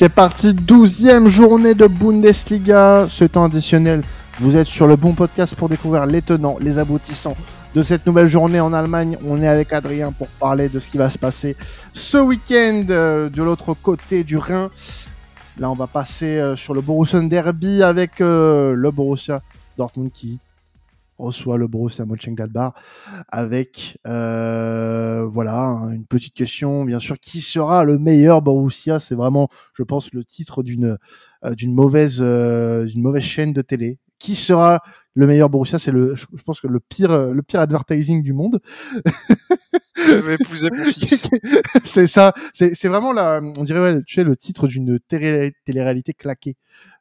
C'est 0.00 0.08
parti, 0.08 0.54
douzième 0.54 1.28
journée 1.28 1.74
de 1.74 1.86
Bundesliga. 1.86 3.06
Ce 3.10 3.24
temps 3.24 3.44
additionnel, 3.44 4.00
vous 4.38 4.56
êtes 4.56 4.66
sur 4.66 4.86
le 4.86 4.96
bon 4.96 5.12
podcast 5.12 5.54
pour 5.54 5.68
découvrir 5.68 6.06
les 6.06 6.22
tenants, 6.22 6.56
les 6.58 6.78
aboutissants 6.78 7.36
de 7.74 7.82
cette 7.82 8.06
nouvelle 8.06 8.26
journée 8.26 8.60
en 8.60 8.72
Allemagne. 8.72 9.18
On 9.26 9.42
est 9.42 9.46
avec 9.46 9.74
Adrien 9.74 10.10
pour 10.10 10.28
parler 10.28 10.70
de 10.70 10.80
ce 10.80 10.88
qui 10.88 10.96
va 10.96 11.10
se 11.10 11.18
passer 11.18 11.54
ce 11.92 12.16
week-end 12.16 12.86
euh, 12.88 13.28
de 13.28 13.42
l'autre 13.42 13.74
côté 13.74 14.24
du 14.24 14.38
Rhin. 14.38 14.70
Là, 15.58 15.70
on 15.70 15.74
va 15.74 15.86
passer 15.86 16.38
euh, 16.38 16.56
sur 16.56 16.72
le 16.72 16.80
Borussia 16.80 17.20
Derby 17.20 17.82
avec 17.82 18.22
euh, 18.22 18.72
le 18.74 18.90
Borussia 18.90 19.42
Dortmund 19.76 20.10
qui 20.12 20.38
reçoit 21.20 21.58
le 21.58 21.68
Borussia 21.68 22.04
Mönchengladbach 22.04 22.72
avec 23.28 23.98
euh, 24.06 25.26
voilà 25.30 25.88
une 25.92 26.06
petite 26.06 26.34
question 26.34 26.84
bien 26.84 26.98
sûr 26.98 27.18
qui 27.18 27.40
sera 27.40 27.84
le 27.84 27.98
meilleur 27.98 28.42
Borussia? 28.42 29.00
C'est 29.00 29.14
vraiment 29.14 29.48
je 29.74 29.82
pense 29.82 30.12
le 30.12 30.24
titre 30.24 30.62
d'une 30.62 30.96
euh, 31.44 31.54
d'une 31.54 31.74
mauvaise 31.74 32.18
euh, 32.20 32.84
d'une 32.84 33.02
mauvaise 33.02 33.22
chaîne 33.22 33.52
de 33.52 33.62
télé. 33.62 33.98
Qui 34.18 34.34
sera 34.34 34.80
le 35.14 35.26
meilleur 35.26 35.48
Borussia? 35.48 35.78
C'est 35.78 35.92
le 35.92 36.14
je 36.16 36.42
pense 36.44 36.60
que 36.60 36.66
le 36.66 36.80
pire 36.80 37.32
le 37.32 37.42
pire 37.42 37.60
advertising 37.60 38.22
du 38.22 38.32
monde. 38.32 38.60
Je 39.96 40.12
vais 40.12 40.34
épouser 40.34 40.70
mon 40.70 40.84
fils. 40.92 41.28
C'est 41.84 42.06
ça. 42.06 42.32
C'est 42.52 42.74
c'est 42.74 42.88
vraiment 42.88 43.12
la 43.12 43.40
on 43.42 43.64
dirait 43.64 43.80
ouais, 43.80 44.02
tu 44.04 44.14
sais 44.14 44.24
le 44.24 44.36
titre 44.36 44.66
d'une 44.66 44.98
télé 45.00 45.52
télé-réalité 45.64 46.12
claquée 46.12 46.56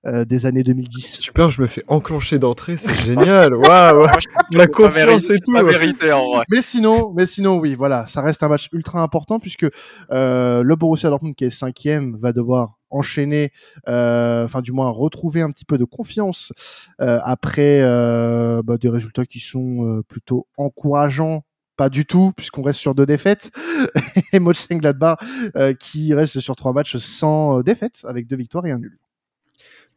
euh, 0.05 0.25
des 0.25 0.45
années 0.45 0.63
2010. 0.63 1.19
Super, 1.19 1.51
je 1.51 1.61
me 1.61 1.67
fais 1.67 1.83
enclencher 1.87 2.39
d'entrée, 2.39 2.77
c'est 2.77 2.93
génial. 3.05 3.53
Waouh, 3.53 4.07
la 4.51 4.67
confiance 4.67 5.29
et 5.29 5.39
tout. 5.39 5.53
Vérité, 5.53 6.11
en 6.11 6.31
vrai. 6.31 6.45
Mais 6.49 6.61
sinon, 6.61 7.11
mais 7.15 7.25
sinon, 7.25 7.57
oui, 7.57 7.75
voilà, 7.75 8.07
ça 8.07 8.21
reste 8.21 8.43
un 8.43 8.49
match 8.49 8.69
ultra 8.71 9.01
important 9.01 9.39
puisque 9.39 9.67
euh, 10.11 10.63
le 10.63 10.75
Borussia 10.75 11.09
Dortmund 11.09 11.35
qui 11.35 11.45
est 11.45 11.49
cinquième 11.49 12.17
va 12.21 12.31
devoir 12.31 12.79
enchaîner, 12.91 13.51
euh, 13.87 14.45
enfin 14.45 14.61
du 14.61 14.71
moins 14.71 14.89
retrouver 14.89 15.41
un 15.41 15.51
petit 15.51 15.65
peu 15.65 15.77
de 15.77 15.85
confiance 15.85 16.53
euh, 17.01 17.19
après 17.23 17.81
euh, 17.81 18.61
bah, 18.63 18.77
des 18.77 18.89
résultats 18.89 19.25
qui 19.25 19.39
sont 19.39 19.85
euh, 19.85 20.03
plutôt 20.07 20.47
encourageants 20.57 21.43
pas 21.77 21.87
du 21.87 22.05
tout, 22.05 22.33
puisqu'on 22.35 22.61
reste 22.61 22.81
sur 22.81 22.93
deux 22.93 23.05
défaites. 23.05 23.51
et 24.33 24.39
Mönchengladbach 24.39 25.17
euh, 25.55 25.73
qui 25.73 26.13
reste 26.13 26.41
sur 26.41 26.57
trois 26.57 26.73
matchs 26.73 26.97
sans 26.97 27.61
défaite, 27.61 28.01
avec 28.05 28.27
deux 28.27 28.35
victoires 28.35 28.65
et 28.65 28.71
un 28.71 28.79
nul. 28.79 28.99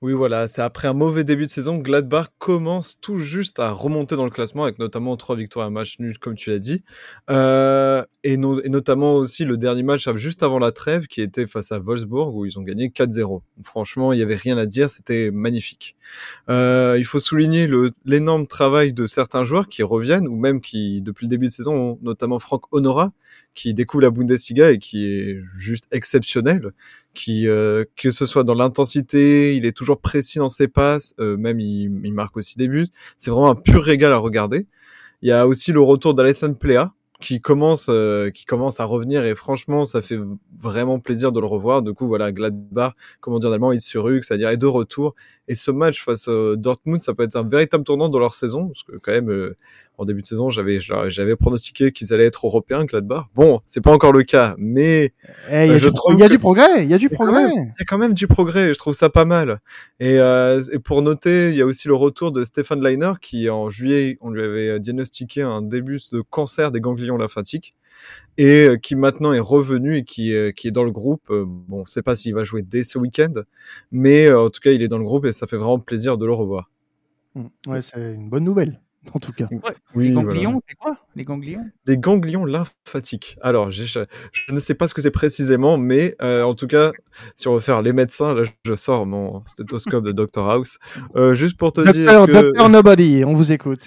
Oui, 0.03 0.15
voilà, 0.15 0.49
c'est 0.49 0.63
après 0.63 0.89
un 0.89 0.95
mauvais 0.95 1.23
début 1.23 1.47
de 1.47 1.51
saison, 1.51 1.79
Gladbach 1.79 2.27
commence 2.41 2.99
tout 3.01 3.19
juste 3.19 3.61
à 3.61 3.71
remonter 3.71 4.17
dans 4.17 4.25
le 4.25 4.33
classement, 4.33 4.65
avec 4.65 4.81
notamment 4.81 5.17
trois 5.17 5.37
victoires 5.37 5.67
et 5.67 5.69
un 5.69 5.71
match 5.71 6.01
nul, 6.01 6.19
comme 6.19 6.35
tu 6.35 6.51
l'as 6.51 6.59
dit. 6.59 6.83
Euh, 7.31 8.05
et, 8.25 8.37
no 8.37 8.61
et, 8.61 8.69
notamment 8.69 9.15
aussi 9.15 9.45
le 9.45 9.57
dernier 9.57 9.85
match 9.85 10.09
juste 10.17 10.43
avant 10.43 10.59
la 10.59 10.73
trêve, 10.73 11.07
qui 11.07 11.21
était 11.21 11.47
face 11.47 11.71
à 11.71 11.79
Wolfsburg, 11.79 12.35
où 12.35 12.45
ils 12.45 12.59
ont 12.59 12.63
gagné 12.63 12.89
4-0. 12.89 13.43
Franchement, 13.63 14.13
il 14.13 14.17
n'y 14.17 14.25
avait 14.25 14.35
rien 14.35 14.59
à 14.59 14.67
dire, 14.67 14.91
c'était 14.91 15.31
magnifique. 15.31 15.95
Euh, 16.51 16.97
il 16.99 17.05
faut 17.05 17.21
souligner 17.21 17.69
l'énorme 18.05 18.49
travail 18.49 18.93
de 18.93 19.07
certains 19.07 19.45
joueurs 19.45 19.69
qui 19.69 19.85
reviennent, 19.85 20.27
ou 20.27 20.35
même 20.35 20.61
qui, 20.61 21.01
depuis 21.01 21.27
le 21.27 21.31
début 21.31 21.47
de 21.47 21.53
saison, 21.53 22.01
notamment 22.03 22.41
Franck 22.41 22.65
Honora, 22.73 23.13
qui 23.55 23.75
découvre 23.75 24.03
la 24.03 24.11
Bundesliga 24.11 24.71
et 24.71 24.79
qui 24.79 25.07
est 25.07 25.41
juste 25.55 25.85
exceptionnel 25.91 26.73
qui 27.15 27.49
euh, 27.49 27.85
que 27.97 28.11
ce 28.11 28.27
soit 28.27 28.45
dans 28.45 28.55
l'intensité, 28.55 29.57
il 29.57 29.67
est 29.67 29.77
toujours 29.77 30.01
précis 30.01 30.39
dans 30.39 30.49
ses 30.49 30.69
passes, 30.69 31.15
euh, 31.21 31.37
même 31.37 31.61
il, 31.61 32.01
il, 32.05 32.13
marque 32.13 32.37
aussi 32.37 32.57
des 32.57 32.69
buts. 32.69 32.89
C'est 33.19 33.31
vraiment 33.31 33.51
un 33.51 33.55
pur 33.55 33.83
régal 33.83 34.13
à 34.13 34.19
regarder. 34.19 34.67
Il 35.23 35.29
y 35.29 35.33
a 35.33 35.47
aussi 35.47 35.73
le 35.73 35.81
retour 35.81 36.15
d'Alessandro 36.15 36.57
Plea 36.59 36.93
qui 37.21 37.41
commence 37.41 37.87
euh, 37.89 38.31
qui 38.31 38.45
commence 38.45 38.81
à 38.81 38.85
revenir 38.85 39.25
et 39.25 39.35
franchement 39.37 39.85
ça 39.85 40.03
fait 40.03 40.19
vraiment 40.63 40.99
plaisir 41.01 41.33
de 41.33 41.41
le 41.41 41.47
revoir. 41.47 41.83
Du 41.83 41.93
coup 41.93 42.07
voilà 42.07 42.33
Gladbach, 42.33 42.93
comment 43.21 43.39
dire 43.39 43.51
en 43.51 43.53
allemand, 43.53 43.73
il 43.73 43.81
se 43.81 43.99
c'est-à-dire 44.23 44.49
est 44.49 44.57
de 44.57 44.67
retour. 44.67 45.15
Et 45.49 45.55
ce 45.55 45.71
match 45.71 46.05
face 46.05 46.29
à 46.29 46.57
Dortmund, 46.57 47.01
ça 47.01 47.15
peut 47.15 47.25
être 47.25 47.37
un 47.37 47.43
véritable 47.47 47.85
tournant 47.85 48.09
dans 48.09 48.21
leur 48.21 48.35
saison 48.35 48.69
parce 48.69 48.85
que 48.85 48.97
quand 48.97 49.13
même 49.13 49.55
en 49.99 50.05
début 50.05 50.23
de 50.23 50.27
saison, 50.27 50.51
j'avais 50.51 50.81
j'avais 50.81 51.37
pronostiqué 51.37 51.93
qu'ils 51.93 52.13
allaient 52.13 52.27
être 52.27 52.47
européens, 52.47 52.85
Gladbach. 52.85 53.27
Bon, 53.35 53.61
c'est 53.67 53.81
pas 53.81 53.93
encore 53.93 54.13
le 54.13 54.23
cas, 54.23 54.55
mais 54.59 55.13
eh, 55.51 55.67
il 55.67 55.73
y 55.73 55.75
a, 55.75 55.79
du, 55.79 55.87
y 56.19 56.23
a 56.23 56.29
du 56.29 56.39
progrès, 56.39 56.85
il 56.85 56.91
y 56.91 56.95
a 56.95 56.99
du 56.99 57.09
progrès. 57.09 57.49
Il 57.53 57.75
y 57.79 57.83
a 57.83 57.85
quand 57.87 57.99
même 57.99 58.15
du 58.15 58.27
progrès, 58.27 58.73
je 58.73 58.79
trouve 58.79 58.95
ça 58.95 59.11
pas 59.11 59.25
mal. 59.25 59.61
Et, 60.01 60.19
euh, 60.19 60.63
et 60.73 60.79
pour 60.79 61.03
noter, 61.03 61.51
il 61.51 61.57
y 61.57 61.63
a 61.63 61.67
aussi 61.67 61.89
le 61.89 61.95
retour 61.95 62.33
de 62.33 62.45
Stefan 62.45 62.83
Leiner 62.83 63.13
qui 63.21 63.51
en 63.51 63.71
juillet, 63.71 64.19
on 64.21 64.31
lui 64.31 64.43
avait 64.43 64.81
diagnostiqué 64.81 65.43
un 65.43 65.63
début 65.63 65.99
de 66.13 66.21
cancer 66.21 66.71
des 66.71 66.81
ganglions 66.81 67.17
lymphatiques 67.17 67.73
et 68.39 68.69
qui 68.83 68.97
maintenant 68.97 69.33
est 69.33 69.41
revenu 69.41 69.97
et 69.99 70.05
qui, 70.05 70.35
qui 70.57 70.69
est 70.69 70.71
dans 70.71 70.85
le 70.85 70.91
groupe. 70.91 71.23
Bon, 71.29 71.81
on 71.81 71.85
sait 71.85 72.03
pas 72.03 72.17
s'il 72.17 72.35
va 72.35 72.45
jouer 72.45 72.63
dès 72.63 72.83
ce 72.83 72.99
week-end, 72.99 73.33
mais 73.91 74.33
en 74.33 74.49
tout 74.51 74.61
cas, 74.61 74.71
il 74.71 74.83
est 74.83 74.89
dans 74.89 74.99
le 74.99 75.05
groupe 75.05 75.27
et 75.27 75.33
ça 75.33 75.47
fait 75.47 75.57
vraiment 75.57 75.79
plaisir 75.79 76.17
de 76.19 76.27
le 76.27 76.33
revoir. 76.33 76.71
Mmh. 77.35 77.47
Ouais, 77.67 77.83
c'est 77.83 78.15
une 78.15 78.31
bonne 78.31 78.45
nouvelle 78.45 78.81
en 79.15 79.19
tout 79.19 79.33
cas. 79.33 79.49
Ouais. 79.51 79.75
Oui, 79.95 80.09
les 80.09 80.15
ganglions, 80.15 80.51
voilà. 80.51 80.61
c'est 80.69 80.75
quoi? 80.77 80.97
Les 81.17 81.25
ganglions? 81.25 81.65
Des 81.87 81.99
ganglions 81.99 82.45
lymphatiques. 82.45 83.37
Alors, 83.43 83.71
je, 83.71 83.85
je, 83.85 84.55
ne 84.55 84.61
sais 84.61 84.75
pas 84.75 84.89
ce 84.89 84.95
que 84.95 85.03
c'est 85.03 85.11
précisément, 85.11 85.77
mais 85.77 86.15
euh, 86.23 86.43
en 86.43 86.55
tout 86.55 86.67
cas, 86.67 86.93
si 87.37 87.49
on 87.49 87.55
veut 87.55 87.61
faire 87.61 87.83
les 87.83 87.93
médecins, 87.93 88.35
là, 88.35 88.45
je 88.65 88.75
sors 88.75 89.07
mon 89.07 89.45
stéthoscope 89.47 90.05
de 90.05 90.13
Dr 90.13 90.49
House, 90.49 90.79
euh, 91.17 91.35
juste 91.35 91.57
pour 91.57 91.73
te 91.73 91.81
Docteur, 91.81 92.27
dire 92.27 92.27
que... 92.27 92.47
Docteur 92.47 92.69
Nobody, 92.69 93.25
on 93.25 93.35
vous 93.35 93.53
écoute. 93.53 93.83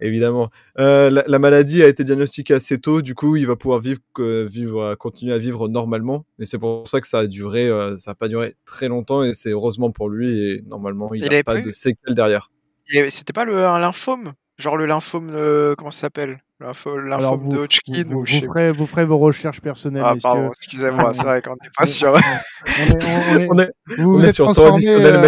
Évidemment. 0.00 0.50
Euh, 0.78 1.10
la, 1.10 1.24
la, 1.26 1.38
maladie 1.38 1.82
a 1.82 1.88
été 1.88 2.04
diagnostiquée 2.04 2.54
assez 2.54 2.78
tôt, 2.78 3.02
du 3.02 3.14
coup, 3.14 3.36
il 3.36 3.46
va 3.46 3.56
pouvoir 3.56 3.80
vivre, 3.80 4.00
euh, 4.18 4.46
vivre 4.50 4.94
continuer 4.94 5.34
à 5.34 5.38
vivre 5.38 5.68
normalement. 5.68 6.24
Et 6.38 6.46
c'est 6.46 6.58
pour 6.58 6.88
ça 6.88 7.00
que 7.00 7.06
ça 7.06 7.20
a 7.20 7.26
duré, 7.26 7.68
euh, 7.68 7.96
ça 7.96 8.12
n'a 8.12 8.14
pas 8.14 8.28
duré 8.28 8.54
très 8.64 8.88
longtemps, 8.88 9.22
et 9.22 9.34
c'est 9.34 9.50
heureusement 9.50 9.90
pour 9.90 10.08
lui, 10.08 10.50
et 10.50 10.62
normalement, 10.66 11.12
il 11.14 11.22
n'a 11.22 11.42
pas 11.42 11.60
de 11.60 11.70
séquelles 11.70 12.14
derrière. 12.14 12.50
C'était 13.08 13.32
pas 13.32 13.44
le, 13.44 13.64
un 13.64 13.78
lymphome? 13.78 14.32
Genre 14.58 14.76
le 14.76 14.86
lymphome, 14.86 15.30
comment 15.76 15.90
ça 15.90 16.00
s'appelle? 16.00 16.42
Vous, 16.60 17.48
de 17.48 17.56
Hodgkin 17.56 18.02
vous, 18.06 18.16
ou 18.18 18.24
vous, 18.24 18.40
ferez, 18.46 18.72
vous 18.72 18.86
ferez 18.86 19.06
vos 19.06 19.16
recherches 19.16 19.62
personnelles. 19.62 20.02
Ah, 20.04 20.12
pardon, 20.22 20.48
excusez-moi, 20.48 21.10
c'est 21.14 21.22
vrai 21.22 21.40
qu'on 21.40 21.52
n'est 21.52 21.70
pas 21.76 21.86
sûr. 21.86 22.12
on 23.48 23.58
est, 23.58 23.72
vous 23.96 24.14
on 24.14 24.18
vous 24.18 24.24
est 24.24 24.28
êtes 24.28 24.34
sur 24.34 24.44
transformé, 24.44 24.70
traditionnel 24.70 25.14
euh, 25.14 25.20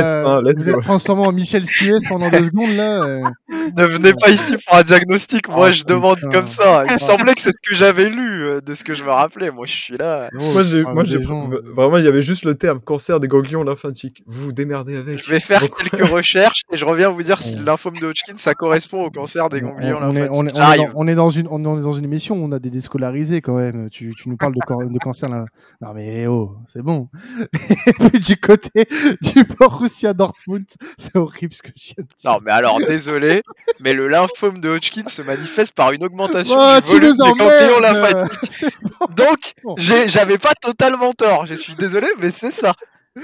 médecin, 0.43 0.63
vous 0.63 0.69
êtes 0.71 0.83
transformé 0.83 1.23
en 1.27 1.33
Michel 1.33 1.65
Sies 1.65 1.91
pendant 2.07 2.29
deux 2.31 2.45
secondes 2.45 2.77
là. 2.77 3.03
euh. 3.03 3.23
ne 3.49 3.85
venez 3.85 4.13
pas 4.13 4.29
ici 4.29 4.57
pour 4.67 4.77
un 4.77 4.83
diagnostic, 4.83 5.49
moi 5.49 5.69
Ah, 5.69 5.73
je 5.73 5.85
demande 5.85 6.17
putain. 6.17 6.31
comme 6.31 6.47
ça. 6.47 6.85
Il 6.87 6.93
me 6.93 6.99
semblait 6.99 7.35
que 7.35 7.41
c'est 7.41 7.51
ce 7.53 7.69
que 7.71 7.75
j'avais 7.75 8.11
lu 8.11 8.43
euh, 8.45 8.61
de 8.61 8.75
ce 8.75 8.85
que 8.85 8.95
je 8.95 9.03
me 9.03 9.11
rappelais. 9.11 9.51
Moi 9.51 9.65
je 9.67 9.73
suis 9.75 9.97
là. 9.97 10.29
Oh, 10.39 10.53
Moi, 10.53 10.63
j'ai, 10.65 10.85
ah, 10.87 10.93
moi, 10.93 11.05
j'ai, 11.05 11.23
gens, 11.23 11.49
vraiment, 11.75 11.97
il 11.97 12.05
y 12.05 12.09
avait 12.09 12.21
juste 12.23 12.45
le 12.45 12.55
terme 12.57 12.81
cancer 12.81 13.21
des 13.21 13.29
ganglions 13.29 13.63
lymphatiques. 13.63 14.23
Vous 14.27 14.45
vous 14.47 14.53
démerdez 14.53 14.97
avec. 14.99 15.25
Je 15.25 15.31
vais 15.31 15.41
faire 15.41 15.61
Donc, 15.61 15.79
quelques 15.79 16.07
recherches 16.11 16.61
et 16.71 16.77
je 16.77 16.85
reviens 16.85 17.09
vous 17.09 17.23
dire 17.23 17.41
si 17.41 17.57
le 17.57 17.65
lymphome 17.65 17.97
de 17.97 18.07
Hodgkin 18.07 18.35
ça 18.37 18.53
correspond 18.55 19.05
au 19.05 19.11
cancer 19.11 19.49
des 19.49 19.63
on, 19.63 19.69
ganglions 19.71 19.99
on 20.03 20.11
est, 20.11 20.21
lymphatiques. 20.21 20.31
on, 20.35 20.47
est, 20.47 20.51
on, 20.51 20.55
est 20.55 20.57
J'arrive. 20.57 20.81
dans, 20.89 20.93
on 20.97 21.09
est 21.09 21.15
dans 21.23 21.29
une, 21.29 21.47
on 21.49 21.59
est 21.79 21.83
dans 21.83 21.93
une 21.93 22.05
émission 22.05 22.37
où 22.37 22.45
on 22.45 22.53
a 22.53 22.59
des 22.59 22.71
déscolarisés 22.71 23.41
quand 23.41 23.57
même. 23.57 23.89
Tu, 23.91 24.15
tu 24.17 24.29
nous 24.29 24.37
parles 24.37 24.55
de, 24.55 24.61
cor- 24.61 24.85
de 24.87 24.99
cancer 24.99 25.29
là. 25.29 25.45
Non 25.81 25.93
mais 25.95 26.27
oh, 26.27 26.57
c'est 26.69 26.83
bon. 26.83 27.09
Et 27.53 27.93
puis 28.11 28.21
du 28.21 28.37
côté 28.37 28.87
du 29.21 29.45
Borussia 29.45 30.13
Dortmund, 30.15 30.65
c'est 30.99 31.17
horrible 31.17 31.55
ce 31.55 31.63
que 31.63 31.71
je 31.77 31.95
viens 31.95 32.05
de 32.05 32.09
dire. 32.17 32.31
Non, 32.31 32.39
mais 32.45 32.53
alors, 32.53 32.79
désolé, 32.79 33.43
mais 33.81 33.93
le 33.93 34.09
lymphome 34.09 34.59
de 34.59 34.69
Hodgkin 34.71 35.07
se 35.07 35.23
manifeste 35.23 35.75
par 35.75 35.93
une 35.93 36.05
augmentation 36.05 36.57
Oh, 36.59 36.81
du 36.85 36.93
volume 36.93 37.13
des 37.13 37.19
ganglions 37.19 37.77
emmerdes. 37.79 37.83
lymphatiques. 38.15 38.49
C'est 38.53 38.75
bon. 38.83 39.07
Donc, 39.17 39.55
j'ai- 39.79 40.09
j'avais 40.09 40.39
pas 40.39 40.55
totalement 40.61 41.13
tort. 41.13 41.47
Je 41.47 41.55
suis 41.55 41.75
désolé, 41.75 42.09
mais 42.21 42.31
c'est 42.31 42.51
ça. 42.51 42.75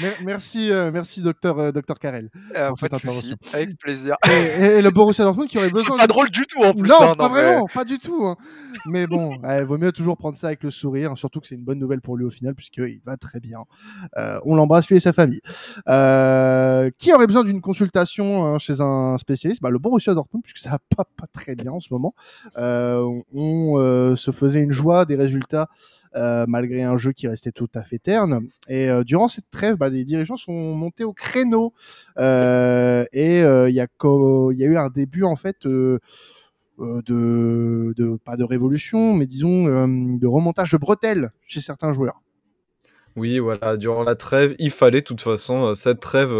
Mer- 0.00 0.16
Merci, 0.24 0.70
euh, 0.70 0.90
merci 0.92 1.22
docteur, 1.22 1.58
euh, 1.58 1.72
docteur 1.72 1.98
Carrel. 1.98 2.28
Euh, 2.56 2.70
pas 2.80 2.88
de 2.88 2.96
souci, 2.96 3.34
avec 3.52 3.76
plaisir. 3.78 4.16
Et, 4.28 4.62
et- 4.62 4.66
et 4.78 4.82
le 4.82 4.90
Borussia 4.90 5.24
Dortmund 5.24 5.48
qui 5.48 5.58
aurait 5.58 5.66
C'est 5.68 5.72
besoin. 5.72 5.96
pas 5.98 6.06
drôle 6.06 6.30
du 6.30 6.46
tout 6.46 6.62
en 6.62 6.72
plus. 6.74 6.88
non, 6.88 6.96
hein, 7.00 7.14
pas 7.14 7.28
vraiment, 7.28 7.66
pas 7.72 7.84
du 7.84 7.98
tout. 7.98 8.24
hein. 8.26 8.36
Mais 8.86 9.06
bon, 9.06 9.32
il 9.44 9.64
vaut 9.64 9.78
mieux 9.78 9.92
toujours 9.92 10.16
prendre 10.16 10.36
ça 10.36 10.48
avec 10.48 10.62
le 10.62 10.70
sourire, 10.70 11.16
surtout 11.18 11.40
que 11.40 11.46
c'est 11.46 11.54
une 11.56 11.64
bonne 11.64 11.78
nouvelle 11.78 12.00
pour 12.00 12.16
lui 12.16 12.24
au 12.24 12.30
final, 12.30 12.54
puisqu'il 12.54 13.00
va 13.04 13.16
très 13.16 13.40
bien. 13.40 13.60
Euh, 14.16 14.38
on 14.44 14.54
l'embrasse 14.56 14.88
lui 14.88 14.96
et 14.96 15.00
sa 15.00 15.12
famille. 15.12 15.40
Euh, 15.88 16.90
qui 16.98 17.12
aurait 17.12 17.26
besoin 17.26 17.44
d'une 17.44 17.60
consultation 17.60 18.44
hein, 18.46 18.58
chez 18.58 18.80
un 18.80 19.16
spécialiste? 19.18 19.60
Bah, 19.62 19.70
Le 19.70 19.78
Borussia 19.78 20.14
Dortmund, 20.14 20.42
puisque 20.42 20.58
ça 20.58 20.70
va 20.70 20.78
pas, 20.96 21.04
pas 21.16 21.26
très 21.32 21.54
bien 21.54 21.72
en 21.72 21.80
ce 21.80 21.88
moment. 21.92 22.14
Euh, 22.56 23.04
on 23.34 23.78
euh, 23.78 24.16
se 24.16 24.30
faisait 24.30 24.62
une 24.62 24.72
joie 24.72 25.04
des 25.04 25.16
résultats. 25.16 25.68
euh, 26.16 26.44
malgré 26.48 26.82
un 26.82 26.96
jeu 26.96 27.12
qui 27.12 27.28
restait 27.28 27.52
tout 27.52 27.68
à 27.72 27.84
fait 27.84 28.00
terne. 28.00 28.40
Et 28.68 28.88
euh, 28.90 29.04
durant 29.04 29.28
cette 29.28 29.48
trêve, 29.52 29.76
bah, 29.80 29.88
les 29.88 30.04
dirigeants 30.04 30.36
sont 30.36 30.74
montés 30.74 31.04
au 31.04 31.14
créneau. 31.14 31.72
Euh, 32.18 33.04
et 33.12 33.42
euh, 33.42 33.68
il 33.70 33.74
y, 33.74 33.80
a 33.80 33.86
eu 34.66 34.76
un 34.76 34.88
début, 34.90 35.24
en 35.24 35.36
fait, 35.36 35.66
euh, 35.66 35.98
de, 36.78 38.16
pas 38.24 38.36
de 38.36 38.44
révolution, 38.44 39.14
mais 39.14 39.26
disons 39.26 39.64
de 39.64 40.26
remontage 40.26 40.70
de 40.70 40.76
bretelles 40.76 41.30
chez 41.46 41.60
certains 41.60 41.92
joueurs. 41.92 42.20
Oui, 43.16 43.38
voilà, 43.38 43.76
durant 43.76 44.04
la 44.04 44.14
trêve, 44.14 44.54
il 44.58 44.70
fallait 44.70 45.00
de 45.00 45.06
toute 45.06 45.20
façon, 45.20 45.74
cette 45.74 46.00
trêve, 46.00 46.30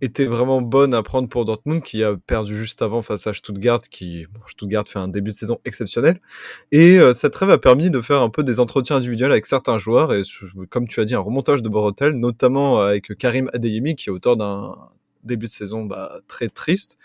était 0.00 0.26
vraiment 0.26 0.60
bonne 0.60 0.94
à 0.94 1.02
prendre 1.02 1.28
pour 1.28 1.44
Dortmund, 1.44 1.82
qui 1.82 2.04
a 2.04 2.16
perdu 2.16 2.56
juste 2.56 2.82
avant 2.82 3.02
face 3.02 3.26
à 3.26 3.32
Stuttgart, 3.32 3.80
qui 3.80 4.26
Stuttgart 4.48 4.86
fait 4.86 4.98
un 4.98 5.08
début 5.08 5.30
de 5.30 5.36
saison 5.36 5.58
exceptionnel. 5.64 6.20
Et 6.72 6.98
euh, 6.98 7.14
cette 7.14 7.32
trêve 7.32 7.50
a 7.50 7.58
permis 7.58 7.90
de 7.90 8.00
faire 8.00 8.22
un 8.22 8.30
peu 8.30 8.42
des 8.42 8.60
entretiens 8.60 8.96
individuels 8.96 9.32
avec 9.32 9.46
certains 9.46 9.78
joueurs, 9.78 10.12
et 10.12 10.22
comme 10.70 10.86
tu 10.86 11.00
as 11.00 11.04
dit, 11.04 11.14
un 11.14 11.20
remontage 11.20 11.62
de 11.62 11.68
Borotel, 11.68 12.12
notamment 12.12 12.80
avec 12.80 13.16
Karim 13.18 13.50
Adeyemi, 13.52 13.96
qui 13.96 14.10
est 14.10 14.12
auteur 14.12 14.36
d'un 14.36 14.74
début 15.24 15.46
de 15.46 15.52
saison 15.52 15.84
bah, 15.84 16.20
très 16.28 16.48
triste, 16.48 16.98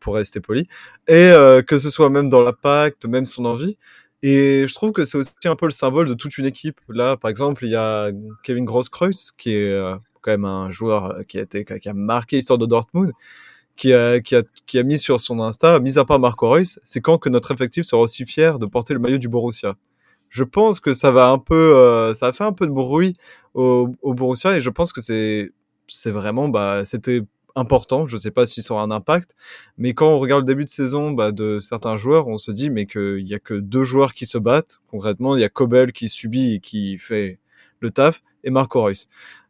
pour 0.00 0.14
rester 0.14 0.40
poli, 0.40 0.66
et 1.08 1.14
euh, 1.14 1.62
que 1.62 1.78
ce 1.78 1.90
soit 1.90 2.10
même 2.10 2.28
dans 2.28 2.42
l'impact, 2.42 3.06
même 3.06 3.24
son 3.24 3.44
envie. 3.44 3.76
Et 4.22 4.66
je 4.66 4.74
trouve 4.74 4.92
que 4.92 5.04
c'est 5.04 5.18
aussi 5.18 5.30
un 5.44 5.56
peu 5.56 5.66
le 5.66 5.72
symbole 5.72 6.08
de 6.08 6.14
toute 6.14 6.36
une 6.38 6.46
équipe. 6.46 6.80
Là, 6.88 7.16
par 7.16 7.30
exemple, 7.30 7.64
il 7.64 7.70
y 7.70 7.76
a 7.76 8.10
Kevin 8.42 8.64
Grosskreutz, 8.64 9.32
qui 9.36 9.52
est 9.52 9.70
euh, 9.70 9.94
quand 10.26 10.32
même 10.32 10.44
un 10.44 10.70
joueur 10.70 11.20
qui 11.28 11.38
a, 11.38 11.42
été, 11.42 11.64
qui 11.64 11.88
a 11.88 11.94
marqué 11.94 12.36
l'histoire 12.36 12.58
de 12.58 12.66
Dortmund, 12.66 13.12
qui 13.76 13.92
a, 13.92 14.82
mis 14.82 14.98
sur 14.98 15.20
son 15.20 15.40
Insta, 15.40 15.78
mis 15.78 15.98
à 15.98 16.04
part 16.04 16.18
Marco 16.18 16.48
Reus, 16.48 16.80
c'est 16.82 17.00
quand 17.00 17.18
que 17.18 17.28
notre 17.28 17.52
effectif 17.52 17.84
sera 17.84 18.02
aussi 18.02 18.26
fier 18.26 18.58
de 18.58 18.66
porter 18.66 18.92
le 18.92 19.00
maillot 19.00 19.18
du 19.18 19.28
Borussia. 19.28 19.76
Je 20.28 20.42
pense 20.42 20.80
que 20.80 20.92
ça 20.92 21.08
euh, 21.08 22.14
a 22.20 22.32
fait 22.32 22.44
un 22.44 22.52
peu 22.52 22.66
de 22.66 22.72
bruit 22.72 23.14
au, 23.54 23.88
Borussia 24.02 24.56
et 24.56 24.60
je 24.60 24.70
pense 24.70 24.92
que 24.92 25.00
c'est 25.00 25.52
vraiment, 26.10 26.48
bah, 26.48 26.84
c'était 26.84 27.22
important. 27.54 28.06
Je 28.06 28.16
ne 28.16 28.18
sais 28.18 28.32
pas 28.32 28.46
si 28.46 28.62
ça 28.62 28.74
aura 28.74 28.82
un 28.82 28.90
impact, 28.90 29.36
mais 29.78 29.94
quand 29.94 30.08
on 30.08 30.18
regarde 30.18 30.42
le 30.42 30.46
début 30.46 30.64
de 30.64 30.70
saison 30.70 31.12
bah, 31.12 31.30
de 31.30 31.60
certains 31.60 31.96
joueurs, 31.96 32.26
on 32.26 32.38
se 32.38 32.50
dit 32.50 32.70
mais 32.70 32.86
qu'il 32.86 33.26
y 33.26 33.34
a 33.34 33.38
que 33.38 33.54
deux 33.54 33.84
joueurs 33.84 34.14
qui 34.14 34.26
se 34.26 34.38
battent. 34.38 34.80
Concrètement, 34.88 35.36
il 35.36 35.40
y 35.42 35.44
a 35.44 35.48
Kobel 35.48 35.92
qui 35.92 36.08
subit 36.08 36.54
et 36.54 36.58
qui 36.58 36.98
fait 36.98 37.38
le 37.80 37.90
taf 37.90 38.22
et 38.42 38.50
Marco 38.50 38.82
Reus. 38.82 39.08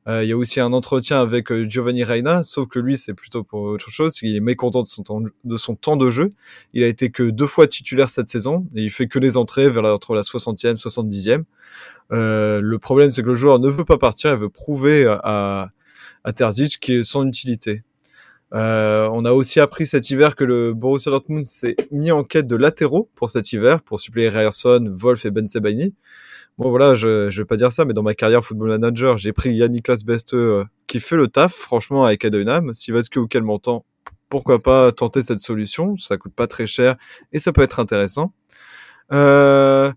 Euh, 0.08 0.22
il 0.22 0.28
y 0.28 0.32
a 0.32 0.36
aussi 0.36 0.60
un 0.60 0.72
entretien 0.72 1.20
avec 1.20 1.50
euh, 1.50 1.64
Giovanni 1.64 2.04
Reina, 2.04 2.42
sauf 2.42 2.68
que 2.68 2.78
lui, 2.78 2.96
c'est 2.96 3.14
plutôt 3.14 3.42
pour 3.42 3.62
autre 3.62 3.90
chose. 3.90 4.16
Il 4.22 4.36
est 4.36 4.40
mécontent 4.40 4.82
de 4.82 4.86
son, 4.86 5.74
temps, 5.74 5.96
de 5.96 6.10
jeu. 6.10 6.30
Il 6.72 6.84
a 6.84 6.86
été 6.86 7.10
que 7.10 7.24
deux 7.24 7.46
fois 7.46 7.66
titulaire 7.66 8.08
cette 8.08 8.28
saison 8.28 8.66
et 8.74 8.84
il 8.84 8.90
fait 8.90 9.08
que 9.08 9.18
les 9.18 9.36
entrées 9.36 9.68
vers 9.68 9.82
la, 9.82 9.94
entre 9.94 10.14
la 10.14 10.22
60e 10.22 10.70
et 10.70 10.74
70e. 10.74 11.44
Euh, 12.12 12.60
le 12.62 12.78
problème, 12.78 13.10
c'est 13.10 13.22
que 13.22 13.28
le 13.28 13.34
joueur 13.34 13.58
ne 13.58 13.68
veut 13.68 13.84
pas 13.84 13.98
partir, 13.98 14.30
il 14.30 14.38
veut 14.38 14.48
prouver 14.48 15.06
à, 15.06 15.70
à 16.24 16.32
Terzic 16.32 16.78
qui 16.78 16.94
est 16.94 17.04
son 17.04 17.26
utilité. 17.26 17.82
Euh, 18.54 19.08
on 19.12 19.24
a 19.24 19.32
aussi 19.32 19.58
appris 19.58 19.86
cet 19.86 20.10
hiver 20.10 20.36
que 20.36 20.44
le 20.44 20.72
Borussia 20.72 21.10
Dortmund 21.10 21.44
s'est 21.44 21.76
mis 21.90 22.12
en 22.12 22.22
quête 22.22 22.46
de 22.46 22.56
latéraux 22.56 23.10
pour 23.14 23.28
cet 23.28 23.52
hiver, 23.52 23.82
pour 23.82 23.98
suppléer 24.00 24.28
Ryerson, 24.28 24.94
Wolf 24.96 25.24
et 25.24 25.30
Ben 25.30 25.48
Sebaini. 25.48 25.94
Bon 26.58 26.70
voilà, 26.70 26.94
je, 26.94 27.30
je 27.30 27.42
vais 27.42 27.44
pas 27.44 27.56
dire 27.56 27.70
ça, 27.70 27.84
mais 27.84 27.92
dans 27.92 28.02
ma 28.02 28.14
carrière 28.14 28.42
football 28.42 28.68
manager, 28.70 29.18
j'ai 29.18 29.32
pris 29.32 29.54
Yannick 29.54 29.88
Beste 30.06 30.32
euh, 30.32 30.64
qui 30.86 31.00
fait 31.00 31.16
le 31.16 31.28
taf, 31.28 31.52
franchement, 31.52 32.04
avec 32.04 32.24
Adenham. 32.24 32.72
Si 32.72 32.92
Vasque 32.92 33.16
ou 33.16 33.28
montant, 33.42 33.84
pourquoi 34.30 34.58
pas 34.58 34.90
tenter 34.92 35.22
cette 35.22 35.40
solution? 35.40 35.96
Ça 35.98 36.16
coûte 36.16 36.34
pas 36.34 36.46
très 36.46 36.66
cher 36.66 36.96
et 37.32 37.40
ça 37.40 37.52
peut 37.52 37.62
être 37.62 37.78
intéressant. 37.78 38.32
Euh, 39.12 39.92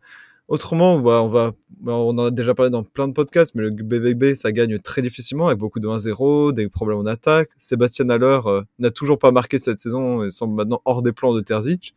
Autrement, 0.50 0.98
bah, 1.00 1.22
on 1.22 1.30
va, 1.30 1.52
bah, 1.80 1.94
on 1.94 2.10
en 2.18 2.26
a 2.26 2.32
déjà 2.32 2.56
parlé 2.56 2.72
dans 2.72 2.84
plein 2.84 3.08
de 3.08 3.14
podcasts, 3.14 3.54
mais 3.54 3.62
le 3.62 3.70
BVB, 3.70 4.34
ça 4.34 4.52
gagne 4.52 4.80
très 4.80 5.04
difficilement 5.04 5.46
avec 5.46 5.60
beaucoup 5.60 5.80
de 5.80 5.88
1-0, 5.88 6.54
des 6.54 6.68
problèmes 6.70 6.98
en 6.98 7.06
attaque. 7.06 7.52
Sébastien 7.60 8.10
Haller 8.10 8.40
euh, 8.48 8.64
n'a 8.80 8.90
toujours 8.90 9.20
pas 9.20 9.32
marqué 9.32 9.60
cette 9.60 9.78
saison 9.78 10.24
et 10.24 10.32
semble 10.32 10.56
maintenant 10.56 10.82
hors 10.86 11.04
des 11.04 11.12
plans 11.12 11.36
de 11.36 11.42
Terzic. 11.42 11.94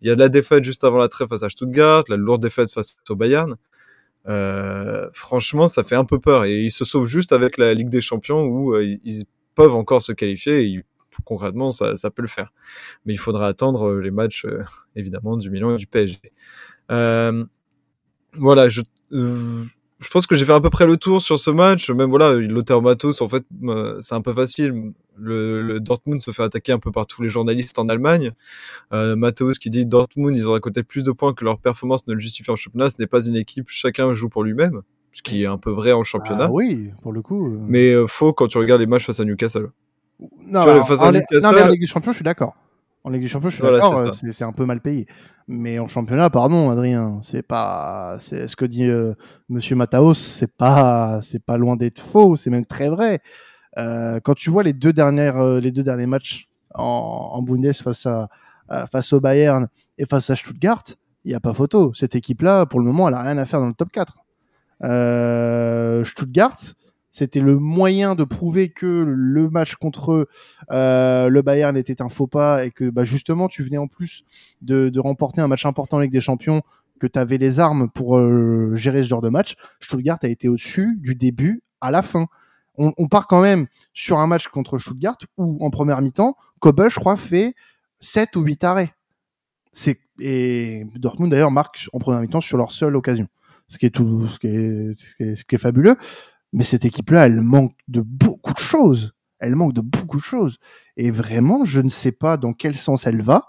Il 0.00 0.06
y 0.06 0.12
a 0.12 0.14
la 0.14 0.28
défaite 0.28 0.62
juste 0.62 0.84
avant 0.84 0.98
la 0.98 1.08
trêve 1.08 1.26
face 1.26 1.42
à 1.42 1.48
Stuttgart, 1.48 2.04
la 2.08 2.16
lourde 2.16 2.40
défaite 2.40 2.70
face 2.70 2.98
au 3.10 3.16
Bayern. 3.16 3.56
Euh, 4.26 5.08
franchement, 5.12 5.68
ça 5.68 5.84
fait 5.84 5.96
un 5.96 6.04
peu 6.04 6.18
peur 6.18 6.44
et 6.44 6.60
ils 6.60 6.72
se 6.72 6.84
sauvent 6.84 7.06
juste 7.06 7.32
avec 7.32 7.56
la 7.56 7.72
Ligue 7.72 7.88
des 7.88 8.00
Champions 8.00 8.44
où 8.44 8.74
euh, 8.74 8.84
ils 8.84 9.24
peuvent 9.54 9.74
encore 9.74 10.02
se 10.02 10.12
qualifier 10.12 10.64
et 10.64 10.84
concrètement, 11.24 11.70
ça, 11.70 11.94
peut 12.10 12.22
le 12.22 12.28
faire. 12.28 12.52
Mais 13.04 13.14
il 13.14 13.18
faudra 13.18 13.46
attendre 13.46 13.94
les 13.94 14.10
matchs, 14.10 14.46
évidemment, 14.96 15.36
du 15.36 15.50
Milan 15.50 15.74
et 15.74 15.76
du 15.76 15.86
PSG. 15.86 16.20
Euh, 16.90 17.44
voilà, 18.34 18.68
je, 18.68 18.82
euh, 19.12 19.64
je 20.00 20.08
pense 20.10 20.26
que 20.26 20.34
j'ai 20.34 20.44
fait 20.44 20.52
à 20.52 20.60
peu 20.60 20.70
près 20.70 20.86
le 20.86 20.96
tour 20.96 21.22
sur 21.22 21.38
ce 21.38 21.50
match. 21.50 21.90
Même 21.90 22.10
voilà, 22.10 22.34
Lothar 22.34 22.82
Matos, 22.82 23.20
en 23.20 23.28
fait, 23.28 23.44
euh, 23.64 24.00
c'est 24.00 24.14
un 24.14 24.22
peu 24.22 24.32
facile. 24.34 24.92
Le, 25.18 25.78
Dortmund 25.80 26.20
se 26.22 26.30
fait 26.30 26.42
attaquer 26.42 26.72
un 26.72 26.78
peu 26.78 26.90
par 26.90 27.06
tous 27.06 27.22
les 27.22 27.28
journalistes 27.28 27.78
en 27.78 27.88
Allemagne. 27.88 28.32
Euh, 28.92 29.16
Matos 29.16 29.58
qui 29.58 29.70
dit 29.70 29.86
Dortmund, 29.86 30.36
ils 30.36 30.46
auraient 30.46 30.60
côté 30.60 30.82
plus 30.82 31.02
de 31.02 31.12
points 31.12 31.34
que 31.34 31.44
leur 31.44 31.58
performance 31.58 32.06
ne 32.06 32.14
le 32.14 32.20
justifie 32.20 32.50
en 32.50 32.56
championnat. 32.56 32.90
Ce 32.90 33.00
n'est 33.00 33.06
pas 33.06 33.26
une 33.26 33.36
équipe, 33.36 33.66
chacun 33.68 34.12
joue 34.14 34.28
pour 34.28 34.44
lui-même, 34.44 34.82
ce 35.12 35.22
qui 35.22 35.42
est 35.42 35.46
un 35.46 35.58
peu 35.58 35.70
vrai 35.70 35.92
en 35.92 36.04
championnat. 36.04 36.44
Ah 36.44 36.52
oui, 36.52 36.90
pour 37.02 37.12
le 37.12 37.22
coup. 37.22 37.56
Mais 37.68 37.94
faux 38.06 38.32
quand 38.32 38.48
tu 38.48 38.58
regardes 38.58 38.80
les 38.80 38.86
matchs 38.86 39.06
face 39.06 39.20
à 39.20 39.24
Newcastle. 39.24 39.70
Non, 40.46 40.82
face 40.84 41.02
à 41.02 41.12
Newcastle... 41.12 41.40
non 41.42 41.52
mais 41.52 41.70
Ligue 41.70 41.80
des 41.80 41.86
Champions, 41.86 42.12
je 42.12 42.16
suis 42.16 42.24
d'accord. 42.24 42.54
En 43.04 43.10
Ligue 43.10 43.22
des 43.22 43.28
Champions, 43.28 43.48
je 43.48 43.54
suis 43.54 43.64
d'accord, 43.64 44.14
c'est 44.14 44.44
un 44.44 44.52
peu 44.52 44.64
mal 44.64 44.80
payé. 44.80 45.06
Mais 45.46 45.78
en 45.78 45.86
championnat, 45.86 46.28
pardon, 46.28 46.68
Adrien, 46.68 47.20
c'est 47.22 47.42
pas, 47.42 48.18
c'est 48.20 48.48
ce 48.48 48.56
que 48.56 48.66
dit 48.66 48.84
euh, 48.84 49.14
Monsieur 49.48 49.76
Mataos, 49.76 50.12
c'est 50.12 50.52
pas, 50.52 51.20
c'est 51.22 51.42
pas 51.42 51.56
loin 51.56 51.76
d'être 51.76 52.00
faux, 52.00 52.36
c'est 52.36 52.50
même 52.50 52.66
très 52.66 52.90
vrai. 52.90 53.20
Euh, 53.76 54.20
quand 54.20 54.34
tu 54.34 54.50
vois 54.50 54.62
les 54.62 54.72
deux 54.72 54.92
dernières, 54.92 55.36
euh, 55.38 55.60
les 55.60 55.70
deux 55.70 55.82
derniers 55.82 56.06
matchs 56.06 56.48
en, 56.74 57.30
en 57.32 57.42
Bundes 57.42 57.72
face 57.72 58.06
à, 58.06 58.28
face 58.90 59.12
au 59.12 59.20
Bayern 59.20 59.68
et 59.98 60.06
face 60.06 60.30
à 60.30 60.36
Stuttgart, 60.36 60.82
il 61.24 61.32
y 61.32 61.34
a 61.34 61.40
pas 61.40 61.54
photo. 61.54 61.92
Cette 61.94 62.14
équipe-là, 62.14 62.66
pour 62.66 62.80
le 62.80 62.86
moment, 62.86 63.08
elle 63.08 63.14
a 63.14 63.22
rien 63.22 63.38
à 63.38 63.44
faire 63.44 63.60
dans 63.60 63.68
le 63.68 63.74
top 63.74 63.90
4. 63.92 64.18
Stuttgart, 66.04 66.58
c'était 67.10 67.40
le 67.40 67.58
moyen 67.58 68.14
de 68.14 68.24
prouver 68.24 68.68
que 68.68 69.04
le 69.06 69.48
match 69.48 69.74
contre 69.76 70.28
euh, 70.70 71.28
le 71.28 71.42
Bayern 71.42 71.76
était 71.76 72.02
un 72.02 72.08
faux 72.08 72.26
pas 72.26 72.64
et 72.64 72.70
que 72.70 72.90
bah, 72.90 73.04
justement 73.04 73.48
tu 73.48 73.62
venais 73.62 73.78
en 73.78 73.88
plus 73.88 74.24
de, 74.62 74.92
remporter 74.98 75.40
un 75.40 75.48
match 75.48 75.64
important 75.66 75.98
avec 75.98 76.10
des 76.10 76.20
champions, 76.20 76.62
que 77.00 77.06
tu 77.06 77.18
avais 77.18 77.38
les 77.38 77.60
armes 77.60 77.88
pour 77.88 78.18
euh, 78.18 78.70
gérer 78.74 79.02
ce 79.02 79.08
genre 79.08 79.20
de 79.20 79.30
match. 79.30 79.54
Stuttgart 79.80 80.18
a 80.22 80.28
été 80.28 80.48
au-dessus 80.48 80.96
du 81.00 81.14
début 81.14 81.62
à 81.80 81.90
la 81.90 82.02
fin. 82.02 82.26
On, 82.78 83.08
part 83.08 83.26
quand 83.26 83.42
même 83.42 83.66
sur 83.92 84.18
un 84.18 84.26
match 84.28 84.46
contre 84.48 84.78
Stuttgart 84.78 85.18
où 85.36 85.58
en 85.64 85.70
première 85.70 86.00
mi-temps, 86.00 86.36
Kobel, 86.60 86.90
je 86.90 87.00
crois, 87.00 87.16
fait 87.16 87.54
7 88.00 88.36
ou 88.36 88.42
8 88.42 88.64
arrêts. 88.64 88.94
C'est 89.72 89.98
et 90.20 90.84
Dortmund 90.96 91.30
d'ailleurs 91.30 91.50
marque 91.50 91.88
en 91.92 91.98
première 91.98 92.20
mi-temps 92.20 92.40
sur 92.40 92.56
leur 92.56 92.72
seule 92.72 92.96
occasion. 92.96 93.28
Ce 93.66 93.78
qui 93.78 93.86
est 93.86 95.58
fabuleux. 95.58 95.96
Mais 96.52 96.64
cette 96.64 96.84
équipe-là, 96.84 97.26
elle 97.26 97.40
manque 97.40 97.74
de 97.88 98.00
beaucoup 98.00 98.54
de 98.54 98.58
choses. 98.58 99.12
Elle 99.38 99.54
manque 99.54 99.74
de 99.74 99.80
beaucoup 99.80 100.16
de 100.16 100.22
choses. 100.22 100.58
Et 100.96 101.10
vraiment, 101.10 101.64
je 101.64 101.80
ne 101.80 101.90
sais 101.90 102.12
pas 102.12 102.36
dans 102.36 102.52
quel 102.52 102.76
sens 102.76 103.06
elle 103.06 103.22
va. 103.22 103.44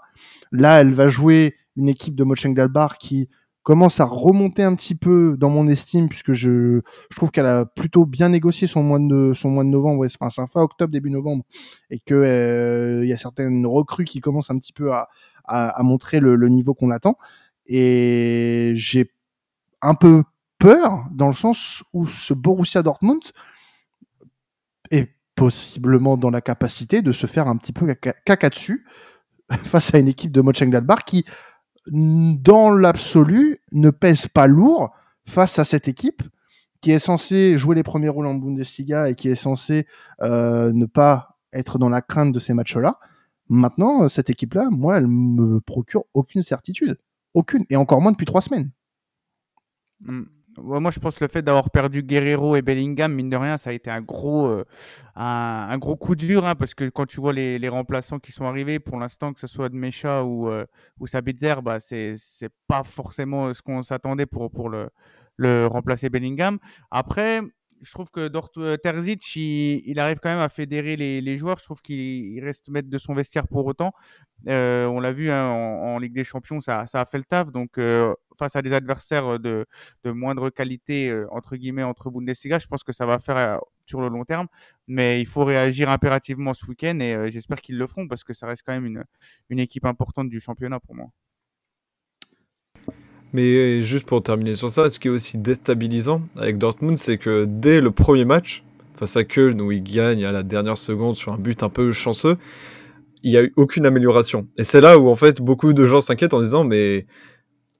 Là, 0.52 0.80
elle 0.80 0.92
va 0.92 1.08
jouer 1.08 1.56
une 1.76 1.88
équipe 1.88 2.14
de 2.14 2.24
Mönchengladbach 2.24 2.98
qui 2.98 3.28
commence 3.70 4.00
à 4.00 4.04
remonter 4.04 4.64
un 4.64 4.74
petit 4.74 4.96
peu 4.96 5.36
dans 5.38 5.48
mon 5.48 5.68
estime 5.68 6.08
puisque 6.08 6.32
je, 6.32 6.80
je 7.08 7.16
trouve 7.16 7.30
qu'elle 7.30 7.46
a 7.46 7.64
plutôt 7.64 8.04
bien 8.04 8.28
négocié 8.28 8.66
son 8.66 8.82
mois 8.82 8.98
de 8.98 9.30
son 9.32 9.48
mois 9.48 9.62
de 9.62 9.68
novembre, 9.68 10.04
enfin 10.06 10.28
c'est 10.28 10.44
fin 10.52 10.60
octobre 10.60 10.90
début 10.90 11.08
novembre 11.08 11.44
et 11.88 12.00
que 12.00 12.14
euh, 12.14 13.04
il 13.04 13.08
y 13.08 13.12
a 13.12 13.16
certaines 13.16 13.64
recrues 13.66 14.06
qui 14.06 14.18
commencent 14.18 14.50
un 14.50 14.58
petit 14.58 14.72
peu 14.72 14.92
à, 14.92 15.08
à, 15.44 15.80
montrer 15.84 16.18
le, 16.18 16.34
le 16.34 16.48
niveau 16.48 16.74
qu'on 16.74 16.90
attend. 16.90 17.16
Et 17.66 18.72
j'ai 18.74 19.12
un 19.82 19.94
peu 19.94 20.24
peur 20.58 21.04
dans 21.12 21.28
le 21.28 21.32
sens 21.32 21.84
où 21.92 22.08
ce 22.08 22.34
Borussia 22.34 22.82
Dortmund 22.82 23.22
est 24.90 25.10
possiblement 25.36 26.16
dans 26.16 26.30
la 26.30 26.40
capacité 26.40 27.02
de 27.02 27.12
se 27.12 27.28
faire 27.28 27.46
un 27.46 27.56
petit 27.56 27.72
peu 27.72 27.94
caca 27.94 28.48
dessus 28.48 28.84
face 29.52 29.94
à 29.94 29.98
une 29.98 30.08
équipe 30.08 30.32
de 30.32 30.40
Mönchengladbach 30.40 31.04
qui, 31.06 31.24
dans 31.86 32.70
l'absolu, 32.70 33.58
ne 33.72 33.90
pèse 33.90 34.28
pas 34.28 34.46
lourd 34.46 34.90
face 35.26 35.58
à 35.58 35.64
cette 35.64 35.88
équipe 35.88 36.22
qui 36.80 36.92
est 36.92 36.98
censée 36.98 37.56
jouer 37.58 37.74
les 37.74 37.82
premiers 37.82 38.08
rôles 38.08 38.26
en 38.26 38.34
Bundesliga 38.34 39.10
et 39.10 39.14
qui 39.14 39.28
est 39.28 39.34
censée 39.34 39.86
euh, 40.22 40.72
ne 40.72 40.86
pas 40.86 41.38
être 41.52 41.78
dans 41.78 41.88
la 41.88 42.00
crainte 42.00 42.32
de 42.32 42.38
ces 42.38 42.54
matchs-là. 42.54 42.98
Maintenant, 43.48 44.08
cette 44.08 44.30
équipe-là, 44.30 44.68
moi, 44.70 44.96
elle 44.96 45.08
me 45.08 45.60
procure 45.60 46.04
aucune 46.14 46.42
certitude. 46.42 46.98
Aucune. 47.34 47.64
Et 47.68 47.76
encore 47.76 48.00
moins 48.00 48.12
depuis 48.12 48.26
trois 48.26 48.40
semaines. 48.40 48.70
Moi, 50.62 50.90
je 50.90 50.98
pense 50.98 51.16
que 51.16 51.24
le 51.24 51.30
fait 51.30 51.42
d'avoir 51.42 51.70
perdu 51.70 52.02
Guerrero 52.02 52.56
et 52.56 52.62
Bellingham, 52.62 53.12
mine 53.12 53.30
de 53.30 53.36
rien, 53.36 53.56
ça 53.56 53.70
a 53.70 53.72
été 53.72 53.90
un 53.90 54.00
gros, 54.00 54.46
euh, 54.46 54.64
un, 55.16 55.78
gros 55.78 55.96
coup 55.96 56.14
dur, 56.14 56.46
hein, 56.46 56.54
parce 56.54 56.74
que 56.74 56.88
quand 56.88 57.06
tu 57.06 57.20
vois 57.20 57.32
les, 57.32 57.68
remplaçants 57.68 58.18
qui 58.18 58.32
sont 58.32 58.44
arrivés, 58.44 58.78
pour 58.78 58.98
l'instant, 58.98 59.32
que 59.32 59.40
ce 59.40 59.46
soit 59.46 59.68
de 59.68 59.76
Mecha 59.76 60.24
ou, 60.24 60.48
euh, 60.48 60.64
ou 60.98 61.06
Sabitzer, 61.06 61.56
bah, 61.62 61.78
c'est 61.80 62.16
pas 62.66 62.82
forcément 62.84 63.52
ce 63.54 63.62
qu'on 63.62 63.82
s'attendait 63.82 64.26
pour, 64.26 64.50
pour 64.50 64.68
le, 64.68 64.90
le 65.36 65.66
remplacer 65.66 66.10
Bellingham. 66.10 66.58
Après, 66.90 67.40
je 67.82 67.90
trouve 67.92 68.10
que 68.10 68.28
Dort 68.28 68.50
euh, 68.58 68.76
Terzic, 68.76 69.36
il, 69.36 69.98
arrive 69.98 70.18
quand 70.22 70.28
même 70.28 70.38
à 70.38 70.48
fédérer 70.48 70.96
les, 70.96 71.38
joueurs. 71.38 71.58
Je 71.58 71.64
trouve 71.64 71.80
qu'il 71.80 71.98
il 71.98 72.44
reste 72.44 72.68
maître 72.68 72.88
de 72.88 72.98
son 72.98 73.14
vestiaire 73.14 73.48
pour 73.48 73.64
autant. 73.66 73.92
Euh, 74.48 74.86
on 74.86 75.00
l'a 75.00 75.12
vu 75.12 75.30
hein, 75.30 75.44
en, 75.44 75.98
Ligue 75.98 76.14
des 76.14 76.24
Champions, 76.24 76.60
ça, 76.60 76.84
a 76.92 77.04
fait 77.04 77.18
le 77.18 77.24
taf. 77.24 77.50
Donc, 77.50 77.78
euh, 77.78 78.14
face 78.38 78.56
à 78.56 78.62
des 78.62 78.72
adversaires 78.72 79.38
de, 79.38 79.66
moindre 80.04 80.50
qualité, 80.50 81.14
entre 81.30 81.56
guillemets, 81.56 81.82
entre 81.82 82.10
Bundesliga, 82.10 82.58
je 82.58 82.66
pense 82.66 82.82
que 82.84 82.92
ça 82.92 83.06
va 83.06 83.18
faire 83.18 83.60
sur 83.86 84.00
le 84.00 84.08
long 84.08 84.24
terme. 84.24 84.46
Mais 84.86 85.20
il 85.20 85.26
faut 85.26 85.44
réagir 85.44 85.90
impérativement 85.90 86.54
ce 86.54 86.66
week-end 86.66 86.98
et 87.00 87.30
j'espère 87.30 87.60
qu'ils 87.60 87.78
le 87.78 87.86
feront 87.86 88.08
parce 88.08 88.24
que 88.24 88.32
ça 88.32 88.46
reste 88.46 88.62
quand 88.64 88.78
même 88.78 89.04
une 89.50 89.58
équipe 89.58 89.84
importante 89.84 90.28
du 90.28 90.40
championnat 90.40 90.80
pour 90.80 90.94
moi. 90.94 91.10
Mais 93.32 93.82
juste 93.82 94.06
pour 94.06 94.22
terminer 94.22 94.56
sur 94.56 94.70
ça, 94.70 94.90
ce 94.90 94.98
qui 94.98 95.08
est 95.08 95.10
aussi 95.10 95.38
déstabilisant 95.38 96.22
avec 96.36 96.58
Dortmund, 96.58 96.98
c'est 96.98 97.18
que 97.18 97.44
dès 97.44 97.80
le 97.80 97.90
premier 97.90 98.24
match, 98.24 98.64
face 98.96 99.16
à 99.16 99.24
Köln, 99.24 99.60
où 99.60 99.72
ils 99.72 99.82
gagnent 99.82 100.24
à 100.24 100.32
la 100.32 100.42
dernière 100.42 100.76
seconde 100.76 101.16
sur 101.16 101.32
un 101.32 101.38
but 101.38 101.62
un 101.62 101.68
peu 101.68 101.92
chanceux, 101.92 102.36
il 103.22 103.30
n'y 103.30 103.36
a 103.36 103.44
eu 103.44 103.52
aucune 103.56 103.86
amélioration. 103.86 104.46
Et 104.56 104.64
c'est 104.64 104.80
là 104.80 104.98
où, 104.98 105.08
en 105.08 105.16
fait, 105.16 105.40
beaucoup 105.40 105.72
de 105.72 105.86
gens 105.86 106.00
s'inquiètent 106.00 106.34
en 106.34 106.40
disant, 106.40 106.64
mais 106.64 107.06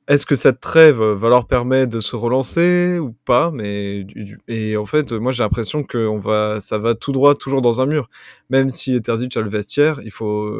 est-ce 0.09 0.27
que 0.27 0.35
cette 0.35 0.61
trêve 0.61 1.01
va 1.01 1.29
leur 1.29 1.47
permettre 1.47 1.93
de 1.93 2.01
se 2.01 2.17
relancer 2.17 2.99
ou 2.99 3.15
pas? 3.25 3.51
Mais 3.53 4.07
et 4.49 4.77
en 4.77 4.87
fait, 4.87 5.13
moi 5.13 5.31
j'ai 5.31 5.45
l'impression 5.45 5.85
que 5.85 6.05
on 6.05 6.19
va, 6.19 6.61
ça 6.61 6.79
va 6.79 6.95
tout 6.97 7.13
droit 7.13 7.35
toujours 7.35 7.63
dans 7.63 7.81
un 7.81 7.87
mur. 7.87 8.11
Même 8.51 8.71
si 8.71 9.01
Terzic 9.03 9.37
a 9.37 9.41
le 9.41 9.49
vestiaire, 9.49 10.01
il 10.03 10.11
faut, 10.11 10.53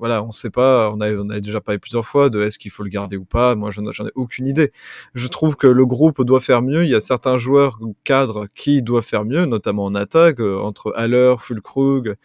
voilà, 0.00 0.24
on 0.24 0.30
sait 0.30 0.48
pas, 0.48 0.90
on 0.92 1.00
a, 1.02 1.12
on 1.12 1.28
a 1.28 1.40
déjà 1.40 1.60
parlé 1.60 1.78
plusieurs 1.78 2.06
fois 2.06 2.30
de 2.30 2.40
est-ce 2.42 2.58
qu'il 2.58 2.70
faut 2.70 2.82
le 2.82 2.88
garder 2.88 3.18
ou 3.18 3.26
pas. 3.26 3.54
Moi, 3.54 3.70
j'en 3.70 3.84
ai 3.86 4.10
aucune 4.14 4.46
idée. 4.48 4.72
Je 5.14 5.28
trouve 5.28 5.56
que 5.56 5.66
le 5.66 5.84
groupe 5.84 6.24
doit 6.24 6.40
faire 6.40 6.62
mieux. 6.62 6.84
Il 6.84 6.90
y 6.90 6.94
a 6.94 7.02
certains 7.02 7.36
joueurs 7.36 7.78
cadres 8.02 8.46
qui 8.54 8.80
doivent 8.80 9.04
faire 9.04 9.26
mieux, 9.26 9.44
notamment 9.44 9.84
en 9.84 9.94
attaque, 9.94 10.40
euh, 10.40 10.58
entre 10.58 10.94
Haller, 10.96 11.34
Fulkrug, 11.38 12.16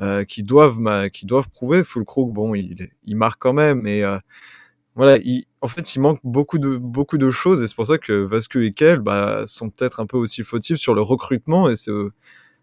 euh, 0.00 0.24
qui 0.24 0.42
doivent, 0.42 1.08
qui 1.10 1.24
doivent 1.24 1.48
prouver. 1.50 1.84
Fulkrug, 1.84 2.32
bon, 2.32 2.56
il, 2.56 2.90
il 3.04 3.16
marque 3.16 3.40
quand 3.40 3.52
même, 3.52 3.80
mais 3.82 4.02
euh, 4.02 4.18
voilà, 4.96 5.18
il, 5.18 5.44
en 5.60 5.68
fait, 5.68 5.94
il 5.94 6.00
manque 6.00 6.18
beaucoup 6.24 6.58
de, 6.58 6.76
beaucoup 6.78 7.16
de 7.16 7.30
choses 7.30 7.62
et 7.62 7.68
c'est 7.68 7.76
pour 7.76 7.86
ça 7.86 7.98
que 7.98 8.24
Vasque 8.24 8.56
et 8.56 8.72
Kel 8.72 8.98
bah, 8.98 9.44
sont 9.46 9.70
peut-être 9.70 10.00
un 10.00 10.06
peu 10.06 10.16
aussi 10.16 10.42
fautifs 10.42 10.78
sur 10.78 10.94
le 10.94 11.02
recrutement 11.02 11.68
et 11.70 11.76
c'est 11.76 11.92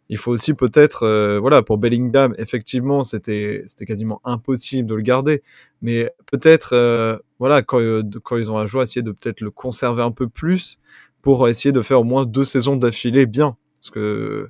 il 0.09 0.17
faut 0.17 0.31
aussi 0.31 0.53
peut-être, 0.53 1.03
euh, 1.03 1.39
voilà, 1.39 1.61
pour 1.63 1.77
Bellingham, 1.77 2.33
effectivement, 2.37 3.03
c'était 3.03 3.63
c'était 3.67 3.85
quasiment 3.85 4.21
impossible 4.23 4.87
de 4.89 4.95
le 4.95 5.01
garder, 5.01 5.43
mais 5.81 6.11
peut-être, 6.31 6.73
euh, 6.73 7.17
voilà, 7.39 7.61
quand, 7.61 7.79
euh, 7.79 8.03
quand 8.23 8.37
ils 8.37 8.51
ont 8.51 8.57
un 8.57 8.65
joueur, 8.65 8.83
essayer 8.83 9.01
de 9.03 9.11
peut-être 9.11 9.41
le 9.41 9.51
conserver 9.51 10.01
un 10.03 10.11
peu 10.11 10.27
plus 10.29 10.79
pour 11.21 11.47
essayer 11.49 11.71
de 11.73 11.81
faire 11.81 12.01
au 12.01 12.03
moins 12.05 12.25
deux 12.25 12.45
saisons 12.45 12.77
d'affilée 12.77 13.25
bien, 13.25 13.57
parce 13.81 13.91
que 13.91 14.49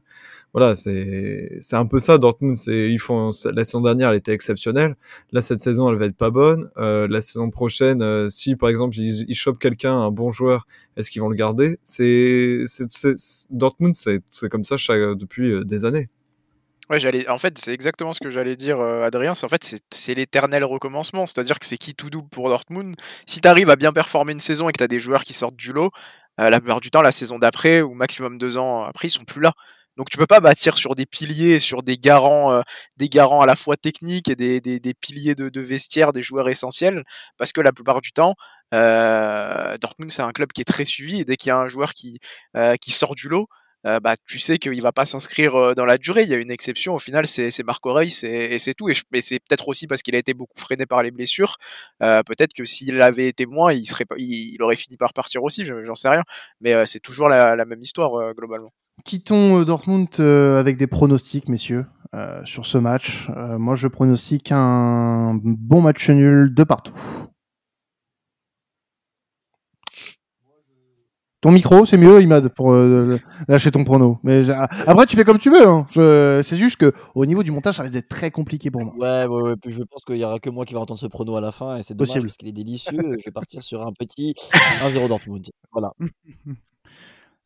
voilà, 0.58 0.74
c'est 0.74 1.62
un 1.74 1.86
peu 1.86 2.00
ça. 2.00 2.18
Dortmund, 2.18 2.58
ils 2.66 2.98
font 2.98 3.30
la 3.54 3.64
saison 3.64 3.80
dernière, 3.80 4.10
elle 4.10 4.18
était 4.18 4.32
exceptionnelle. 4.32 4.96
Là, 5.32 5.42
cette 5.42 5.62
saison, 5.62 5.88
elle 5.88 5.98
va 5.98 6.06
être 6.06 6.18
pas 6.18 6.32
bonne. 6.32 6.72
Euh, 6.78 7.08
la 7.08 7.22
saison 7.22 7.52
prochaine, 7.52 8.02
euh, 8.02 8.28
si 8.28 8.56
par 8.56 8.70
exemple 8.70 8.98
ils, 8.98 9.24
ils 9.30 9.36
chopent 9.36 9.60
quelqu'un, 9.60 9.94
un 9.94 10.10
bon 10.10 10.32
joueur, 10.32 10.66
est-ce 10.96 11.12
qu'ils 11.12 11.22
vont 11.22 11.30
le 11.30 11.36
garder? 11.36 11.78
C'est 11.84 12.66
Dortmund, 13.52 13.94
c'est 13.94 14.50
comme 14.50 14.64
ça 14.64 14.78
depuis 15.14 15.52
euh, 15.52 15.64
des 15.64 15.86
années. 15.86 16.10
Ouais, 16.90 16.98
j'allais. 16.98 17.30
En 17.30 17.38
fait, 17.38 17.56
c'est 17.60 17.72
exactement 17.72 18.12
ce 18.14 18.20
que 18.20 18.32
j'allais 18.32 18.56
dire, 18.56 18.80
Adrien. 18.80 19.36
C'est 19.36 19.46
en 19.46 19.50
fait, 19.50 19.76
c'est 19.92 20.16
l'éternel 20.16 20.64
recommencement. 20.64 21.28
C'est-à-dire 21.28 21.60
que 21.60 21.68
c'est 21.68 21.78
qui 21.78 21.94
tout 21.94 22.10
double 22.10 22.30
pour 22.30 22.50
Dortmund? 22.50 22.96
Si 23.28 23.42
tu 23.42 23.48
arrives 23.48 23.70
à 23.70 23.76
bien 23.76 23.94
performer 23.94 24.34
une 24.34 24.40
saison 24.40 24.70
et 24.70 24.72
que 24.72 24.80
tu 24.80 24.84
as 24.84 24.88
des 24.88 24.98
joueurs 24.98 25.24
qui 25.24 25.34
sortent 25.34 25.56
du 25.56 25.72
lot, 25.72 25.92
la 26.40 26.60
plupart 26.60 26.82
du 26.82 26.90
temps, 26.90 27.04
la 27.04 27.12
saison 27.12 27.38
d'après 27.38 27.84
ou 27.84 27.94
maximum 27.94 28.40
deux 28.40 28.58
ans 28.58 28.82
après, 28.86 29.10
ils 29.10 29.12
sont 29.12 29.24
plus 29.24 29.42
là. 29.42 29.54
Donc 29.98 30.10
tu 30.12 30.18
peux 30.18 30.28
pas 30.28 30.40
bâtir 30.40 30.78
sur 30.78 30.94
des 30.96 31.08
piliers, 31.08 31.60
sur 31.60 31.82
des 31.84 31.98
garants, 31.98 32.54
euh, 32.54 32.62
des 32.98 33.10
garants 33.10 33.42
à 33.42 33.48
la 33.48 33.56
fois 33.56 33.78
techniques 33.78 34.30
et 34.30 34.36
des, 34.36 34.62
des, 34.62 34.80
des 34.80 34.94
piliers 34.94 35.34
de, 35.36 35.50
de, 35.50 35.62
vestiaire, 35.62 36.12
des 36.14 36.22
joueurs 36.22 36.50
essentiels, 36.50 37.04
parce 37.38 37.52
que 37.52 37.62
la 37.62 37.72
plupart 37.74 38.00
du 38.02 38.12
temps, 38.12 38.36
euh, 38.76 39.78
Dortmund 39.80 40.12
c'est 40.12 40.22
un 40.22 40.32
club 40.32 40.52
qui 40.54 40.62
est 40.62 40.66
très 40.66 40.86
suivi 40.86 41.22
et 41.22 41.26
dès 41.26 41.36
qu'il 41.36 41.50
y 41.50 41.52
a 41.52 41.58
un 41.58 41.68
joueur 41.68 41.94
qui, 41.94 42.20
euh, 42.56 42.76
qui 42.78 42.92
sort 42.92 43.16
du 43.16 43.28
lot, 43.28 43.48
bah, 44.04 44.16
tu 44.28 44.38
sais 44.38 44.58
qu'il 44.58 44.82
va 44.82 44.92
pas 44.92 45.06
s'inscrire 45.06 45.74
dans 45.74 45.86
la 45.86 45.98
durée. 45.98 46.24
Il 46.24 46.30
y 46.30 46.34
a 46.34 46.38
une 46.38 46.52
exception, 46.52 46.94
au 46.96 47.00
final, 47.00 47.26
c'est 47.26 47.64
Marc 47.64 47.82
Reus 47.86 48.26
et 48.26 48.60
c'est 48.60 48.74
tout. 48.74 48.90
Et, 48.90 49.22
c'est 49.22 49.40
peut-être 49.40 49.70
aussi 49.70 49.88
parce 49.88 50.02
qu'il 50.02 50.14
a 50.14 50.18
été 50.18 50.34
beaucoup 50.34 50.60
freiné 50.60 50.86
par 50.86 51.04
les 51.04 51.12
blessures. 51.12 51.56
Peut-être 52.02 52.54
que 52.54 52.66
s'il 52.66 53.02
avait 53.02 53.30
été 53.30 53.46
moins, 53.46 53.72
il, 53.72 53.86
serait, 53.86 54.04
il, 54.18 54.62
aurait 54.62 54.76
fini 54.76 54.98
par 54.98 55.14
partir 55.14 55.42
aussi, 55.44 55.64
j'en 55.66 55.96
sais 55.96 56.10
rien. 56.10 56.24
Mais 56.60 56.74
euh, 56.74 56.84
c'est 56.86 57.00
toujours 57.00 57.30
la, 57.30 57.56
la, 57.56 57.64
même 57.64 57.82
histoire, 57.82 58.34
globalement. 58.34 58.74
Quittons 59.06 59.64
Dortmund 59.64 60.20
avec 60.20 60.78
des 60.78 60.88
pronostics, 60.88 61.48
messieurs, 61.50 61.86
sur 62.46 62.66
ce 62.66 62.78
match. 62.78 63.30
moi, 63.58 63.76
je 63.76 63.88
pronostique 63.88 64.52
un 64.52 65.40
bon 65.44 65.82
match 65.82 66.10
nul 66.10 66.54
de 66.54 66.64
partout. 66.64 66.94
Ton 71.42 71.52
micro, 71.52 71.86
c'est 71.86 71.98
mieux, 71.98 72.20
Imad, 72.22 72.50
pour 72.50 72.74
euh, 72.74 73.16
lâcher 73.48 73.70
ton 73.70 73.84
prono. 73.84 74.18
Mais 74.24 74.50
après, 74.50 75.06
tu 75.06 75.16
fais 75.16 75.24
comme 75.24 75.38
tu 75.38 75.52
veux. 75.52 75.68
Hein. 75.68 75.86
Je... 75.92 76.42
C'est 76.44 76.58
juste 76.58 76.78
que 76.78 76.92
au 77.14 77.28
niveau 77.28 77.44
du 77.44 77.52
montage, 77.52 77.76
ça 77.76 77.84
risque 77.84 77.94
d'être 77.94 78.10
très 78.10 78.32
compliqué 78.32 78.72
pour 78.72 78.84
moi. 78.84 78.96
Ouais, 78.98 79.28
ouais, 79.28 79.42
ouais. 79.44 79.56
Puis 79.56 79.72
je 79.72 79.84
pense 79.84 80.04
qu'il 80.04 80.18
y 80.18 80.26
aura 80.26 80.40
que 80.40 80.50
moi 80.50 80.66
qui 80.66 80.74
va 80.74 80.80
entendre 80.80 81.00
ce 81.00 81.06
prono 81.06 81.36
à 81.36 81.42
la 81.42 81.52
fin, 81.52 81.78
et 81.78 81.84
c'est 81.84 81.94
dommage 81.94 82.08
Possible. 82.08 82.28
parce 82.28 82.38
qu'il 82.38 82.48
est 82.48 82.54
délicieux. 82.54 82.98
je 83.20 83.24
vais 83.24 83.32
partir 83.32 83.62
sur 83.62 83.86
un 83.86 83.94
petit 83.94 84.34
1-0 84.82 85.08
Dortmund. 85.08 85.48
Voilà. 85.72 85.94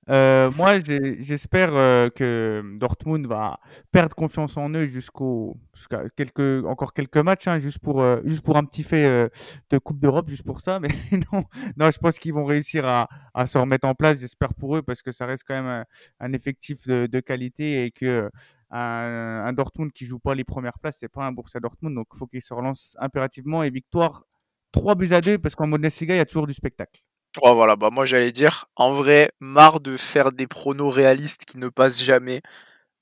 Euh, 0.10 0.50
moi, 0.52 0.80
j'espère 1.20 1.76
euh, 1.76 2.10
que 2.10 2.64
Dortmund 2.80 3.28
va 3.28 3.60
perdre 3.92 4.16
confiance 4.16 4.58
en 4.58 4.70
eux 4.72 4.88
jusqu'au 4.88 5.58
jusqu'à 5.76 6.10
quelques 6.16 6.66
encore 6.66 6.94
quelques 6.94 7.18
matchs, 7.18 7.48
hein, 7.48 7.60
juste 7.60 7.80
pour 7.80 8.02
euh, 8.02 8.20
juste 8.26 8.42
pour 8.42 8.58
un 8.58 8.66
petit 8.66 8.82
fait 8.84 9.30
de 9.70 9.78
Coupe 9.78 10.00
d'Europe, 10.00 10.28
juste 10.28 10.44
pour 10.44 10.62
ça. 10.62 10.80
Mais 10.80 10.90
non, 11.32 11.44
non, 11.78 11.92
je 11.92 12.00
pense 12.00 12.18
qu'ils 12.18 12.34
vont 12.34 12.46
réussir 12.46 12.86
à, 12.86 13.08
à 13.34 13.46
se 13.46 13.58
remettre 13.58 13.88
en 13.88 13.94
place. 13.94 14.20
J'espère 14.20 14.54
pour 14.56 14.76
eux 14.76 14.82
parce 14.82 15.02
que 15.04 15.12
ça 15.12 15.26
reste 15.28 15.44
quand 15.48 15.62
même 15.62 15.86
un, 16.20 16.34
effectif 16.34 16.88
de, 16.88 17.20
qualité 17.20 17.86
et 17.86 17.92
que 17.92 18.30
un, 18.72 19.44
un, 19.46 19.54
Dortmund 19.54 19.92
qui 19.92 20.06
joue 20.06 20.20
pas 20.20 20.34
les 20.34 20.44
premières 20.44 20.80
places, 20.80 20.98
c'est 21.00 21.10
pas 21.10 21.26
un 21.26 21.32
Borussia 21.32 21.60
Dortmund, 21.60 21.96
donc 21.96 22.08
il 22.14 22.18
faut 22.18 22.28
qu'il 22.28 22.42
se 22.42 22.54
relance 22.54 22.96
impérativement 23.00 23.64
et 23.64 23.70
victoire 23.70 24.24
3 24.72 24.96
buts 24.96 25.14
à 25.14 25.22
2 25.22 25.38
parce 25.38 25.56
qu'en 25.56 25.68
Bundesliga, 25.68 26.16
il 26.16 26.18
y 26.18 26.22
a 26.22 26.26
toujours 26.26 26.48
du 26.48 26.54
spectacle. 26.54 27.04
Oh, 27.42 27.56
voilà, 27.56 27.76
bah 27.78 27.90
moi 27.92 28.06
j'allais 28.06 28.32
dire, 28.32 28.66
en 28.76 28.92
vrai, 28.92 29.32
marre 29.40 29.80
de 29.80 29.96
faire 29.96 30.32
des 30.32 30.48
pronos 30.48 30.90
réalistes 30.90 31.46
qui 31.46 31.58
ne 31.58 31.70
passent 31.70 32.04
jamais. 32.04 32.42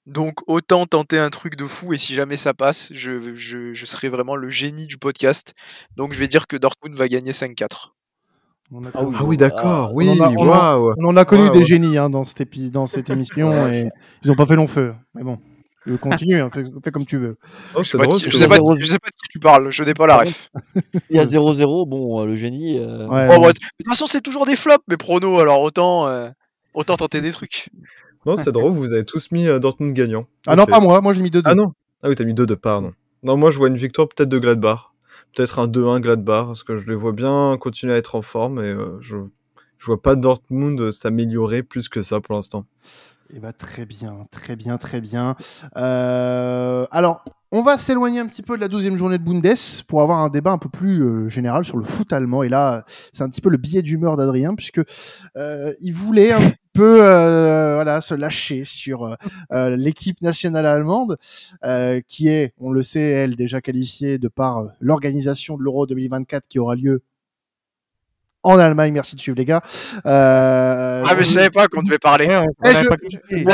Donc 0.06 0.36
autant 0.48 0.86
tenter 0.86 1.20
un 1.20 1.30
truc 1.30 1.56
de 1.56 1.66
fou 1.66 1.94
et 1.94 1.98
si 1.98 2.14
jamais 2.14 2.38
ça 2.38 2.54
passe, 2.54 2.90
je, 2.94 3.36
je, 3.36 3.74
je 3.74 3.86
serai 3.86 4.10
vraiment 4.10 4.36
le 4.36 4.50
génie 4.50 4.88
du 4.88 4.98
podcast. 4.98 5.54
Donc 5.96 6.14
je 6.14 6.20
vais 6.20 6.28
dire 6.28 6.48
que 6.48 6.58
Dortmund 6.58 6.96
va 6.96 7.08
gagner 7.08 7.32
5-4. 7.32 7.92
Ah 8.72 9.04
oui, 9.04 9.16
ah 9.18 9.24
oui 9.24 9.38
d'accord, 9.38 9.96
oui, 9.96 10.08
on, 10.08 10.24
on, 10.24 10.46
wow. 10.46 10.94
on, 11.00 11.06
en 11.08 11.18
a 11.18 11.26
connu 11.26 11.48
wow. 11.48 11.50
des 11.50 11.64
génies 11.64 11.98
hein, 11.98 12.12
dans, 12.12 12.24
cette 12.24 12.42
épi 12.42 12.70
dans 12.70 12.86
cette 12.86 13.10
émission 13.10 13.68
et 13.68 13.90
ils 14.24 14.28
n'ont 14.28 14.36
pas 14.36 14.46
fait 14.46 14.56
long 14.56 14.68
feu. 14.68 14.94
Mais 15.16 15.24
bon. 15.24 15.40
Je 15.86 15.96
continue, 15.96 16.36
hein, 16.42 16.50
fais, 16.52 16.64
fais, 16.84 16.92
comme 16.92 17.06
tu 17.06 17.18
veux. 17.18 17.38
Oh, 17.74 17.82
je, 17.82 17.84
je, 17.84 17.90
sais 17.92 17.98
pas, 17.98 18.04
je, 18.06 18.30
sais 18.30 18.48
pas, 18.48 18.58
de 18.58 19.16
qui 19.16 19.28
tu 19.30 19.40
parles, 19.40 19.72
je 19.72 19.84
n'ai 19.84 19.94
pas 19.94 20.08
la 20.08 20.18
ref. 20.18 20.50
Il 21.10 21.16
y 21.16 21.20
a 21.20 21.24
0-0, 21.24 21.88
bon, 21.88 22.22
euh, 22.22 22.26
le 22.26 22.36
génie. 22.36 22.78
Euh... 22.78 23.08
Ouais, 23.08 23.28
oh, 23.32 23.40
ouais. 23.40 23.54
de 23.54 23.60
toute 23.60 23.88
façon, 23.88 24.06
c'est 24.06 24.22
toujours 24.22 24.46
des 24.46 24.56
flops, 24.56 24.84
mes 24.88 24.98
pronos, 24.98 25.40
alors 25.40 25.62
autant, 25.62 26.08
euh, 26.08 26.30
autant 26.74 26.98
tenter 26.98 27.22
des 27.22 27.32
trucs. 27.32 27.70
Non, 28.26 28.36
c'est 28.36 28.52
drôle, 28.52 28.74
vous 28.74 28.92
avez 28.92 29.06
tous 29.06 29.32
mis 29.32 29.48
euh, 29.48 29.60
Dortmund 29.60 29.94
gagnant. 29.94 30.28
Ah 30.46 30.56
non, 30.56 30.66
pas 30.66 30.82
moi, 30.82 31.00
moi 31.00 31.14
j'ai 31.14 31.22
mis 31.22 31.30
2-2. 31.30 31.42
Ah 31.46 31.56
non 31.56 31.74
Ah 32.04 32.10
oui, 32.10 32.16
t'as 32.16 32.26
mis 32.26 32.34
2-2, 32.34 32.56
pardon. 32.58 32.92
Non, 33.24 33.38
moi 33.38 33.50
je 33.50 33.58
vois 33.58 33.70
une 33.70 33.78
victoire 33.78 34.08
peut-être 34.10 34.30
de 34.30 34.40
Gladbach. 34.40 34.92
Peut-être 35.34 35.60
un 35.60 35.68
2-1 35.68 36.02
Gladbach, 36.02 36.48
parce 36.48 36.64
que 36.64 36.78
je 36.78 36.88
les 36.88 36.96
vois 36.96 37.14
bien 37.14 37.58
continuer 37.60 37.94
à 37.94 37.98
être 37.98 38.16
en 38.16 38.22
forme 38.22 38.64
et 38.64 38.76
je, 39.00 39.16
je 39.78 39.86
vois 39.86 40.02
pas 40.02 40.16
Dortmund 40.16 40.92
s'améliorer 40.92 41.64
plus 41.64 41.88
que 41.88 42.02
ça 42.02 42.20
pour 42.20 42.36
l'instant. 42.36 42.66
Eh 43.32 43.40
ben, 43.40 43.54
très 43.54 43.86
bien, 43.86 44.26
très 44.32 44.56
bien, 44.56 44.78
très 44.78 45.02
bien. 45.02 45.36
Euh, 45.78 46.88
alors, 46.90 47.24
on 47.52 47.62
va 47.62 47.78
s'éloigner 47.78 48.20
un 48.20 48.28
petit 48.28 48.42
peu 48.42 48.56
de 48.56 48.62
la 48.62 48.68
douzième 48.68 48.98
journée 48.98 49.20
de 49.20 49.24
Bundes 49.24 49.54
pour 49.88 50.02
avoir 50.02 50.20
un 50.20 50.30
débat 50.30 50.52
un 50.52 50.58
peu 50.58 50.70
plus 50.70 51.04
euh, 51.04 51.30
général 51.30 51.64
sur 51.64 51.78
le 51.78 51.84
foot 51.84 52.12
allemand. 52.12 52.42
Et 52.42 52.50
là, 52.50 52.86
c'est 53.14 53.24
un 53.24 53.30
petit 53.30 53.42
peu 53.42 53.50
le 53.50 53.58
billet 53.58 53.84
d'humeur 53.84 54.18
d'Adrien, 54.18 54.56
puisque 54.56 54.82
euh, 55.38 55.74
il 55.80 55.94
voulait 55.94 56.32
un 56.32 56.50
peu 56.74 57.06
euh, 57.06 57.76
voilà, 57.76 58.02
se 58.02 58.16
lâcher 58.16 58.64
sur 58.66 59.16
euh, 59.52 59.76
l'équipe 59.76 60.22
nationale 60.22 60.66
allemande, 60.66 61.18
qui 62.08 62.30
est, 62.30 62.54
on 62.58 62.72
le 62.72 62.82
sait, 62.82 63.02
elle 63.12 63.36
déjà 63.36 63.62
qualifiée 63.62 64.18
de 64.18 64.28
par 64.28 64.70
l'organisation 64.80 65.56
de 65.56 65.64
l'Euro 65.64 65.86
2024 65.86 66.48
qui 66.48 66.58
aura 66.58 66.76
lieu 66.76 67.04
en 68.44 68.58
Allemagne. 68.60 68.94
Merci 68.94 69.16
de 69.16 69.22
suivre, 69.22 69.38
les 69.38 69.46
gars. 69.46 69.62
Euh, 70.06 71.04
Ah, 71.08 71.16
mais 71.16 71.24
je 71.24 71.30
savais 71.30 71.50
pas 71.50 71.68
qu'on 71.68 71.82
devait 71.82 71.98
parler. 72.00 72.28
Ouais, 72.28 72.38
on 72.38 72.70
Eh, 72.70 72.74
je- 72.76 72.88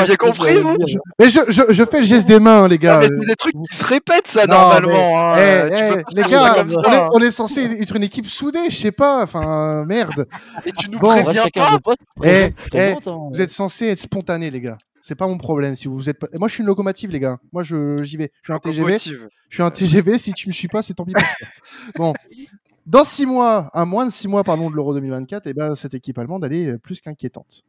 pas 0.07 0.15
compris, 0.17 0.61
vous 0.61 0.75
Mais 1.19 1.29
je, 1.29 1.39
je, 1.49 1.61
je 1.69 1.83
fais 1.85 1.99
le 1.99 2.05
geste 2.05 2.27
des 2.27 2.39
mains, 2.39 2.67
les 2.67 2.75
Non, 2.77 2.81
gars. 2.81 2.99
mais 2.99 3.07
c'est 3.07 3.27
des 3.27 3.35
trucs 3.35 3.53
qui 3.69 3.75
se 3.77 3.83
répètent, 3.83 4.27
ça, 4.27 4.45
Non, 4.45 4.55
normalement. 4.55 5.29
hein. 5.31 5.35
Eh, 5.37 5.69
Tu 5.69 5.83
eh, 5.83 5.89
peux 5.89 5.95
pas 5.95 6.01
les 6.15 6.21
faire 6.23 6.29
gars, 6.31 6.39
ça 6.39 6.53
comme 6.55 6.69
on, 6.85 6.93
est, 6.93 7.07
on 7.13 7.19
est 7.19 7.31
censé 7.31 7.61
être 7.81 7.95
une 7.95 8.03
équipe 8.03 8.27
soudée, 8.27 8.69
je 8.69 8.75
sais 8.75 8.91
pas. 8.91 9.23
Enfin, 9.23 9.83
merde. 9.85 10.27
Et 10.65 10.71
tu 10.71 10.89
nous 10.89 10.99
Bon, 10.99 11.09
préviens 11.23 11.45
pas 11.53 11.79
eh, 12.23 12.51
présente, 12.69 13.07
hein. 13.07 13.29
Vous 13.33 13.41
êtes 13.41 13.51
censés 13.51 13.87
être 13.87 13.99
spontanés, 13.99 14.49
les 14.51 14.61
gars. 14.61 14.77
C'est 15.01 15.13
pas 15.15 15.27
mon 15.27 15.37
problème. 15.37 15.75
Si 15.75 15.87
vous 15.87 16.09
êtes 16.09 16.17
pas... 16.17 16.25
Moi, 16.33 16.47
je 16.47 16.53
suis 16.55 16.61
une 16.61 16.67
locomotive, 16.67 17.11
les 17.11 17.19
gars. 17.19 17.37
Moi, 17.53 17.61
je 17.61 18.01
j'y 18.01 18.17
vais. 18.17 18.31
Je 18.41 18.47
suis 18.47 18.53
un 18.53 18.57
TGV. 18.57 18.79
Locomotive. 18.81 19.27
Je 19.49 19.55
suis 19.55 19.61
un 19.63 19.69
TGV. 19.69 20.17
Si 20.17 20.33
tu 20.33 20.47
me 20.47 20.51
suis 20.53 20.67
pas, 20.67 20.81
c'est 20.81 20.95
tant 20.95 21.05
pis. 21.05 21.13
Bon. 21.95 22.11
Dans 22.85 23.03
six 23.03 23.25
mois, 23.25 23.71
à 23.73 23.83
moins 23.83 24.05
de 24.05 24.11
six 24.11 24.27
mois, 24.27 24.43
pardon, 24.43 24.69
de 24.69 24.75
l'Euro 24.75 24.93
2024, 24.93 25.47
et 25.47 25.53
ben, 25.55 25.75
cette 25.75 25.95
équipe 25.95 26.19
allemande, 26.19 26.45
est 26.45 26.67
euh, 26.67 26.77
plus 26.77 27.01
qu'inquiétante. 27.01 27.63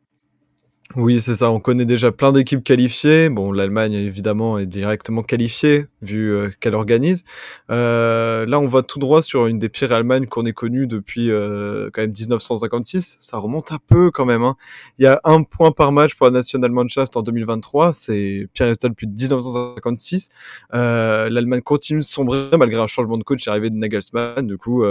Oui, 0.95 1.21
c'est 1.21 1.35
ça. 1.35 1.50
On 1.50 1.59
connaît 1.59 1.85
déjà 1.85 2.12
plein 2.12 2.31
d'équipes 2.33 2.62
qualifiées. 2.62 3.28
Bon, 3.28 3.50
l'Allemagne, 3.50 3.93
évidemment, 3.93 4.57
est 4.57 4.66
directement 4.66 5.23
qualifiée, 5.25 5.87
vu 6.00 6.33
euh, 6.33 6.49
qu'elle 6.61 6.76
organise. 6.76 7.25
Euh, 7.71 8.47
là, 8.47 8.61
on 8.61 8.66
va 8.66 8.83
tout 8.83 9.00
droit 9.00 9.21
sur 9.21 9.47
une 9.47 9.59
des 9.59 9.69
pires 9.69 9.93
Allemagnes 9.93 10.26
qu'on 10.26 10.47
ait 10.47 10.52
connues 10.52 10.87
depuis 10.87 11.31
euh, 11.31 11.90
quand 11.93 12.02
même 12.02 12.12
1956. 12.16 13.16
Ça 13.19 13.37
remonte 13.38 13.73
un 13.73 13.78
peu 13.85 14.12
quand 14.12 14.25
même. 14.25 14.45
Hein. 14.45 14.57
Il 14.99 15.02
y 15.02 15.07
a 15.07 15.21
un 15.25 15.43
point 15.43 15.73
par 15.73 15.90
match 15.90 16.14
pour 16.14 16.26
la 16.26 16.33
Nationalmannschaft 16.33 17.16
en 17.16 17.23
2023. 17.23 17.93
C'est 17.93 18.49
pire 18.55 18.66
résultat 18.66 18.88
depuis 18.88 19.09
1956. 19.09 20.28
Euh, 20.73 21.28
L'Allemagne 21.28 21.62
continue 21.62 22.00
de 22.00 22.05
sombrer 22.05 22.57
malgré 22.57 22.81
un 22.81 22.87
changement 22.87 23.19
de 23.19 23.25
coach 23.25 23.47
arrivé 23.49 23.71
de 23.71 23.76
Nagelsmann. 23.76 24.47
Du 24.47 24.57
coup... 24.57 24.85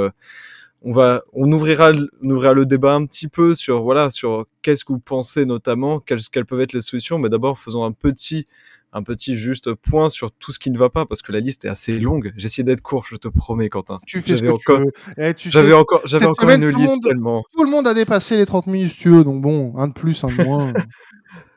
On 0.81 0.91
va, 0.91 1.23
on 1.33 1.51
ouvrira, 1.51 1.91
le- 1.91 2.09
on 2.21 2.29
ouvrira 2.29 2.53
le 2.53 2.65
débat 2.65 2.93
un 2.93 3.05
petit 3.05 3.27
peu 3.27 3.55
sur 3.55 3.81
voilà, 3.83 4.11
sur 4.11 4.45
qu'est-ce 4.61 4.85
que 4.85 4.93
vous 4.93 4.99
pensez 4.99 5.45
notamment, 5.45 5.99
quelles, 5.99 6.21
quelles 6.31 6.45
peuvent 6.45 6.61
être 6.61 6.73
les 6.73 6.81
solutions. 6.81 7.17
Mais 7.17 7.29
d'abord, 7.29 7.57
faisons 7.57 7.83
un 7.83 7.91
petit, 7.91 8.45
un 8.93 9.01
petit 9.01 9.35
juste 9.35 9.73
point 9.73 10.09
sur 10.09 10.31
tout 10.31 10.51
ce 10.51 10.59
qui 10.59 10.69
ne 10.69 10.77
va 10.77 10.89
pas 10.91 11.05
parce 11.07 11.23
que 11.23 11.31
la 11.31 11.39
liste 11.39 11.65
est 11.65 11.69
assez 11.69 11.99
longue. 11.99 12.31
J'ai 12.37 12.45
essayé 12.45 12.63
d'être 12.63 12.81
court, 12.81 13.03
je 13.09 13.15
te 13.15 13.27
promets, 13.27 13.67
Quentin. 13.69 13.97
Tu 14.05 14.21
fais 14.21 14.31
ce 14.37 14.43
J'avais 14.43 14.47
que 14.49 14.71
encore- 14.71 14.77
tu 14.77 14.83
veux. 14.85 15.23
Eh, 15.29 15.33
tu 15.33 15.49
J'avais 15.49 15.73
encore, 15.73 16.01
j'avais 16.05 16.25
encore 16.27 16.43
semaine, 16.49 16.61
une 16.63 16.77
liste 16.77 16.93
monde- 16.93 17.03
tellement. 17.03 17.43
tout 17.57 17.63
le 17.63 17.71
monde 17.71 17.87
a 17.87 17.93
dépassé 17.95 18.37
les 18.37 18.45
30 18.45 18.67
minutes, 18.67 18.91
si 18.91 18.97
tu 18.99 19.09
veux. 19.09 19.23
Donc 19.23 19.41
bon, 19.41 19.73
un 19.77 19.87
de 19.87 19.93
plus, 19.93 20.23
un 20.23 20.27
de 20.27 20.43
moins. 20.43 20.71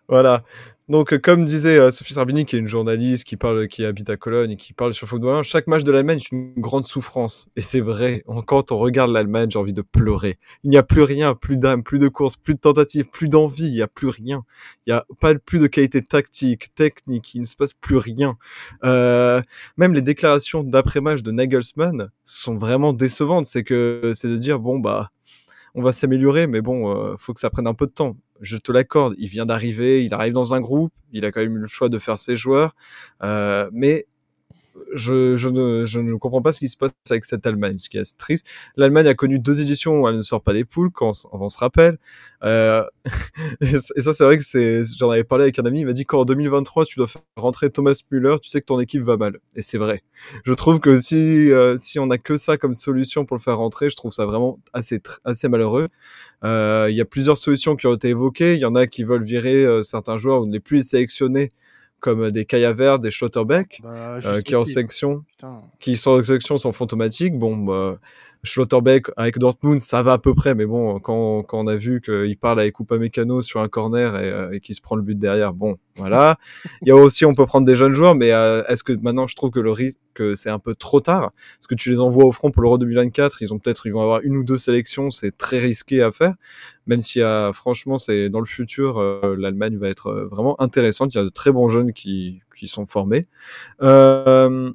Voilà. 0.08 0.42
Donc, 0.88 1.12
euh, 1.12 1.18
comme 1.18 1.44
disait 1.44 1.78
euh, 1.78 1.90
Sophie 1.90 2.14
Sarbini, 2.14 2.46
qui 2.46 2.56
est 2.56 2.58
une 2.58 2.66
journaliste 2.66 3.24
qui 3.24 3.36
parle, 3.36 3.68
qui 3.68 3.84
habite 3.84 4.08
à 4.08 4.16
Cologne 4.16 4.52
et 4.52 4.56
qui 4.56 4.72
parle 4.72 4.94
sur 4.94 5.06
football, 5.06 5.44
chaque 5.44 5.66
match 5.66 5.84
de 5.84 5.92
l'Allemagne 5.92 6.16
est 6.16 6.32
une 6.32 6.54
grande 6.56 6.86
souffrance. 6.86 7.48
Et 7.56 7.60
c'est 7.60 7.80
vrai. 7.80 8.24
Quand 8.46 8.72
on 8.72 8.78
regarde 8.78 9.10
l'Allemagne, 9.10 9.50
j'ai 9.50 9.58
envie 9.58 9.74
de 9.74 9.82
pleurer. 9.82 10.38
Il 10.64 10.70
n'y 10.70 10.78
a 10.78 10.82
plus 10.82 11.02
rien, 11.02 11.34
plus 11.34 11.58
d'âme, 11.58 11.82
plus 11.82 11.98
de 11.98 12.08
courses, 12.08 12.36
plus 12.38 12.54
de 12.54 12.60
tentatives, 12.60 13.04
plus 13.04 13.28
d'envie. 13.28 13.66
Il 13.66 13.74
n'y 13.74 13.82
a 13.82 13.86
plus 13.86 14.08
rien. 14.08 14.44
Il 14.86 14.94
n'y 14.94 14.98
a 14.98 15.04
pas 15.20 15.34
plus 15.34 15.58
de 15.58 15.66
qualité 15.66 16.00
tactique, 16.00 16.74
technique. 16.74 17.34
Il 17.34 17.42
ne 17.42 17.46
se 17.46 17.54
passe 17.54 17.74
plus 17.74 17.98
rien. 17.98 18.38
Euh, 18.84 19.42
même 19.76 19.92
les 19.92 20.02
déclarations 20.02 20.62
d'après-match 20.64 21.22
de 21.22 21.32
Nagelsmann 21.32 22.08
sont 22.24 22.56
vraiment 22.56 22.94
décevantes. 22.94 23.44
C'est 23.44 23.62
que, 23.62 24.12
c'est 24.14 24.28
de 24.28 24.36
dire, 24.36 24.58
bon, 24.58 24.78
bah, 24.78 25.10
on 25.74 25.82
va 25.82 25.92
s'améliorer, 25.92 26.46
mais 26.46 26.60
bon, 26.60 26.90
euh, 26.90 27.14
faut 27.18 27.34
que 27.34 27.40
ça 27.40 27.50
prenne 27.50 27.66
un 27.66 27.74
peu 27.74 27.86
de 27.86 27.92
temps. 27.92 28.16
Je 28.40 28.56
te 28.56 28.72
l'accorde, 28.72 29.14
il 29.18 29.28
vient 29.28 29.46
d'arriver, 29.46 30.04
il 30.04 30.14
arrive 30.14 30.32
dans 30.32 30.54
un 30.54 30.60
groupe, 30.60 30.92
il 31.12 31.24
a 31.24 31.32
quand 31.32 31.40
même 31.40 31.56
eu 31.56 31.60
le 31.60 31.66
choix 31.66 31.88
de 31.88 31.98
faire 31.98 32.18
ses 32.18 32.36
joueurs, 32.36 32.74
euh, 33.22 33.68
mais 33.72 34.06
je, 34.92 35.48
ne, 35.48 36.14
comprends 36.14 36.42
pas 36.42 36.52
ce 36.52 36.60
qui 36.60 36.68
se 36.68 36.76
passe 36.76 36.92
avec 37.10 37.24
cette 37.24 37.46
Allemagne, 37.46 37.78
ce 37.78 37.88
qui 37.88 37.98
est 37.98 38.18
triste. 38.18 38.46
L'Allemagne 38.76 39.06
a 39.06 39.14
connu 39.14 39.38
deux 39.38 39.60
éditions 39.60 40.00
où 40.00 40.08
elle 40.08 40.16
ne 40.16 40.22
sort 40.22 40.42
pas 40.42 40.52
des 40.52 40.64
poules, 40.64 40.90
quand 40.90 41.12
on, 41.32 41.48
se 41.48 41.58
rappelle. 41.58 41.98
Euh, 42.44 42.84
et 43.60 43.78
ça, 43.78 44.12
c'est 44.12 44.24
vrai 44.24 44.38
que 44.38 44.82
j'en 44.98 45.10
avais 45.10 45.24
parlé 45.24 45.44
avec 45.44 45.58
un 45.58 45.64
ami, 45.64 45.80
il 45.80 45.86
m'a 45.86 45.92
dit 45.92 46.04
qu'en 46.04 46.24
2023, 46.24 46.84
tu 46.84 46.98
dois 46.98 47.08
faire 47.08 47.22
rentrer 47.36 47.70
Thomas 47.70 48.00
Müller, 48.10 48.36
tu 48.42 48.48
sais 48.48 48.60
que 48.60 48.66
ton 48.66 48.78
équipe 48.80 49.02
va 49.02 49.16
mal. 49.16 49.38
Et 49.56 49.62
c'est 49.62 49.78
vrai. 49.78 50.02
Je 50.44 50.52
trouve 50.52 50.80
que 50.80 50.98
si, 50.98 51.50
euh, 51.50 51.76
on 51.96 52.10
a 52.10 52.18
que 52.18 52.36
ça 52.36 52.56
comme 52.56 52.74
solution 52.74 53.24
pour 53.24 53.36
le 53.36 53.42
faire 53.42 53.58
rentrer, 53.58 53.90
je 53.90 53.96
trouve 53.96 54.12
ça 54.12 54.26
vraiment 54.26 54.58
assez, 54.72 55.00
malheureux. 55.48 55.88
Euh, 56.44 56.86
Il 56.90 56.96
y 56.96 57.00
a 57.00 57.04
plusieurs 57.04 57.38
solutions 57.38 57.76
qui 57.76 57.86
ont 57.86 57.94
été 57.94 58.08
évoquées. 58.08 58.54
Il 58.54 58.60
y 58.60 58.64
en 58.64 58.74
a 58.74 58.86
qui 58.86 59.04
veulent 59.04 59.24
virer 59.24 59.82
certains 59.82 60.18
joueurs 60.18 60.42
ou 60.42 60.46
ne 60.46 60.52
les 60.52 60.60
plus 60.60 60.82
sélectionner, 60.82 61.50
comme 62.00 62.30
des 62.30 62.44
Kaya 62.44 62.72
Vert, 62.72 62.98
des 62.98 63.10
Schlotterbeck, 63.10 63.80
Bah, 63.82 64.18
euh, 64.24 64.40
qui 64.40 64.54
en 64.56 64.64
section 64.64 65.24
Putain. 65.30 65.62
qui 65.80 65.96
sont 65.96 66.12
en 66.12 66.24
sélection 66.24 66.56
sont 66.56 66.72
fantomatiques. 66.72 67.38
Bon, 67.38 67.56
bah, 67.56 67.98
Schlotterbeck 68.42 69.06
avec 69.16 69.38
Dortmund, 69.38 69.80
ça 69.80 70.02
va 70.02 70.14
à 70.14 70.18
peu 70.18 70.34
près, 70.34 70.54
mais 70.54 70.66
bon, 70.66 70.98
quand, 71.00 71.42
quand 71.42 71.58
on 71.58 71.66
a 71.66 71.76
vu 71.76 72.00
qu'il 72.00 72.36
parle 72.38 72.60
avec 72.60 72.78
Upamecano 72.78 73.42
sur 73.42 73.60
un 73.60 73.68
corner 73.68 74.16
et, 74.16 74.30
euh, 74.30 74.50
et 74.52 74.60
qu'il 74.60 74.74
se 74.74 74.80
prend 74.80 74.96
le 74.96 75.02
but 75.02 75.18
derrière, 75.18 75.52
bon, 75.52 75.76
voilà. 75.96 76.38
Il 76.82 76.88
y 76.88 76.90
a 76.90 76.96
aussi, 76.96 77.24
on 77.24 77.34
peut 77.34 77.46
prendre 77.46 77.66
des 77.66 77.76
jeunes 77.76 77.92
joueurs, 77.92 78.14
mais 78.14 78.32
euh, 78.32 78.62
est-ce 78.68 78.84
que 78.84 78.92
maintenant, 78.92 79.26
je 79.26 79.36
trouve 79.36 79.50
que 79.50 79.60
le 79.60 79.72
risque, 79.72 79.98
que 80.14 80.34
c'est 80.34 80.50
un 80.50 80.58
peu 80.58 80.74
trop 80.74 81.00
tard, 81.00 81.32
parce 81.58 81.66
que 81.68 81.74
tu 81.74 81.90
les 81.90 82.00
envoies 82.00 82.24
au 82.24 82.32
front 82.32 82.50
pour 82.50 82.62
l'Euro 82.62 82.78
2024, 82.78 83.42
ils 83.42 83.54
ont 83.54 83.58
peut-être, 83.58 83.86
ils 83.86 83.92
vont 83.92 84.02
avoir 84.02 84.20
une 84.22 84.36
ou 84.36 84.44
deux 84.44 84.58
sélections, 84.58 85.10
c'est 85.10 85.36
très 85.36 85.58
risqué 85.58 86.02
à 86.02 86.10
faire, 86.10 86.34
même 86.88 87.00
si, 87.00 87.20
euh, 87.20 87.52
franchement, 87.52 87.98
c'est 87.98 88.30
dans 88.30 88.40
le 88.40 88.46
futur, 88.46 88.98
euh, 88.98 89.36
l'Allemagne 89.38 89.76
va 89.76 89.88
être 89.88 90.08
euh, 90.08 90.26
vraiment 90.26 90.60
intéressante. 90.60 91.14
Il 91.14 91.18
y 91.18 91.20
a 91.20 91.24
de 91.24 91.28
très 91.28 91.52
bons 91.52 91.68
jeunes 91.68 91.92
qui, 91.92 92.40
qui 92.56 92.66
sont 92.66 92.86
formés. 92.86 93.20
Euh, 93.82 94.72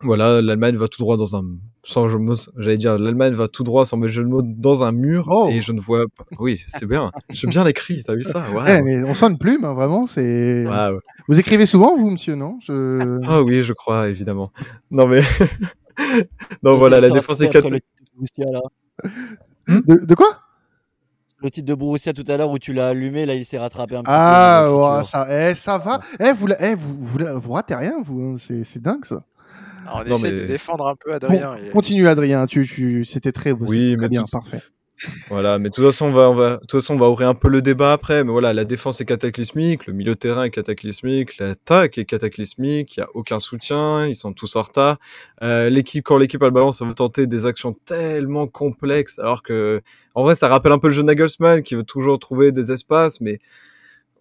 voilà, 0.00 0.42
l'Allemagne 0.42 0.76
va 0.76 0.88
tout 0.88 1.00
droit 1.00 1.16
dans 1.16 1.36
un, 1.36 1.44
sans 1.84 2.06
jeu 2.08 2.18
de 2.18 2.22
mots, 2.22 2.34
j'allais 2.58 2.76
dire, 2.76 2.98
l'Allemagne 2.98 3.32
va 3.32 3.48
tout 3.48 3.64
droit 3.64 3.84
sans 3.86 3.96
mes 3.96 4.08
jeux 4.08 4.22
de 4.22 4.28
mots 4.28 4.42
dans 4.42 4.84
un 4.84 4.92
mur, 4.92 5.26
Oh. 5.30 5.48
et 5.50 5.60
je 5.60 5.72
ne 5.72 5.80
vois 5.80 6.04
pas, 6.16 6.24
oui, 6.38 6.62
c'est 6.68 6.86
bien, 6.86 7.10
j'ai 7.30 7.48
bien 7.48 7.66
écrit, 7.66 8.02
t'as 8.04 8.14
vu 8.14 8.22
ça? 8.22 8.46
Eh, 8.50 8.54
Waouh. 8.54 8.84
mais 8.84 9.02
on 9.04 9.14
sonne 9.14 9.36
plume, 9.38 9.64
hein, 9.64 9.74
vraiment. 9.74 10.06
C'est. 10.06 10.64
Vous 11.28 11.38
écrivez 11.38 11.66
souvent, 11.66 11.96
vous, 11.96 12.10
monsieur, 12.10 12.34
non? 12.36 12.58
Je... 12.62 13.20
Ah 13.28 13.42
oui, 13.42 13.62
je 13.64 13.72
crois, 13.72 14.08
évidemment. 14.08 14.50
Non 14.90 15.06
mais, 15.08 15.22
non 16.62 16.76
voilà, 16.78 17.00
la 17.00 17.10
défense 17.10 17.40
est. 17.40 17.52
Le 17.52 17.60
titre 17.62 18.44
de 18.46 18.52
là. 18.52 18.60
De, 19.68 20.04
de 20.04 20.14
quoi? 20.14 20.38
Le 21.42 21.50
titre 21.50 21.66
de 21.66 21.74
Borussia 21.74 22.12
tout 22.12 22.24
à 22.28 22.36
l'heure 22.36 22.50
où 22.50 22.58
tu 22.60 22.72
l'as 22.72 22.88
allumé, 22.88 23.26
là 23.26 23.34
il 23.34 23.44
s'est 23.44 23.58
rattrapé 23.58 23.96
un 23.96 24.02
petit 24.02 24.10
Ah, 24.12 24.66
peu. 24.68 24.74
ouais, 24.74 24.80
l'écriture. 24.98 25.04
ça, 25.10 25.50
eh, 25.50 25.54
ça 25.56 25.78
va. 25.78 25.98
Eh, 26.20 26.32
vous, 26.32 26.46
la- 26.46 26.70
eh, 26.70 26.74
vous, 26.76 27.04
vous, 27.04 27.18
la- 27.18 27.34
vous 27.34 27.50
ratez 27.52 27.74
rien, 27.74 27.94
vous. 28.04 28.20
hein, 28.22 28.34
C'est 28.38 28.62
c'est 28.62 28.80
dingue, 28.80 29.04
ça. 29.04 29.24
On 29.94 30.04
Non, 30.08 30.14
essaie 30.16 30.32
mais- 30.32 30.40
de 30.40 30.46
défendre 30.46 30.86
un 30.86 30.94
peu 30.96 31.10
Bon, 31.10 31.16
Adrien. 31.16 31.56
et- 31.56 31.70
continue, 31.70 32.06
Adrien. 32.06 32.46
Tu, 32.46 32.66
tu... 32.66 33.04
C'était 33.04 33.32
très 33.32 33.52
beau. 33.54 33.66
Oui, 33.68 33.92
très 33.94 34.02
mais 34.02 34.08
bien, 34.08 34.22
tout- 34.24 34.30
parfait. 34.32 34.60
Voilà, 35.30 35.58
mais 35.58 35.68
de 35.68 35.74
toute 35.74 35.84
façon, 35.84 36.06
on 36.06 36.10
va, 36.10 36.30
on 36.30 36.34
va, 36.34 36.50
de 36.54 36.56
toute 36.60 36.70
façon, 36.80 36.94
on 36.94 36.98
va 36.98 37.08
ouvrir 37.10 37.28
un 37.28 37.34
peu 37.34 37.48
le 37.48 37.60
débat 37.60 37.92
après. 37.92 38.22
Mais 38.22 38.30
voilà, 38.30 38.52
la 38.52 38.64
défense 38.64 39.00
est 39.00 39.04
cataclysmique, 39.04 39.86
le 39.88 39.94
milieu 39.94 40.12
de 40.12 40.18
terrain 40.18 40.44
est 40.44 40.50
cataclysmique, 40.50 41.38
l'attaque 41.38 41.98
est 41.98 42.04
cataclysmique. 42.04 42.96
Il 42.96 43.00
y 43.00 43.02
a 43.02 43.08
aucun 43.14 43.40
soutien, 43.40 44.06
ils 44.06 44.14
sont 44.14 44.32
tous 44.32 44.54
en 44.54 44.62
retard. 44.62 44.98
Euh, 45.42 45.70
l'équipe, 45.70 46.04
quand 46.04 46.18
l'équipe 46.18 46.40
a 46.42 46.46
le 46.46 46.52
ballon, 46.52 46.70
ça 46.70 46.84
veut 46.84 46.94
tenter 46.94 47.26
des 47.26 47.46
actions 47.46 47.74
tellement 47.84 48.46
complexes, 48.46 49.18
alors 49.18 49.42
que, 49.42 49.80
en 50.14 50.22
vrai, 50.22 50.36
ça 50.36 50.46
rappelle 50.46 50.70
un 50.72 50.78
peu 50.78 50.86
le 50.88 50.94
jeu 50.94 51.02
Nagelsmann 51.02 51.62
qui 51.62 51.74
veut 51.74 51.82
toujours 51.82 52.20
trouver 52.20 52.52
des 52.52 52.70
espaces, 52.70 53.20
mais 53.20 53.40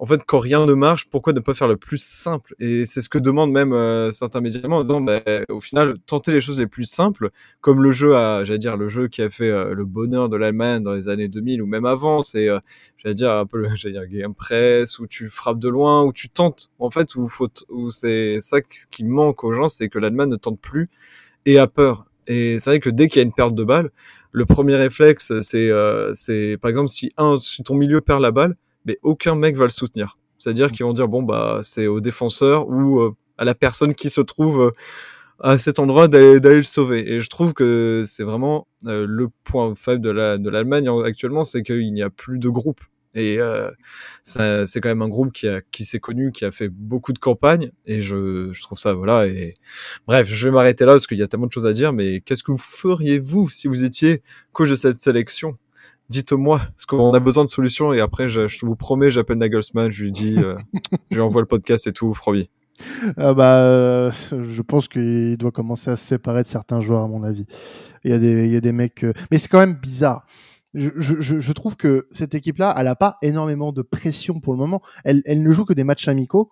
en 0.02 0.08
fait, 0.08 0.24
quand 0.26 0.40
rien 0.40 0.66
ne 0.66 0.74
marche, 0.74 1.06
pourquoi 1.06 1.32
ne 1.32 1.40
pas 1.40 1.54
faire 1.54 1.68
le 1.68 1.78
plus 1.78 2.02
simple? 2.04 2.56
Et 2.60 2.86
c'est 2.86 3.02
ce 3.02 3.08
que 3.08 3.20
demandent 3.20 3.52
même 3.52 3.72
euh, 3.72 4.12
certains 4.12 4.42
médias 4.42 4.68
en 4.68 4.82
disant, 4.82 5.00
bah, 5.00 5.22
au 5.48 5.62
final, 5.62 6.00
tenter 6.08 6.32
les 6.32 6.42
choses 6.42 6.60
les 6.60 6.66
plus 6.66 6.86
simples, 6.86 7.30
comme 7.62 7.84
le 7.84 7.92
jeu, 7.92 8.14
j'allais 8.14 8.58
dire, 8.58 8.78
le 8.78 8.90
jeu 8.90 9.08
qui 9.10 9.22
a 9.22 9.30
fait 9.30 9.52
euh, 9.52 9.76
le 9.76 9.86
bonheur 9.86 10.28
de 10.28 10.38
l'Allemagne 10.38 10.82
dans 10.82 10.94
les 10.94 11.08
années 11.08 11.28
2000 11.28 11.62
ou 11.62 11.68
même 11.68 11.86
avant, 11.86 12.24
c'est, 12.24 12.50
euh, 12.50 12.58
j'allais 12.98 13.14
dire, 13.14 13.32
un 13.32 13.46
peu 13.46 13.60
le, 13.60 13.70
dire, 13.92 14.08
game 14.08 14.34
press, 14.34 14.98
où 14.98 15.06
tu 15.06 15.30
frappes 15.30 15.60
de 15.60 15.70
loin, 15.70 16.04
où 16.04 16.12
tu 16.12 16.30
tentes, 16.30 16.72
en 16.80 16.90
fait, 16.90 17.14
où, 17.14 17.30
où 17.70 17.92
c'est 17.92 18.42
ça 18.42 18.60
qui 18.62 18.80
qui 18.90 19.04
manque 19.04 19.44
aux 19.44 19.54
gens, 19.54 19.68
c'est 19.68 19.88
que 19.88 20.00
l'Allemagne 20.00 20.30
ne 20.30 20.36
tente 20.36 20.60
plus 20.60 20.90
et 21.46 21.60
a 21.60 21.68
peur. 21.68 22.08
Et 22.26 22.58
c'est 22.58 22.72
vrai 22.72 22.80
que 22.80 22.90
dès 22.90 23.08
qu'il 23.08 23.20
y 23.20 23.24
a 23.24 23.26
une 23.26 23.34
perte 23.34 23.54
de 23.54 23.64
balle, 23.64 23.92
le 24.32 24.46
premier 24.46 24.78
réflexe, 24.78 25.32
c'est, 25.42 25.70
euh, 25.70 26.12
c'est 26.16 26.58
par 26.60 26.70
exemple, 26.70 26.90
si 26.90 27.12
un, 27.18 27.38
si 27.38 27.62
ton 27.62 27.76
milieu 27.76 28.02
perd 28.02 28.22
la 28.22 28.32
balle, 28.32 28.56
mais 28.86 28.98
aucun 29.04 29.36
mec 29.36 29.56
va 29.58 29.66
le 29.66 29.70
soutenir. 29.70 30.18
C'est-à-dire 30.40 30.72
qu'ils 30.72 30.86
vont 30.86 30.94
dire 30.94 31.08
bon 31.08 31.24
bah 31.24 31.62
c'est 31.64 31.88
au 31.88 32.02
défenseur 32.02 32.68
ou 32.70 33.00
euh, 33.02 33.12
à 33.38 33.46
la 33.46 33.56
personne 33.56 33.94
qui 33.96 34.10
se 34.10 34.22
trouve 34.22 34.62
euh, 34.62 34.72
à 35.40 35.58
cet 35.58 35.80
endroit 35.80 36.08
d'aller 36.08 36.40
d'aller 36.40 36.58
le 36.58 36.64
sauver. 36.64 37.12
Et 37.14 37.20
je 37.22 37.30
trouve 37.30 37.54
que 37.54 38.04
c'est 38.08 38.24
vraiment 38.24 38.68
euh, 38.88 39.06
le 39.08 39.30
point 39.44 39.74
faible 39.76 40.02
de 40.04 40.10
la 40.12 40.38
de 40.38 40.50
l'Allemagne 40.50 40.90
en- 40.90 41.02
actuellement, 41.02 41.44
c'est 41.46 41.64
qu'il 41.64 41.94
n'y 41.94 42.04
a 42.04 42.10
plus 42.10 42.40
de 42.40 42.50
groupe. 42.50 42.82
Et 43.14 43.40
euh, 43.40 43.70
c'est 44.24 44.80
quand 44.82 44.90
même 44.90 45.02
un 45.02 45.10
groupe 45.10 45.34
qui 45.34 45.48
a 45.48 45.62
qui 45.72 45.84
s'est 45.86 46.00
connu, 46.00 46.32
qui 46.32 46.46
a 46.46 46.52
fait 46.52 46.70
beaucoup 46.70 47.14
de 47.14 47.20
campagnes. 47.20 47.72
Et 47.86 48.02
je, 48.02 48.52
je 48.54 48.62
trouve 48.62 48.78
ça 48.80 48.94
voilà. 48.94 49.28
Et 49.28 49.56
bref, 50.08 50.28
je 50.30 50.46
vais 50.48 50.52
m'arrêter 50.52 50.86
là 50.86 50.94
parce 50.94 51.08
qu'il 51.08 51.18
y 51.18 51.24
a 51.24 51.28
tellement 51.28 51.48
de 51.48 51.52
choses 51.52 51.66
à 51.68 51.74
dire. 51.74 51.94
Mais 51.94 52.22
qu'est-ce 52.22 52.44
que 52.44 52.52
vous 52.52 52.58
feriez 52.58 53.20
vous 53.20 53.50
si 53.50 53.68
vous 53.68 53.84
étiez 53.84 54.22
coach 54.54 54.70
de 54.70 54.76
cette 54.76 55.02
sélection? 55.02 55.58
Dites-moi, 56.12 56.60
parce 56.60 56.86
qu'on 56.86 57.14
a 57.14 57.22
besoin 57.22 57.46
de 57.46 57.50
solutions. 57.50 57.94
Et 57.94 58.02
après, 58.02 58.28
je, 58.28 58.66
vous 58.66 58.76
promets, 58.76 59.10
j'appelle 59.10 59.38
Nagelsmann, 59.38 59.90
je 59.92 60.04
lui 60.04 60.12
dis, 60.12 60.36
euh, 60.40 60.58
je 61.10 61.16
lui 61.16 61.22
envoie 61.22 61.40
le 61.40 61.48
podcast 61.48 61.88
et 61.88 61.94
tout, 61.94 62.12
promis. 62.12 62.50
Ah 63.16 63.34
bah, 63.34 63.60
euh, 63.60 64.12
je 64.32 64.62
pense 64.62 64.90
qu'il 64.90 65.38
doit 65.38 65.52
commencer 65.52 65.90
à 65.90 65.96
se 65.96 66.04
séparer 66.04 66.44
de 66.44 66.50
certains 66.50 66.82
joueurs, 66.82 67.04
à 67.04 67.08
mon 67.08 67.24
avis. 67.24 67.46
Il 68.04 68.12
y 68.12 68.14
a 68.14 68.20
des, 68.20 68.46
il 68.46 68.52
y 68.52 68.58
a 68.58 68.60
des 68.60 68.74
mecs. 68.74 69.06
euh, 69.06 69.14
Mais 69.32 69.38
c'est 69.38 69.48
quand 69.48 69.60
même 69.60 69.76
bizarre. 69.76 70.26
je, 70.74 70.90
je, 70.98 71.40
je, 71.40 71.54
trouve 71.54 71.78
que 71.78 72.08
cette 72.12 72.36
équipe-là, 72.36 72.76
elle 72.78 72.86
n'a 72.86 72.98
pas 72.98 73.16
énormément 73.22 73.72
de 73.72 73.82
pression 73.82 74.42
pour 74.42 74.52
le 74.52 74.60
moment. 74.60 74.82
Elle, 75.06 75.22
elle 75.24 75.42
ne 75.42 75.52
joue 75.52 75.64
que 75.64 75.74
des 75.74 75.86
matchs 75.86 76.10
amicaux. 76.10 76.52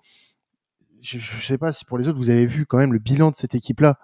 Je 1.02 1.18
ne 1.18 1.42
sais 1.42 1.58
pas 1.58 1.74
si 1.74 1.84
pour 1.84 1.98
les 1.98 2.08
autres, 2.08 2.18
vous 2.18 2.30
avez 2.30 2.46
vu 2.46 2.66
quand 2.66 2.78
même 2.78 2.94
le 2.94 3.00
bilan 3.00 3.30
de 3.32 3.36
cette 3.36 3.56
équipe-là 3.56 4.00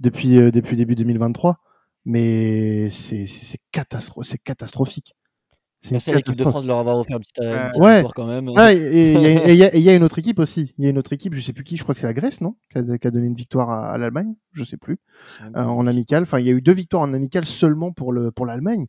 depuis, 0.00 0.36
depuis 0.50 0.76
début 0.76 0.94
2023, 0.94 1.58
mais 2.04 2.90
c'est 2.90 3.26
catastro 3.72 4.22
catastrophique. 4.44 5.14
Merci 5.90 6.12
à 6.12 6.14
l'équipe 6.14 6.36
de 6.36 6.44
France 6.44 6.62
de 6.62 6.68
leur 6.68 6.78
avoir 6.78 6.96
offert 6.96 7.16
un 7.16 7.20
petit, 7.20 7.32
euh, 7.40 7.68
ouais. 7.76 8.02
quand 8.14 8.26
même. 8.26 8.48
et 8.70 9.52
il 9.52 9.56
y, 9.56 9.90
a 9.90 9.94
une 9.94 10.02
autre 10.02 10.18
équipe 10.18 10.38
aussi. 10.38 10.72
Il 10.78 10.84
y 10.84 10.86
a 10.86 10.90
une 10.90 10.96
autre 10.96 11.12
équipe, 11.12 11.34
je 11.34 11.40
sais 11.40 11.52
plus 11.52 11.62
qui, 11.62 11.76
je 11.76 11.82
crois 11.82 11.94
que 11.94 12.00
c'est 12.00 12.06
la 12.06 12.14
Grèce, 12.14 12.40
non 12.40 12.56
qui 12.72 12.78
a, 12.78 13.10
donné 13.10 13.26
une 13.26 13.34
victoire 13.34 13.70
à, 13.70 13.98
l'Allemagne, 13.98 14.34
je 14.52 14.64
sais 14.64 14.78
plus, 14.78 14.98
euh, 15.42 15.62
en 15.62 15.86
amical. 15.86 16.22
Enfin, 16.22 16.38
il 16.38 16.46
y 16.46 16.48
a 16.48 16.52
eu 16.52 16.62
deux 16.62 16.72
victoires 16.72 17.02
en 17.02 17.12
amical 17.12 17.44
seulement 17.44 17.92
pour 17.92 18.12
le 18.12 18.30
pour 18.30 18.46
l'Allemagne 18.46 18.86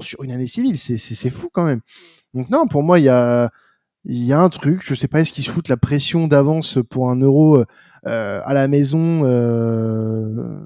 sur 0.00 0.22
une 0.22 0.30
année 0.30 0.46
civile. 0.46 0.76
C'est 0.76 1.30
fou 1.30 1.48
quand 1.50 1.64
même. 1.64 1.80
Donc 2.34 2.50
non, 2.50 2.66
pour 2.66 2.82
moi, 2.82 2.98
il 2.98 3.04
y 3.04 3.08
a 3.08 3.50
il 4.04 4.24
y 4.24 4.32
a 4.32 4.40
un 4.40 4.48
truc, 4.48 4.80
je 4.82 4.94
sais 4.94 5.08
pas, 5.08 5.20
est-ce 5.20 5.32
qu'ils 5.32 5.44
se 5.44 5.50
foutent 5.50 5.68
la 5.68 5.76
pression 5.76 6.26
d'avance 6.26 6.78
pour 6.88 7.10
un 7.10 7.16
euro 7.16 7.64
euh, 8.06 8.40
à 8.44 8.54
la 8.54 8.66
maison 8.66 9.22
euh, 9.24 10.58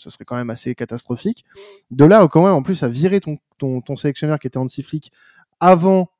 ce 0.00 0.08
serait 0.08 0.24
quand 0.24 0.36
même 0.36 0.50
assez 0.50 0.74
catastrophique. 0.74 1.44
De 1.90 2.06
là, 2.06 2.26
quand 2.28 2.42
même, 2.42 2.54
en 2.54 2.62
plus, 2.62 2.82
à 2.82 2.88
virer 2.88 3.20
ton, 3.20 3.96
sélectionneur 3.96 4.38
qui 4.38 4.46
était 4.46 4.56
anti-flic 4.56 5.12
avant, 5.60 6.10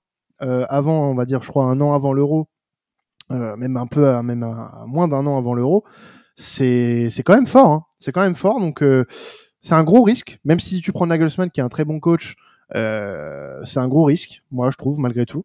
euh, 0.42 0.66
avant, 0.68 1.10
on 1.10 1.14
va 1.14 1.24
dire, 1.24 1.42
je 1.42 1.48
crois, 1.48 1.64
un 1.64 1.80
an 1.80 1.94
avant 1.94 2.12
l'euro, 2.12 2.46
euh, 3.30 3.56
même 3.56 3.78
un 3.78 3.86
peu, 3.86 4.08
à, 4.08 4.22
moins 4.22 5.08
d'un 5.08 5.26
an 5.26 5.38
avant 5.38 5.54
l'euro, 5.54 5.84
c'est 6.36 7.10
quand 7.24 7.34
même 7.34 7.46
fort. 7.46 7.70
Hein. 7.70 7.84
C'est 7.98 8.12
quand 8.12 8.20
même 8.20 8.36
fort. 8.36 8.60
Donc, 8.60 8.82
euh, 8.82 9.06
c'est 9.62 9.74
un 9.74 9.84
gros 9.84 10.02
risque. 10.02 10.38
Même 10.44 10.60
si 10.60 10.82
tu 10.82 10.92
prends 10.92 11.06
Nagelsmann, 11.06 11.50
qui 11.50 11.60
est 11.60 11.64
un 11.64 11.70
très 11.70 11.84
bon 11.84 12.00
coach, 12.00 12.36
euh, 12.74 13.60
c'est 13.64 13.80
un 13.80 13.88
gros 13.88 14.04
risque, 14.04 14.42
moi, 14.50 14.70
je 14.70 14.76
trouve, 14.76 14.98
malgré 14.98 15.24
tout. 15.24 15.44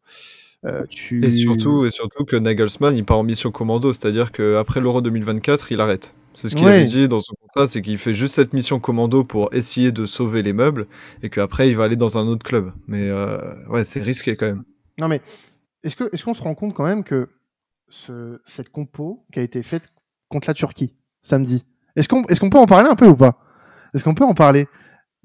Euh. 0.65 0.83
Et 1.21 1.29
surtout, 1.29 1.85
et 1.85 1.91
surtout 1.91 2.25
que 2.25 2.35
Nagelsmann, 2.35 2.97
il 2.97 3.05
part 3.05 3.19
en 3.19 3.23
mission 3.23 3.51
commando, 3.51 3.93
c'est-à-dire 3.93 4.33
qu'après 4.33 4.81
l'Euro 4.81 5.01
2024, 5.01 5.71
il 5.71 5.79
arrête. 5.79 6.15
C'est 6.35 6.49
ce 6.49 6.55
qu'il 6.55 6.67
avait 6.67 6.83
dit 6.83 7.07
dans 7.07 7.21
son 7.21 7.33
contrat, 7.35 7.67
c'est 7.67 7.81
qu'il 7.81 7.97
fait 7.97 8.13
juste 8.13 8.35
cette 8.35 8.53
mission 8.53 8.79
commando 8.79 9.23
pour 9.23 9.53
essayer 9.53 9.91
de 9.91 10.05
sauver 10.05 10.43
les 10.43 10.53
meubles 10.53 10.87
et 11.23 11.29
qu'après 11.29 11.69
il 11.69 11.77
va 11.77 11.85
aller 11.85 11.95
dans 11.95 12.17
un 12.17 12.27
autre 12.27 12.45
club. 12.45 12.73
Mais 12.87 13.09
euh, 13.09 13.37
ouais, 13.67 13.83
c'est 13.83 14.01
risqué 14.01 14.35
quand 14.35 14.47
même. 14.47 14.63
Non 14.99 15.07
mais 15.07 15.21
est-ce 15.83 15.95
que 15.95 16.09
est-ce 16.13 16.23
qu'on 16.23 16.33
se 16.33 16.41
rend 16.41 16.55
compte 16.55 16.73
quand 16.73 16.85
même 16.85 17.03
que 17.03 17.29
ce, 17.89 18.41
cette 18.45 18.69
compo 18.69 19.25
qui 19.31 19.39
a 19.39 19.41
été 19.43 19.63
faite 19.63 19.93
contre 20.29 20.49
la 20.49 20.53
Turquie 20.53 20.93
samedi, 21.21 21.65
est-ce 21.95 22.09
qu'on 22.09 22.23
est-ce 22.25 22.39
qu'on 22.39 22.49
peut 22.49 22.57
en 22.57 22.67
parler 22.67 22.89
un 22.89 22.95
peu 22.95 23.07
ou 23.07 23.15
pas? 23.15 23.39
Est-ce 23.93 24.03
qu'on 24.03 24.15
peut 24.15 24.25
en 24.25 24.33
parler? 24.33 24.67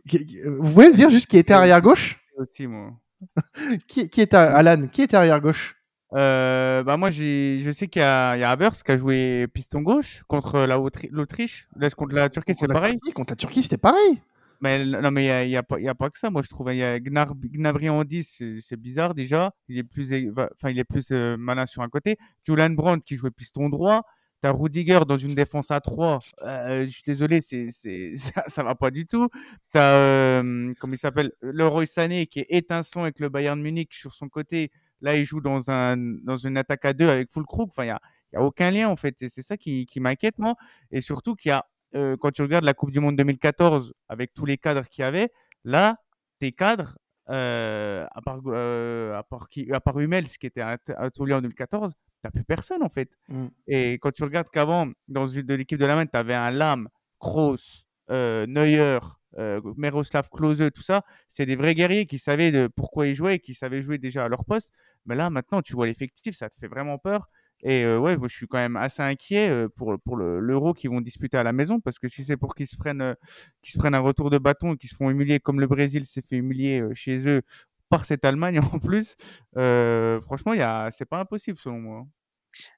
Vous 0.07 0.73
pouvez 0.73 0.89
le 0.89 0.95
dire 0.95 1.11
juste 1.11 1.27
qui 1.27 1.37
était 1.39 1.53
arrière 1.53 1.81
gauche? 1.81 2.21
Aussi 2.39 2.67
moi. 2.67 2.93
qui, 3.89 4.09
qui 4.09 4.21
est 4.21 4.33
Alan 4.35 4.87
Qui 4.87 5.03
était 5.03 5.17
arrière 5.17 5.41
gauche? 5.41 5.80
Euh, 6.13 6.83
bah 6.83 6.97
moi 6.97 7.11
je 7.11 7.71
sais 7.73 7.87
qu'il 7.87 8.03
y 8.03 8.05
a, 8.05 8.37
il 8.37 8.41
y 8.41 8.43
a 8.43 8.51
Habers 8.51 8.83
qui 8.83 8.91
a 8.91 8.97
joué 8.97 9.47
piston 9.53 9.81
gauche 9.81 10.23
contre 10.27 10.67
l'Autriche. 11.11 11.69
Contre 11.97 12.15
la 12.15 12.29
Turquie 12.31 12.55
c'était 12.55 12.73
pareil. 12.73 12.99
contre 13.15 13.33
la 13.33 13.37
Turquie 13.37 13.63
c'était 13.63 13.79
pareil. 13.79 14.21
Mais 14.61 14.85
non 14.85 15.11
mais 15.11 15.25
il 15.47 15.51
y 15.51 15.57
a, 15.57 15.79
y 15.79 15.89
a, 15.89 15.95
pas 15.95 16.11
que 16.11 16.19
ça. 16.19 16.31
Moi 16.31 16.43
je 16.43 16.49
trouve 16.49 16.73
il 16.73 16.79
y 16.79 16.83
a 16.83 16.99
Gnabry 16.99 17.89
en 17.89 18.05
10 18.05 18.43
c'est 18.61 18.77
bizarre 18.77 19.15
déjà. 19.15 19.53
Il 19.69 19.79
est 19.79 19.85
plus 19.85 20.13
enfin 20.55 20.71
il 20.71 20.79
est 20.79 20.85
plus 20.85 21.13
euh, 21.13 21.37
malin 21.37 21.67
sur 21.67 21.83
un 21.83 21.89
côté. 21.89 22.19
Julian 22.47 22.71
Brandt 22.71 23.05
qui 23.07 23.17
jouait 23.17 23.31
piston 23.31 23.69
droit. 23.69 24.05
T'as 24.43 24.53
Rudiger 24.53 25.01
dans 25.07 25.19
une 25.19 25.35
défense 25.35 25.71
à 25.71 25.81
3. 25.81 26.19
Euh, 26.43 26.87
je 26.87 26.91
suis 26.91 27.03
désolé, 27.07 27.43
c'est, 27.43 27.69
c'est, 27.71 28.13
ça, 28.17 28.43
ça 28.47 28.63
va 28.63 28.75
pas 28.75 28.91
du 28.91 29.07
tout. 29.07 29.29
T'as, 29.71 29.93
euh, 29.93 30.73
comment 30.81 30.95
il 30.95 30.99
s'appelle, 30.99 31.33
Leroy 31.43 31.85
Sané 31.87 32.27
qui 32.27 32.41
est 32.41 32.47
étincelant 32.49 33.03
avec 33.03 33.21
le 33.21 33.29
Bayern 33.29 33.61
Munich 33.61 33.93
sur 33.93 34.15
son 34.15 34.31
côté. 34.31 34.71
Là, 35.01 35.17
il 35.17 35.25
joue 35.25 35.41
dans, 35.41 35.71
un, 35.71 35.97
dans 35.97 36.37
une 36.37 36.57
attaque 36.57 36.85
à 36.85 36.93
deux 36.93 37.09
avec 37.09 37.31
full 37.31 37.47
crook. 37.47 37.71
Enfin, 37.71 37.85
il 37.85 37.87
n'y 37.87 37.93
a, 37.93 38.01
y 38.33 38.37
a 38.37 38.43
aucun 38.43 38.71
lien, 38.71 38.89
en 38.89 38.97
fait. 38.97 39.21
Et 39.23 39.29
c'est 39.29 39.43
ça 39.43 39.57
qui, 39.57 39.87
qui 39.87 40.01
m'inquiète, 40.01 40.39
moi. 40.39 40.55
Et 40.91 41.01
surtout 41.01 41.35
qu'il 41.35 41.51
y 41.51 41.53
a, 41.53 41.67
euh, 41.95 42.17
quand 42.19 42.31
tu 42.31 42.43
regardes 42.43 42.65
la 42.65 42.75
Coupe 42.75 42.91
du 42.91 43.01
Monde 43.01 43.17
2014, 43.17 43.93
avec 44.09 44.33
tous 44.35 44.47
les 44.47 44.59
cadres 44.59 44.87
qu'il 44.89 45.03
y 45.03 45.05
avait, 45.05 45.31
là, 45.65 45.97
tes 46.39 46.53
cadres, 46.53 46.97
euh, 47.29 48.07
à, 48.11 48.23
part, 48.23 48.41
euh, 48.47 49.17
à, 49.17 49.23
part 49.23 49.49
qui, 49.49 49.71
à 49.73 49.81
part 49.81 49.99
Hummels, 49.99 50.29
qui 50.29 50.47
était 50.47 50.61
à, 50.61 50.79
à 50.97 51.11
Toulouse 51.11 51.35
en 51.35 51.41
2014, 51.43 51.95
t'as 52.23 52.31
plus 52.31 52.45
personne, 52.45 52.83
en 52.83 52.89
fait. 52.89 53.11
Mm. 53.29 53.47
Et 53.69 53.95
quand 53.95 54.13
tu 54.13 54.25
regardes 54.25 54.51
qu'avant, 54.51 54.89
dans 55.09 55.27
de 55.27 55.55
l'équipe 55.55 55.79
de 55.79 55.87
la 55.87 55.97
main, 55.97 56.07
tu 56.07 56.17
avais 56.17 56.35
un 56.35 56.51
Lam, 56.51 56.89
Kroos, 57.19 57.85
euh, 58.11 58.47
Neuer, 58.47 58.99
euh, 59.39 59.61
Miroslav 59.77 60.29
Klose, 60.31 60.71
tout 60.75 60.83
ça, 60.83 61.05
c'est 61.29 61.47
des 61.47 61.57
vrais 61.57 61.75
guerriers 61.75 62.07
qui 62.07 62.19
savaient 62.19 62.53
de 62.53 62.69
pourquoi 62.69 63.07
ils 63.07 63.15
jouaient 63.15 63.37
et 63.37 63.39
qui 63.41 63.55
savaient 63.55 63.83
jouer 63.83 63.99
déjà 63.99 64.25
à 64.25 64.29
leur 64.29 64.45
poste. 64.45 64.73
Mais 65.07 65.15
là, 65.15 65.31
maintenant, 65.31 65.63
tu 65.63 65.75
vois 65.75 65.87
l'effectif, 65.87 66.37
ça 66.37 66.51
te 66.51 66.59
fait 66.59 66.69
vraiment 66.69 66.99
peur. 66.99 67.29
Et 67.63 67.85
euh, 67.85 67.99
ouais, 67.99 68.17
je 68.23 68.35
suis 68.35 68.47
quand 68.47 68.59
même 68.59 68.77
assez 68.77 69.03
inquiet 69.03 69.51
euh, 69.51 69.69
pour, 69.69 69.95
pour 70.05 70.17
l'euro 70.17 70.73
qu'ils 70.73 70.91
vont 70.91 71.01
disputer 71.01 71.37
à 71.37 71.43
la 71.43 71.53
maison 71.53 71.81
parce 71.81 71.99
que 71.99 72.09
si 72.09 72.25
c'est 72.25 72.37
pour 72.37 72.55
qu'ils 72.55 72.67
se 72.67 72.77
prennent 72.77 73.03
euh, 73.03 73.15
qu'ils 73.63 73.75
se 73.75 73.79
prennent 73.79 73.95
un 73.95 74.01
retour 74.01 74.31
de 74.31 74.39
bâton 74.39 74.75
et 74.75 74.77
qu'ils 74.79 74.89
se 74.89 74.95
font 74.95 75.11
humilier 75.11 75.41
comme 75.41 75.61
le 75.61 75.67
Brésil 75.67 76.07
s'est 76.07 76.23
fait 76.23 76.37
humilier 76.37 76.83
chez 76.95 77.29
eux 77.29 77.43
par 77.91 78.05
cette 78.05 78.25
Allemagne 78.25 78.61
en 78.73 78.79
plus, 78.79 79.17
franchement, 79.55 80.55
il 80.55 80.61
y 80.61 80.93
c'est 80.93 81.05
pas 81.05 81.21
impossible 81.21 81.59
selon 81.59 81.81
moi. 81.81 82.07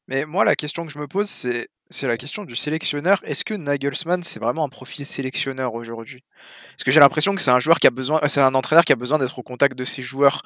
Mais 0.08 0.24
moi, 0.24 0.44
la 0.44 0.56
question 0.56 0.84
que 0.86 0.92
je 0.92 0.98
me 0.98 1.06
pose, 1.06 1.28
c'est 1.28 2.06
la 2.06 2.16
question 2.16 2.44
du 2.44 2.56
sélectionneur. 2.56 3.20
Est-ce 3.24 3.44
que 3.44 3.54
Nagelsmann, 3.54 4.22
c'est 4.22 4.40
vraiment 4.40 4.64
un 4.64 4.68
profil 4.68 5.06
sélectionneur 5.06 5.74
aujourd'hui? 5.74 6.24
Parce 6.70 6.84
que 6.84 6.90
j'ai 6.90 7.00
l'impression 7.00 7.34
que 7.34 7.40
c'est 7.40 7.50
un 7.50 7.60
joueur 7.60 7.78
qui 7.78 7.86
a 7.86 7.90
besoin, 7.90 8.20
c'est 8.28 8.40
un 8.40 8.54
entraîneur 8.54 8.84
qui 8.84 8.92
a 8.92 8.96
besoin 8.96 9.18
d'être 9.18 9.38
au 9.38 9.42
contact 9.42 9.76
de 9.76 9.84
ses 9.84 10.02
joueurs 10.02 10.42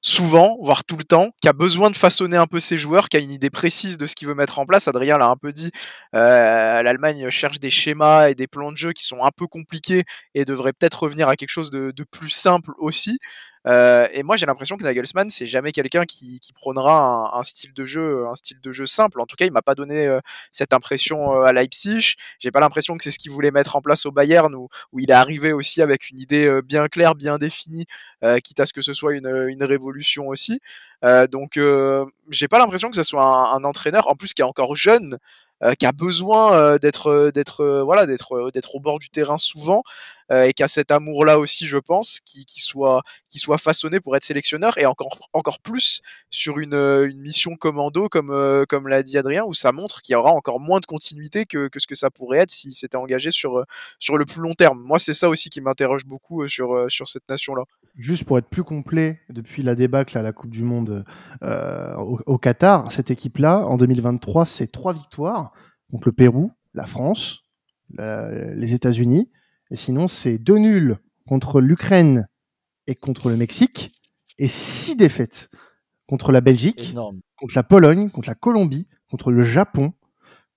souvent, 0.00 0.56
voire 0.60 0.84
tout 0.84 0.96
le 0.96 1.04
temps, 1.04 1.30
qui 1.42 1.48
a 1.48 1.52
besoin 1.52 1.90
de 1.90 1.96
façonner 1.96 2.36
un 2.36 2.46
peu 2.46 2.60
ses 2.60 2.78
joueurs, 2.78 3.08
qui 3.08 3.16
a 3.16 3.20
une 3.20 3.32
idée 3.32 3.50
précise 3.50 3.98
de 3.98 4.06
ce 4.06 4.14
qu'il 4.14 4.28
veut 4.28 4.34
mettre 4.34 4.58
en 4.58 4.66
place. 4.66 4.86
Adrien 4.88 5.18
l'a 5.18 5.26
un 5.28 5.36
peu 5.36 5.52
dit, 5.52 5.72
euh, 6.14 6.82
l'Allemagne 6.82 7.28
cherche 7.30 7.58
des 7.58 7.70
schémas 7.70 8.28
et 8.30 8.34
des 8.34 8.46
plans 8.46 8.70
de 8.72 8.76
jeu 8.76 8.92
qui 8.92 9.04
sont 9.04 9.24
un 9.24 9.30
peu 9.36 9.46
compliqués 9.46 10.04
et 10.34 10.44
devrait 10.44 10.72
peut-être 10.72 11.02
revenir 11.02 11.28
à 11.28 11.36
quelque 11.36 11.50
chose 11.50 11.70
de 11.70 12.04
plus 12.04 12.30
simple 12.30 12.72
aussi. 12.78 13.18
Euh, 13.66 14.06
et 14.12 14.22
moi, 14.22 14.36
j'ai 14.36 14.46
l'impression 14.46 14.76
que 14.76 14.84
Nagelsmann, 14.84 15.30
c'est 15.30 15.46
jamais 15.46 15.72
quelqu'un 15.72 16.04
qui, 16.04 16.40
prônera 16.54 17.36
un, 17.38 17.42
style 17.42 17.72
de 17.72 17.84
jeu, 17.84 18.26
un 18.26 18.34
style 18.34 18.60
de 18.60 18.72
jeu 18.72 18.86
simple. 18.86 19.20
En 19.20 19.26
tout 19.26 19.36
cas, 19.36 19.44
il 19.44 19.52
m'a 19.52 19.62
pas 19.62 19.74
donné 19.74 20.06
euh, 20.06 20.20
cette 20.52 20.72
impression 20.72 21.34
euh, 21.34 21.42
à 21.44 21.52
Leipzig. 21.52 22.14
J'ai 22.38 22.50
pas 22.50 22.60
l'impression 22.60 22.96
que 22.96 23.04
c'est 23.04 23.10
ce 23.10 23.18
qu'il 23.18 23.30
voulait 23.30 23.50
mettre 23.50 23.76
en 23.76 23.82
place 23.82 24.06
au 24.06 24.12
Bayern, 24.12 24.54
où, 24.54 24.68
il 24.98 25.10
est 25.10 25.14
arrivé 25.14 25.52
aussi 25.52 25.82
avec 25.82 26.10
une 26.10 26.18
idée 26.18 26.60
bien 26.62 26.88
claire, 26.88 27.14
bien 27.14 27.38
définie, 27.38 27.86
quitte 28.42 28.60
à 28.60 28.66
ce 28.66 28.72
que 28.72 28.82
ce 28.82 28.92
soit 28.92 29.14
une, 29.14 29.62
révolution 29.62 30.28
aussi. 30.28 30.60
donc, 31.30 31.58
j'ai 32.30 32.48
pas 32.48 32.58
l'impression 32.58 32.90
que 32.90 32.96
ce 32.96 33.02
soit 33.02 33.24
un, 33.24 33.64
entraîneur, 33.64 34.08
en 34.08 34.14
plus 34.14 34.34
qui 34.34 34.42
est 34.42 34.44
encore 34.44 34.74
jeune. 34.74 35.18
qui 35.78 35.86
a 35.86 35.92
besoin 35.92 36.78
d'être 36.78 37.82
voilà 37.84 38.06
d'être 38.06 38.74
au 38.74 38.80
bord 38.80 38.98
du 38.98 39.08
terrain 39.08 39.36
souvent 39.36 39.82
euh, 40.30 40.44
et 40.44 40.52
qui 40.52 40.62
a 40.62 40.68
cet 40.68 40.90
amour-là 40.90 41.38
aussi, 41.38 41.66
je 41.66 41.78
pense, 41.78 42.20
qui, 42.24 42.44
soit, 42.56 43.02
qui 43.28 43.38
soit 43.38 43.56
façonné 43.56 43.98
pour 43.98 44.14
être 44.14 44.24
sélectionneur 44.24 44.76
et 44.76 44.84
encore, 44.84 45.18
encore 45.32 45.58
plus 45.60 46.02
sur 46.28 46.58
une, 46.58 46.74
euh, 46.74 47.08
une 47.08 47.20
mission 47.20 47.56
commando, 47.56 48.08
comme, 48.08 48.30
euh, 48.30 48.64
comme 48.68 48.88
l'a 48.88 49.02
dit 49.02 49.16
Adrien, 49.16 49.44
où 49.44 49.54
ça 49.54 49.72
montre 49.72 50.02
qu'il 50.02 50.12
y 50.12 50.16
aura 50.16 50.32
encore 50.32 50.60
moins 50.60 50.80
de 50.80 50.86
continuité 50.86 51.46
que, 51.46 51.68
que 51.68 51.80
ce 51.80 51.86
que 51.86 51.94
ça 51.94 52.10
pourrait 52.10 52.38
être 52.38 52.50
s'il 52.50 52.74
s'était 52.74 52.98
engagé 52.98 53.30
sur, 53.30 53.64
sur 53.98 54.18
le 54.18 54.26
plus 54.26 54.42
long 54.42 54.52
terme. 54.52 54.82
Moi, 54.82 54.98
c'est 54.98 55.14
ça 55.14 55.30
aussi 55.30 55.48
qui 55.48 55.62
m'interroge 55.62 56.04
beaucoup 56.04 56.46
sur, 56.46 56.90
sur 56.90 57.08
cette 57.08 57.28
nation-là. 57.28 57.62
Juste 57.96 58.24
pour 58.24 58.38
être 58.38 58.48
plus 58.48 58.64
complet, 58.64 59.20
depuis 59.30 59.62
la 59.62 59.74
débâcle 59.74 60.16
à 60.18 60.22
la 60.22 60.32
Coupe 60.32 60.50
du 60.50 60.62
Monde 60.62 61.04
au, 61.42 62.38
Qatar, 62.38 62.92
cette 62.92 63.10
équipe-là, 63.10 63.64
en 63.66 63.76
2023, 63.76 64.44
c'est 64.46 64.66
trois 64.66 64.92
victoires 64.92 65.52
contre 65.90 66.08
le 66.08 66.12
Pérou, 66.12 66.52
la 66.74 66.86
France, 66.86 67.44
les 67.98 68.74
États-Unis 68.74 69.30
et 69.70 69.76
sinon, 69.76 70.08
c'est 70.08 70.38
deux 70.38 70.58
nuls 70.58 70.98
contre 71.26 71.60
l'Ukraine 71.60 72.26
et 72.86 72.94
contre 72.94 73.28
le 73.28 73.36
Mexique 73.36 73.92
et 74.38 74.48
six 74.48 74.96
défaites 74.96 75.50
contre 76.08 76.32
la 76.32 76.40
Belgique, 76.40 76.94
contre 77.36 77.54
la 77.54 77.62
Pologne, 77.62 78.10
contre 78.10 78.28
la 78.28 78.34
Colombie, 78.34 78.88
contre 79.10 79.30
le 79.30 79.42
Japon, 79.42 79.92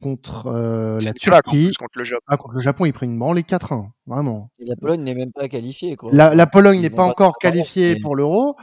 contre 0.01 0.47
euh, 0.47 0.99
la 1.01 1.13
Turquie. 1.13 1.71
contre 1.77 1.97
le 1.97 2.03
Japon. 2.03 2.23
Ah, 2.27 2.37
contre 2.37 2.55
le 2.55 2.61
Japon, 2.61 2.85
ils 2.85 2.93
prennent 2.93 3.11
une 3.11 3.19
branle 3.19 3.35
les 3.35 3.43
4-1, 3.43 3.89
vraiment. 4.07 4.49
Et 4.59 4.65
la 4.65 4.75
Pologne 4.75 5.03
n'est 5.03 5.13
même 5.13 5.31
pas 5.31 5.47
qualifiée. 5.49 5.95
Quoi. 5.95 6.09
La, 6.13 6.33
la 6.33 6.47
Pologne 6.47 6.79
n'est 6.79 6.89
pas 6.89 7.03
encore 7.03 7.37
qualifiée 7.37 7.99
pour 7.99 8.15
l'Euro. 8.15 8.55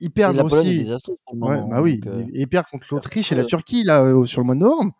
Ils 0.00 0.10
perdent 0.10 0.36
la 0.36 0.44
aussi. 0.44 0.88
ouais, 1.32 1.60
bah 1.68 1.82
oui, 1.82 2.00
euh... 2.06 2.24
ils 2.32 2.46
perdent 2.46 2.66
contre 2.66 2.86
l'Autriche 2.92 3.32
et 3.32 3.34
la 3.34 3.44
Turquie 3.44 3.82
là 3.82 4.02
euh, 4.02 4.24
sur 4.24 4.40
le 4.40 4.46
mois 4.46 4.54
de 4.54 4.60
novembre. 4.60 4.92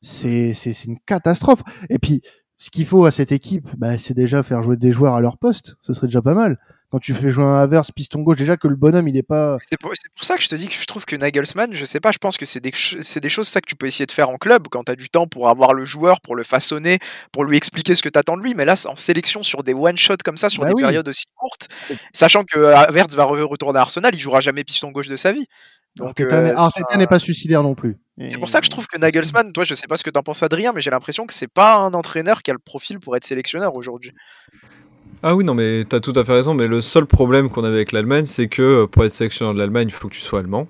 C'est 0.00 0.54
c'est 0.54 0.84
une 0.86 0.98
catastrophe. 1.00 1.60
Et 1.90 1.98
puis 1.98 2.22
ce 2.60 2.68
qu'il 2.68 2.84
faut 2.84 3.06
à 3.06 3.10
cette 3.10 3.32
équipe, 3.32 3.66
bah, 3.78 3.96
c'est 3.96 4.12
déjà 4.12 4.42
faire 4.42 4.62
jouer 4.62 4.76
des 4.76 4.92
joueurs 4.92 5.14
à 5.14 5.22
leur 5.22 5.38
poste. 5.38 5.76
Ce 5.82 5.94
serait 5.94 6.08
déjà 6.08 6.20
pas 6.20 6.34
mal. 6.34 6.58
quand 6.90 6.98
tu 6.98 7.14
fais 7.14 7.30
jouer 7.30 7.44
un 7.44 7.54
Havertz 7.54 7.90
piston 7.90 8.20
gauche, 8.20 8.36
déjà 8.36 8.58
que 8.58 8.68
le 8.68 8.76
bonhomme, 8.76 9.08
il 9.08 9.16
est 9.16 9.22
pas. 9.22 9.56
C'est 9.66 9.78
pour, 9.78 9.94
ça 10.20 10.36
que 10.36 10.42
je 10.42 10.48
te 10.48 10.56
dis 10.56 10.68
que 10.68 10.74
je 10.74 10.84
trouve 10.84 11.06
que 11.06 11.16
Nagelsmann, 11.16 11.72
je 11.72 11.84
sais 11.86 12.00
pas, 12.00 12.10
je 12.10 12.18
pense 12.18 12.36
que 12.36 12.44
c'est 12.44 12.60
des, 12.60 12.70
des, 12.70 13.28
choses 13.30 13.48
ça 13.48 13.62
que 13.62 13.66
tu 13.66 13.76
peux 13.76 13.86
essayer 13.86 14.04
de 14.04 14.12
faire 14.12 14.28
en 14.28 14.36
club 14.36 14.66
quand 14.70 14.84
tu 14.84 14.92
as 14.92 14.96
du 14.96 15.08
temps 15.08 15.26
pour 15.26 15.48
avoir 15.48 15.72
le 15.72 15.86
joueur, 15.86 16.20
pour 16.20 16.36
le 16.36 16.42
façonner, 16.42 16.98
pour 17.32 17.46
lui 17.46 17.56
expliquer 17.56 17.94
ce 17.94 18.02
que 18.02 18.10
tu 18.10 18.18
attends 18.18 18.36
de 18.36 18.42
lui. 18.42 18.54
Mais 18.54 18.66
là, 18.66 18.74
en 18.86 18.96
sélection 18.96 19.42
sur 19.42 19.62
des 19.62 19.72
one-shots 19.72 20.18
comme 20.22 20.36
ça, 20.36 20.50
sur 20.50 20.64
bah 20.64 20.68
des 20.68 20.74
périodes 20.74 21.08
aussi 21.08 21.24
courtes, 21.36 21.68
sachant 22.12 22.44
que 22.44 22.58
Havertz 22.58 23.14
va 23.14 23.24
retourner 23.24 23.78
à 23.78 23.82
Arsenal, 23.82 24.14
il 24.14 24.20
jouera 24.20 24.40
jamais 24.40 24.64
piston 24.64 24.90
gauche 24.90 25.08
de 25.08 25.16
sa 25.16 25.32
vie. 25.32 25.46
Donc, 25.96 26.20
Arteta 26.20 26.96
n'est 26.98 27.06
pas 27.06 27.18
suicidaire 27.18 27.62
non 27.62 27.74
plus. 27.74 27.96
C'est 28.28 28.38
pour 28.38 28.50
ça 28.50 28.60
que 28.60 28.66
je 28.66 28.70
trouve 28.70 28.86
que 28.86 28.98
Nagelsmann, 28.98 29.52
toi, 29.52 29.64
je 29.64 29.74
sais 29.74 29.86
pas 29.86 29.96
ce 29.96 30.04
que 30.04 30.10
t'en 30.10 30.22
penses, 30.22 30.42
Adrien, 30.42 30.72
mais 30.72 30.80
j'ai 30.80 30.90
l'impression 30.90 31.26
que 31.26 31.32
c'est 31.32 31.50
pas 31.50 31.76
un 31.76 31.94
entraîneur 31.94 32.42
qui 32.42 32.50
a 32.50 32.54
le 32.54 32.58
profil 32.58 32.98
pour 32.98 33.16
être 33.16 33.24
sélectionneur 33.24 33.74
aujourd'hui. 33.74 34.12
Ah 35.22 35.34
oui, 35.34 35.44
non, 35.44 35.54
mais 35.54 35.84
t'as 35.88 36.00
tout 36.00 36.12
à 36.16 36.24
fait 36.24 36.32
raison. 36.32 36.54
Mais 36.54 36.66
le 36.66 36.82
seul 36.82 37.06
problème 37.06 37.48
qu'on 37.50 37.64
avait 37.64 37.76
avec 37.76 37.92
l'Allemagne, 37.92 38.24
c'est 38.26 38.48
que 38.48 38.84
pour 38.86 39.04
être 39.04 39.10
sélectionneur 39.10 39.54
de 39.54 39.58
l'Allemagne, 39.58 39.88
il 39.88 39.94
faut 39.94 40.08
que 40.08 40.14
tu 40.14 40.20
sois 40.20 40.40
allemand. 40.40 40.68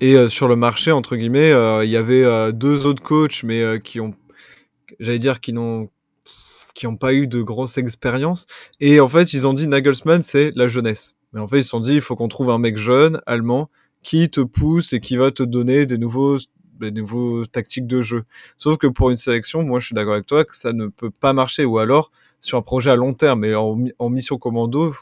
Et 0.00 0.28
sur 0.28 0.48
le 0.48 0.56
marché, 0.56 0.92
entre 0.92 1.16
guillemets, 1.16 1.50
il 1.84 1.90
y 1.90 1.96
avait 1.96 2.52
deux 2.52 2.86
autres 2.86 3.02
coachs, 3.02 3.42
mais 3.42 3.80
qui 3.82 4.00
ont, 4.00 4.14
j'allais 5.00 5.18
dire, 5.18 5.40
qui 5.40 5.52
n'ont 5.52 5.88
qui 6.74 6.86
n'ont 6.86 6.96
pas 6.96 7.12
eu 7.12 7.26
de 7.26 7.42
grosse 7.42 7.78
expérience. 7.78 8.46
Et 8.80 9.00
en 9.00 9.08
fait, 9.08 9.34
ils 9.34 9.46
ont 9.46 9.52
dit 9.52 9.68
Nagelsmann, 9.68 10.22
c'est 10.22 10.52
la 10.56 10.68
jeunesse. 10.68 11.14
Mais 11.32 11.40
en 11.40 11.46
fait, 11.46 11.58
ils 11.58 11.64
se 11.64 11.68
sont 11.68 11.80
dit, 11.80 11.94
il 11.94 12.00
faut 12.00 12.16
qu'on 12.16 12.28
trouve 12.28 12.50
un 12.50 12.58
mec 12.58 12.76
jeune, 12.76 13.20
allemand, 13.26 13.68
qui 14.02 14.30
te 14.30 14.40
pousse 14.40 14.92
et 14.92 15.00
qui 15.00 15.16
va 15.16 15.30
te 15.30 15.42
donner 15.42 15.86
des 15.86 15.98
nouveaux 15.98 16.38
des 16.82 17.00
nouveaux 17.00 17.46
tactiques 17.46 17.86
de 17.86 18.02
jeu. 18.02 18.24
Sauf 18.58 18.76
que 18.76 18.86
pour 18.86 19.10
une 19.10 19.16
sélection, 19.16 19.62
moi 19.62 19.80
je 19.80 19.86
suis 19.86 19.94
d'accord 19.94 20.14
avec 20.14 20.26
toi 20.26 20.44
que 20.44 20.56
ça 20.56 20.72
ne 20.72 20.86
peut 20.86 21.10
pas 21.10 21.32
marcher. 21.32 21.64
Ou 21.64 21.78
alors 21.78 22.10
sur 22.40 22.58
un 22.58 22.62
projet 22.62 22.90
à 22.90 22.96
long 22.96 23.14
terme, 23.14 23.40
mais 23.40 23.54
en, 23.54 24.08
mission 24.08 24.36
commando, 24.36 24.94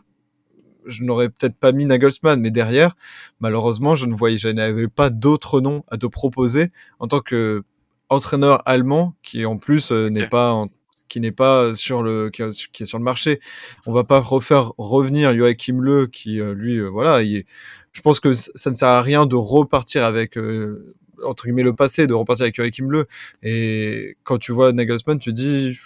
je 0.86 1.02
n'aurais 1.02 1.28
peut-être 1.28 1.56
pas 1.56 1.72
mis 1.72 1.86
Nagelsmann, 1.86 2.40
mais 2.40 2.50
derrière, 2.50 2.96
malheureusement, 3.40 3.94
je 3.94 4.06
ne 4.06 4.14
voyais, 4.14 4.38
je 4.38 4.48
n'avais 4.48 4.88
pas 4.88 5.10
d'autres 5.10 5.60
noms 5.60 5.84
à 5.88 5.96
te 5.96 6.06
proposer 6.06 6.68
en 6.98 7.08
tant 7.08 7.20
que 7.20 7.62
entraîneur 8.08 8.62
allemand 8.66 9.14
qui 9.22 9.46
en 9.46 9.56
plus 9.56 9.92
euh, 9.92 10.08
n'est 10.08 10.28
pas 10.28 10.66
qui 11.10 11.20
n'est 11.20 11.32
pas 11.32 11.74
sur 11.74 12.02
le 12.02 12.30
qui, 12.30 12.42
est 12.42 12.84
sur 12.86 12.98
le 12.98 13.04
marché. 13.04 13.40
On 13.84 13.92
va 13.92 14.04
pas 14.04 14.20
refaire 14.20 14.72
revenir 14.78 15.36
Joachim 15.36 15.80
Le 15.80 16.06
qui 16.06 16.40
euh, 16.40 16.54
lui 16.54 16.78
euh, 16.78 16.88
voilà, 16.88 17.22
il 17.22 17.38
est, 17.38 17.46
je 17.92 18.00
pense 18.00 18.20
que 18.20 18.32
ça 18.32 18.70
ne 18.70 18.74
sert 18.74 18.88
à 18.88 19.02
rien 19.02 19.26
de 19.26 19.36
repartir 19.36 20.04
avec 20.04 20.38
euh, 20.38 20.94
entre 21.24 21.44
guillemets 21.44 21.62
le 21.62 21.74
passé, 21.74 22.06
de 22.06 22.14
repartir 22.14 22.44
avec 22.44 22.54
Joachim 22.54 22.88
Le. 22.88 23.06
Et 23.42 24.16
quand 24.24 24.38
tu 24.38 24.52
vois 24.52 24.72
Nagelsmann, 24.72 25.18
tu 25.18 25.33
dis 25.33 25.78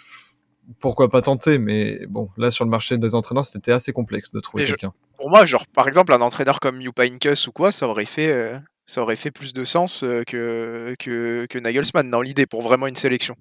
pourquoi 0.81 1.11
pas 1.11 1.23
tenter? 1.23 1.59
Mais 1.59 2.07
bon, 2.09 2.31
là 2.37 2.51
sur 2.51 2.65
le 2.65 2.71
marché 2.71 2.99
des 2.99 3.15
entraîneurs, 3.15 3.45
c'était 3.45 3.73
assez 3.73 3.93
complexe 3.93 4.33
de 4.33 4.41
trouver 4.41 4.65
quelqu'un. 4.65 4.93
Pour 5.17 5.31
moi, 5.31 5.45
genre 5.47 5.67
par 5.67 5.89
exemple 5.89 6.13
un 6.13 6.21
entraîneur 6.21 6.61
comme 6.61 6.81
Jupp 6.81 7.01
ou 7.47 7.53
quoi, 7.53 7.73
ça 7.73 7.89
aurait 7.89 8.07
fait 8.07 8.29
euh, 8.29 8.59
ça 8.87 9.03
aurait 9.03 9.17
fait 9.17 9.31
plus 9.31 9.53
de 9.53 9.65
sens 9.65 10.03
euh, 10.03 10.23
que, 10.25 10.95
que, 10.99 11.47
que 11.49 11.59
Nagelsmann 11.59 12.11
dans 12.11 12.21
l'idée 12.21 12.47
pour 12.47 12.63
vraiment 12.63 12.87
une 12.87 12.97
sélection. 12.97 13.37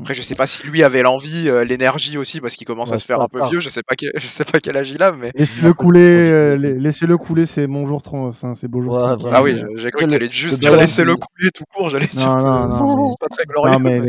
Après, 0.00 0.14
je 0.14 0.22
sais 0.22 0.34
pas 0.34 0.46
si 0.46 0.66
lui 0.66 0.82
avait 0.82 1.02
l'envie, 1.02 1.48
euh, 1.48 1.64
l'énergie 1.64 2.18
aussi, 2.18 2.40
parce 2.40 2.56
qu'il 2.56 2.66
commence 2.66 2.92
à 2.92 2.98
se 2.98 3.04
faire 3.04 3.20
un 3.20 3.26
peu 3.26 3.40
vieux. 3.48 3.60
Je 3.60 3.68
sais 3.68 3.82
pas, 3.82 3.94
quel, 3.96 4.12
je 4.16 4.26
sais 4.26 4.44
pas 4.44 4.60
quel 4.60 4.76
âge 4.76 4.90
il 4.90 5.02
a, 5.02 5.12
mais. 5.12 5.32
Laissez-le 5.34 5.72
couler, 5.72 6.30
euh, 6.30 6.56
laissez-le 6.56 7.16
couler, 7.16 7.46
c'est 7.46 7.66
mon 7.66 7.86
jour 7.86 8.02
30, 8.02 8.34
c'est 8.54 8.68
beau 8.68 8.80
jour. 8.80 8.98
ah 8.98 9.42
oui, 9.42 9.60
j'ai 9.76 9.90
cru 9.90 10.06
qu'il 10.06 10.14
allait 10.14 10.30
juste 10.30 10.58
dire 10.58 10.76
laissez-le 10.76 11.16
couler 11.16 11.50
tout 11.52 11.64
court. 11.72 11.90
J'allais 11.90 12.06
dire, 12.06 12.28
non, 12.28 12.68
non, 12.68 12.96
non, 12.96 13.16
pas 13.18 13.28
très 13.28 13.44
glorieux. 13.44 13.68
Non, 13.78 13.80
mais 13.80 14.00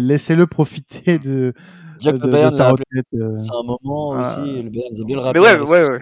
laissez-le 0.00 0.46
profiter 0.46 1.18
de. 1.18 1.52
Que 2.02 2.10
le 2.10 2.18
Bayern, 2.18 2.54
c'est 2.56 2.62
un 2.62 3.62
moment 3.62 4.08
aussi, 4.10 4.62
le 4.62 4.70
Bayern, 4.70 4.94
c'est 4.94 5.04
bien 5.04 5.16
le 5.16 5.22
rappeler. 5.22 5.40
Mais 5.40 5.60
ouais, 5.60 5.60
ouais, 5.60 5.90
ouais. 5.90 5.98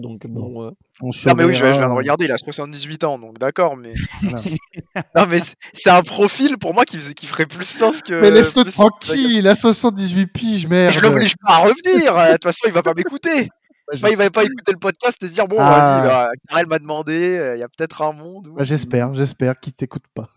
Donc 0.00 0.26
bon. 0.26 0.72
non 1.00 1.34
mais 1.36 1.44
oui, 1.44 1.54
je, 1.54 1.64
viens 1.64 1.88
de 1.88 1.94
regarder, 1.94 2.26
il 2.26 2.32
a 2.32 2.38
78 2.38 3.04
ans, 3.04 3.18
donc 3.18 3.38
d'accord, 3.38 3.76
mais 3.76 3.94
non 5.16 5.26
mais 5.28 5.38
c'est 5.72 5.90
un 5.90 6.02
profil 6.02 6.58
pour 6.58 6.74
moi 6.74 6.84
qui, 6.84 6.98
qui 7.14 7.26
ferait 7.26 7.46
plus 7.46 7.66
sens 7.66 8.02
que. 8.02 8.20
Mais 8.20 8.30
laisse-le 8.30 8.64
tranquille, 8.64 9.32
il 9.32 9.48
a 9.48 9.54
78 9.54 10.26
piges, 10.26 10.66
merde. 10.68 10.92
je 10.92 11.00
l'oblige 11.00 11.34
pas 11.36 11.54
à 11.54 11.58
revenir. 11.58 12.16
Euh, 12.16 12.26
de 12.28 12.32
toute 12.32 12.44
façon, 12.44 12.64
il 12.66 12.72
va 12.72 12.82
pas 12.82 12.94
m'écouter. 12.94 13.48
Bah, 14.00 14.08
il 14.10 14.16
va 14.16 14.30
pas 14.30 14.44
écouter 14.44 14.72
le 14.72 14.78
podcast 14.78 15.22
et 15.22 15.28
se 15.28 15.32
dire 15.34 15.46
bon, 15.46 15.58
ah. 15.58 16.26
vas-y, 16.32 16.48
Karel 16.48 16.66
m'a 16.66 16.78
demandé, 16.78 17.36
euh, 17.36 17.54
il 17.54 17.60
y 17.60 17.62
a 17.62 17.68
peut-être 17.68 18.00
un 18.00 18.12
monde. 18.12 18.48
Bah, 18.56 18.64
j'espère, 18.64 19.14
j'espère 19.14 19.60
qu'il 19.60 19.74
t'écoute 19.74 20.04
pas. 20.14 20.30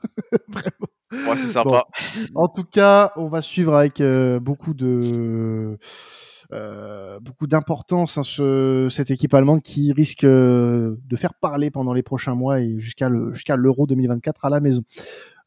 Ouais, 1.11 1.37
c'est 1.37 1.47
sympa. 1.47 1.85
En 2.35 2.47
tout 2.47 2.63
cas, 2.63 3.11
on 3.15 3.27
va 3.27 3.41
suivre 3.41 3.75
avec 3.75 4.01
euh, 4.01 4.39
beaucoup 4.39 4.73
de 4.73 5.77
euh, 6.53 7.19
beaucoup 7.19 7.45
d'importance 7.45 8.17
hein, 8.17 8.23
ce, 8.23 8.87
cette 8.89 9.11
équipe 9.11 9.33
allemande 9.33 9.61
qui 9.61 9.91
risque 9.91 10.23
euh, 10.23 10.95
de 11.05 11.15
faire 11.17 11.33
parler 11.33 11.71
pendant 11.71 11.93
les 11.93 12.03
prochains 12.03 12.35
mois 12.35 12.61
et 12.61 12.79
jusqu'à 12.79 13.09
le, 13.09 13.33
jusqu'à 13.33 13.57
l'Euro 13.57 13.85
2024 13.85 14.45
à 14.45 14.49
la 14.49 14.59
maison. 14.59 14.83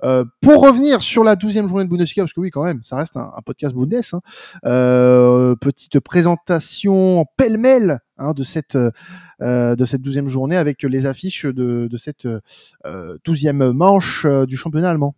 Euh, 0.02 0.24
pour 0.40 0.62
revenir 0.62 1.02
sur 1.02 1.24
la 1.24 1.36
douzième 1.36 1.68
journée 1.68 1.84
de 1.84 1.90
Bundesliga, 1.90 2.22
parce 2.22 2.32
que 2.32 2.40
oui, 2.40 2.50
quand 2.50 2.64
même, 2.64 2.82
ça 2.82 2.96
reste 2.96 3.16
un, 3.16 3.30
podcast 3.44 3.74
Bundes. 3.74 4.00
Hein, 4.12 4.20
euh, 4.64 5.54
petite 5.56 6.00
présentation 6.00 7.26
pêle-mêle 7.36 8.00
hein, 8.18 8.32
de 8.32 8.42
cette 8.42 8.76
euh, 9.42 9.76
de 9.76 9.84
cette 9.84 10.02
douzième 10.02 10.28
journée 10.28 10.56
avec 10.56 10.82
les 10.82 11.06
affiches 11.06 11.46
de, 11.46 11.88
de 11.90 11.96
cette 11.96 12.28
douzième 13.24 13.72
manche 13.72 14.26
du 14.46 14.56
championnat 14.56 14.90
allemand. 14.90 15.14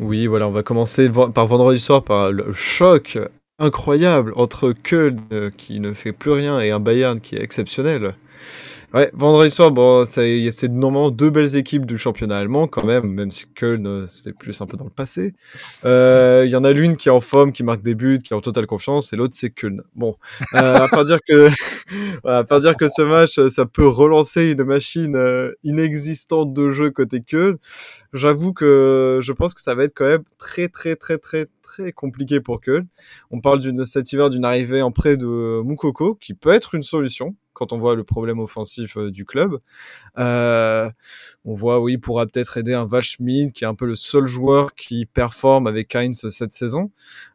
Oui, 0.00 0.26
voilà, 0.28 0.46
on 0.46 0.52
va 0.52 0.62
commencer 0.62 1.08
par 1.10 1.46
vendredi 1.46 1.80
soir 1.80 2.04
par 2.04 2.30
le 2.30 2.52
choc 2.52 3.18
incroyable 3.58 4.32
entre 4.36 4.72
Köln 4.72 5.20
euh, 5.32 5.50
qui 5.56 5.80
ne 5.80 5.92
fait 5.92 6.12
plus 6.12 6.30
rien 6.30 6.60
et 6.60 6.70
un 6.70 6.78
Bayern 6.78 7.20
qui 7.20 7.34
est 7.34 7.42
exceptionnel. 7.42 8.14
Ouais, 8.94 9.10
vendredi 9.12 9.50
soir, 9.50 9.70
bon, 9.70 10.06
c'est 10.06 10.62
normalement 10.70 11.10
deux 11.10 11.28
belles 11.28 11.56
équipes 11.56 11.84
du 11.84 11.98
championnat 11.98 12.38
allemand 12.38 12.66
quand 12.66 12.86
même, 12.86 13.06
même 13.12 13.30
si 13.30 13.44
Köln, 13.54 13.86
euh, 13.86 14.06
c'est 14.08 14.32
plus 14.32 14.58
un 14.62 14.66
peu 14.66 14.78
dans 14.78 14.86
le 14.86 14.90
passé. 14.90 15.34
Euh, 15.84 16.44
il 16.46 16.50
y 16.50 16.56
en 16.56 16.64
a 16.64 16.72
l'une 16.72 16.96
qui 16.96 17.08
est 17.08 17.12
en 17.12 17.20
forme, 17.20 17.52
qui 17.52 17.62
marque 17.62 17.82
des 17.82 17.94
buts, 17.94 18.18
qui 18.24 18.32
est 18.32 18.36
en 18.36 18.40
totale 18.40 18.66
confiance, 18.66 19.12
et 19.12 19.16
l'autre 19.16 19.34
c'est 19.36 19.50
Köln. 19.50 19.82
Bon, 19.94 20.16
euh, 20.54 20.76
à 20.76 20.88
part 20.88 21.04
dire 21.04 21.18
que, 21.28 21.50
voilà, 22.22 22.38
à 22.38 22.44
part 22.44 22.60
dire 22.60 22.78
que 22.78 22.88
ce 22.88 23.02
match, 23.02 23.38
ça 23.50 23.66
peut 23.66 23.86
relancer 23.86 24.52
une 24.52 24.64
machine 24.64 25.18
inexistante 25.64 26.54
de 26.54 26.70
jeu 26.70 26.88
côté 26.90 27.20
Köln. 27.20 27.58
J'avoue 28.14 28.54
que 28.54 29.20
je 29.22 29.32
pense 29.32 29.52
que 29.52 29.60
ça 29.60 29.74
va 29.74 29.84
être 29.84 29.92
quand 29.94 30.06
même 30.06 30.24
très 30.38 30.68
très 30.68 30.96
très 30.96 31.18
très 31.18 31.44
très 31.62 31.92
compliqué 31.92 32.40
pour 32.40 32.62
Köln. 32.62 32.86
On 33.30 33.42
parle 33.42 33.60
cet 33.84 34.12
hiver 34.12 34.30
d'une 34.30 34.46
arrivée 34.46 34.80
en 34.80 34.92
prêt 34.92 35.18
de 35.18 35.60
Moukoko, 35.60 36.14
qui 36.14 36.32
peut 36.32 36.52
être 36.52 36.74
une 36.74 36.82
solution 36.82 37.36
quand 37.58 37.72
on 37.72 37.78
voit 37.78 37.96
le 37.96 38.04
problème 38.04 38.38
offensif 38.38 38.96
euh, 38.96 39.10
du 39.10 39.24
club. 39.24 39.58
Euh, 40.16 40.88
on 41.44 41.54
voit, 41.54 41.80
oui, 41.80 41.94
il 41.94 42.00
pourra 42.00 42.24
peut-être 42.26 42.56
aider 42.56 42.72
un 42.72 42.86
Waldschmidt, 42.86 43.52
qui 43.52 43.64
est 43.64 43.66
un 43.66 43.74
peu 43.74 43.86
le 43.86 43.96
seul 43.96 44.26
joueur 44.26 44.74
qui 44.76 45.06
performe 45.06 45.66
avec 45.66 45.94
Heinz 45.96 46.28
cette 46.30 46.52
saison. 46.52 46.92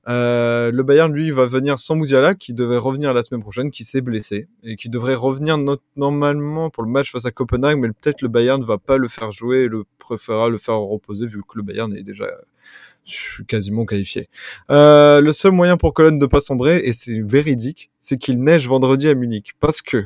Euh, 0.07 0.71
le 0.71 0.83
Bayern, 0.83 1.11
lui, 1.11 1.29
va 1.31 1.45
venir 1.45 1.77
sans 1.77 1.95
Mouziala, 1.95 2.35
qui 2.35 2.53
devait 2.53 2.77
revenir 2.77 3.13
la 3.13 3.21
semaine 3.21 3.41
prochaine, 3.41 3.69
qui 3.69 3.83
s'est 3.83 4.01
blessé, 4.01 4.47
et 4.63 4.77
qui 4.77 4.87
devrait 4.87 5.15
revenir 5.15 5.57
normalement 5.97 6.69
pour 6.69 6.83
le 6.83 6.89
match 6.89 7.11
face 7.11 7.25
à 7.25 7.31
Copenhague, 7.31 7.79
mais 7.79 7.89
peut-être 7.89 8.21
le 8.21 8.29
Bayern 8.29 8.61
ne 8.61 8.65
va 8.65 8.77
pas 8.77 8.95
le 8.95 9.09
faire 9.09 9.31
jouer 9.31 9.63
et 9.63 9.69
préférera 9.97 10.47
le 10.47 10.57
faire 10.57 10.77
reposer, 10.77 11.25
vu 11.25 11.41
que 11.41 11.57
le 11.57 11.63
Bayern 11.63 11.93
est 11.93 12.03
déjà 12.03 12.27
je 13.05 13.15
suis 13.15 13.45
quasiment 13.45 13.85
qualifié. 13.85 14.29
Euh, 14.71 15.21
le 15.21 15.31
seul 15.31 15.51
moyen 15.51 15.77
pour 15.77 15.93
Cologne 15.93 16.19
de 16.19 16.25
pas 16.25 16.41
sombrer, 16.41 16.77
et 16.83 16.93
c'est 16.93 17.21
véridique, 17.21 17.91
c'est 17.99 18.17
qu'il 18.17 18.41
neige 18.43 18.67
vendredi 18.67 19.07
à 19.07 19.15
Munich. 19.15 19.53
Parce 19.59 19.81
que, 19.81 20.05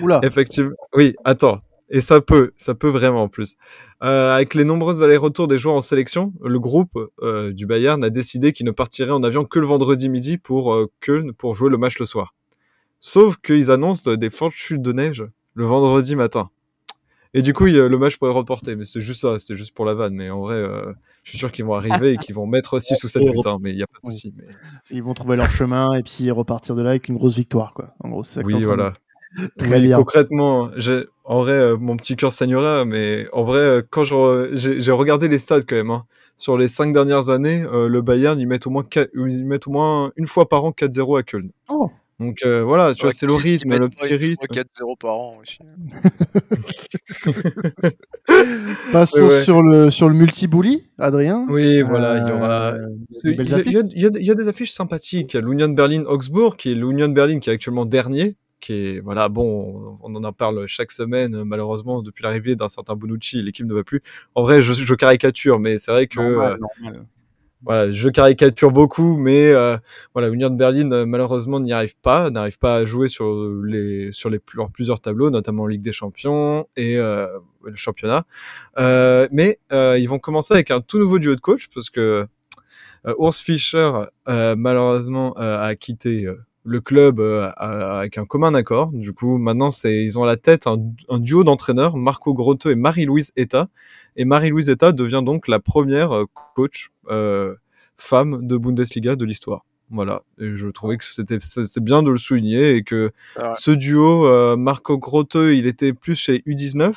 Oula. 0.00 0.20
effectivement, 0.22 0.74
oui, 0.94 1.14
attends, 1.24 1.60
et 1.92 2.00
ça 2.00 2.20
peut, 2.22 2.52
ça 2.56 2.74
peut 2.74 2.88
vraiment 2.88 3.24
en 3.24 3.28
plus. 3.28 3.56
Euh, 4.02 4.34
avec 4.34 4.54
les 4.54 4.64
nombreux 4.64 5.02
allers-retours 5.02 5.46
des 5.46 5.58
joueurs 5.58 5.76
en 5.76 5.82
sélection, 5.82 6.32
le 6.42 6.58
groupe 6.58 6.98
euh, 7.20 7.52
du 7.52 7.66
Bayern 7.66 8.02
a 8.02 8.08
décidé 8.10 8.52
qu'il 8.52 8.66
ne 8.66 8.70
partirait 8.70 9.10
en 9.10 9.22
avion 9.22 9.44
que 9.44 9.58
le 9.58 9.66
vendredi 9.66 10.08
midi 10.08 10.38
pour 10.38 10.72
euh, 10.72 10.90
pour 11.36 11.54
jouer 11.54 11.68
le 11.68 11.76
match 11.76 11.98
le 11.98 12.06
soir. 12.06 12.34
Sauf 12.98 13.36
qu'ils 13.36 13.70
annoncent 13.70 14.10
des 14.10 14.30
fortes 14.30 14.54
chutes 14.54 14.80
de 14.80 14.92
neige 14.92 15.24
le 15.54 15.66
vendredi 15.66 16.16
matin. 16.16 16.50
Et 17.34 17.42
du 17.42 17.54
coup, 17.54 17.64
le 17.64 17.96
match 17.96 18.16
pourrait 18.18 18.32
reporter. 18.32 18.76
Mais 18.76 18.84
c'est 18.84 19.00
juste 19.00 19.22
ça, 19.22 19.38
c'était 19.38 19.56
juste 19.56 19.74
pour 19.74 19.84
la 19.84 19.94
vanne. 19.94 20.14
Mais 20.14 20.30
en 20.30 20.40
vrai, 20.40 20.56
euh, 20.56 20.92
je 21.24 21.30
suis 21.30 21.38
sûr 21.38 21.50
qu'ils 21.50 21.64
vont 21.64 21.74
arriver 21.74 22.12
et 22.12 22.16
qu'ils 22.16 22.34
vont 22.34 22.46
mettre 22.46 22.80
6 22.80 22.92
ou 23.04 23.08
7 23.08 23.22
buts. 23.24 23.38
Hein, 23.46 23.58
mais 23.60 23.70
il 23.70 23.76
n'y 23.76 23.82
a 23.82 23.86
pas 23.86 23.98
de 24.02 24.10
souci. 24.10 24.34
Mais... 24.36 24.44
Ils 24.90 25.02
vont 25.02 25.14
trouver 25.14 25.36
leur 25.36 25.50
chemin 25.50 25.94
et 25.94 26.02
puis 26.02 26.30
repartir 26.30 26.74
de 26.74 26.82
là 26.82 26.90
avec 26.90 27.08
une 27.08 27.16
grosse 27.16 27.36
victoire. 27.36 27.72
Quoi. 27.74 27.94
En 28.00 28.10
gros, 28.10 28.24
ça 28.24 28.42
oui, 28.44 28.62
voilà. 28.62 28.94
Très 29.56 29.80
bien. 29.80 29.96
Concrètement, 29.96 30.68
en 31.24 31.40
vrai, 31.40 31.52
euh, 31.52 31.76
mon 31.78 31.96
petit 31.96 32.16
cœur 32.16 32.34
saignera, 32.34 32.84
mais 32.84 33.26
en 33.32 33.44
vrai, 33.44 33.60
euh, 33.60 33.82
quand 33.88 34.04
j'ai 34.04 34.92
regardé 34.92 35.28
les 35.28 35.38
stats 35.38 35.62
quand 35.62 35.76
même, 35.76 35.90
hein. 35.90 36.04
sur 36.36 36.58
les 36.58 36.68
5 36.68 36.92
dernières 36.92 37.30
années, 37.30 37.64
le 37.72 38.02
Bayern, 38.02 38.38
ils 38.38 38.46
mettent, 38.46 38.66
au 38.66 38.70
moins 38.70 38.84
ils 39.14 39.46
mettent 39.46 39.68
au 39.68 39.70
moins 39.70 40.12
une 40.16 40.26
fois 40.26 40.50
par 40.50 40.66
an 40.66 40.70
4-0 40.70 41.18
à 41.18 41.22
Köln. 41.22 41.50
Oh 41.70 41.90
donc 42.20 42.38
euh, 42.44 42.62
voilà, 42.62 42.94
tu 42.94 43.02
vois, 43.02 43.12
c'est 43.12 43.26
le 43.26 43.34
rythme, 43.34 43.76
le 43.76 43.88
petit 43.88 44.14
rythme. 44.14 44.46
4-0 44.46 44.98
par 44.98 45.18
an 45.18 45.38
aussi. 45.40 45.58
Passons 48.92 49.30
sur 49.42 49.62
le 49.62 49.90
sur 49.90 50.08
le 50.08 50.14
multi-bully, 50.14 50.88
Adrien. 50.98 51.46
Oui, 51.48 51.82
voilà, 51.82 52.18
il 52.18 52.28
y 52.28 52.32
aura. 52.32 52.74
Euh, 52.74 52.86
il 53.24 54.24
y, 54.24 54.30
a, 54.30 54.34
des 54.34 54.48
affiches 54.48 54.70
sympathiques. 54.70 55.34
Il 55.34 55.36
y 55.36 55.38
a 55.38 55.42
l'Union 55.42 55.68
Berlin 55.68 56.04
Augsbourg, 56.06 56.56
qui 56.56 56.72
est 56.72 56.74
l'Union 56.74 57.08
Berlin 57.08 57.40
qui 57.40 57.50
est 57.50 57.52
actuellement 57.52 57.86
dernier, 57.86 58.36
qui 58.60 58.72
est 58.72 59.00
voilà 59.00 59.28
bon, 59.28 59.98
on 60.02 60.14
en 60.14 60.32
parle 60.32 60.66
chaque 60.66 60.92
semaine 60.92 61.44
malheureusement 61.44 62.02
depuis 62.02 62.22
l'arrivée 62.22 62.56
d'un 62.56 62.68
certain 62.68 62.94
Bonucci, 62.94 63.42
l'équipe 63.42 63.66
ne 63.66 63.74
va 63.74 63.84
plus. 63.84 64.02
En 64.34 64.42
vrai, 64.42 64.62
je, 64.62 64.72
je 64.72 64.94
caricature, 64.94 65.58
mais 65.58 65.78
c'est 65.78 65.90
vrai 65.90 66.06
que 66.06 66.20
normal, 66.20 66.58
normal 66.60 67.06
voilà, 67.64 67.90
je 67.90 68.08
caricature 68.08 68.72
beaucoup, 68.72 69.16
mais 69.16 69.52
euh, 69.52 69.76
voilà, 70.14 70.28
Union 70.28 70.50
de 70.50 70.56
Berlin 70.56 70.90
euh, 70.90 71.06
malheureusement 71.06 71.60
n'y 71.60 71.72
arrive 71.72 71.96
pas, 71.96 72.30
n'arrive 72.30 72.58
pas 72.58 72.76
à 72.76 72.84
jouer 72.84 73.08
sur 73.08 73.32
les 73.64 74.10
sur 74.12 74.30
les 74.30 74.40
plusieurs 74.72 75.00
tableaux, 75.00 75.30
notamment 75.30 75.66
Ligue 75.66 75.82
des 75.82 75.92
Champions 75.92 76.66
et 76.76 76.98
euh, 76.98 77.28
le 77.64 77.74
championnat. 77.74 78.24
Euh, 78.78 79.28
mais 79.30 79.58
euh, 79.72 79.96
ils 79.98 80.08
vont 80.08 80.18
commencer 80.18 80.54
avec 80.54 80.70
un 80.72 80.80
tout 80.80 80.98
nouveau 80.98 81.18
duo 81.18 81.36
de 81.36 81.40
coach 81.40 81.68
parce 81.72 81.88
que 81.88 82.26
Urs 83.04 83.34
Fischer 83.34 83.90
malheureusement 84.26 85.32
a 85.36 85.74
quitté 85.74 86.28
le 86.64 86.80
club 86.80 87.20
avec 87.56 88.18
un 88.18 88.24
commun 88.24 88.54
accord. 88.54 88.90
Du 88.92 89.12
coup, 89.12 89.38
maintenant, 89.38 89.70
c'est 89.70 90.04
ils 90.04 90.18
ont 90.18 90.22
à 90.22 90.26
la 90.26 90.36
tête 90.36 90.66
un, 90.66 90.76
un 91.08 91.18
duo 91.18 91.44
d'entraîneurs, 91.44 91.96
Marco 91.96 92.34
Grotto 92.34 92.70
et 92.70 92.74
Marie-Louise 92.74 93.32
Etta. 93.36 93.68
Et 94.16 94.24
Marie-Louise 94.24 94.68
Etta 94.68 94.92
devient 94.92 95.22
donc 95.24 95.48
la 95.48 95.58
première 95.58 96.24
coach 96.54 96.90
euh, 97.10 97.54
femme 97.96 98.46
de 98.46 98.56
Bundesliga 98.56 99.16
de 99.16 99.24
l'histoire. 99.24 99.64
Voilà, 99.90 100.22
et 100.38 100.54
je 100.56 100.68
trouvais 100.68 100.96
que 100.96 101.04
c'était 101.04 101.38
bien 101.80 102.02
de 102.02 102.10
le 102.10 102.16
souligner 102.16 102.76
et 102.76 102.82
que 102.82 103.12
ce 103.54 103.70
duo, 103.70 104.26
euh, 104.26 104.56
Marco 104.56 104.96
Grote, 104.96 105.34
il 105.34 105.66
était 105.66 105.92
plus 105.92 106.14
chez 106.14 106.38
U19. 106.46 106.94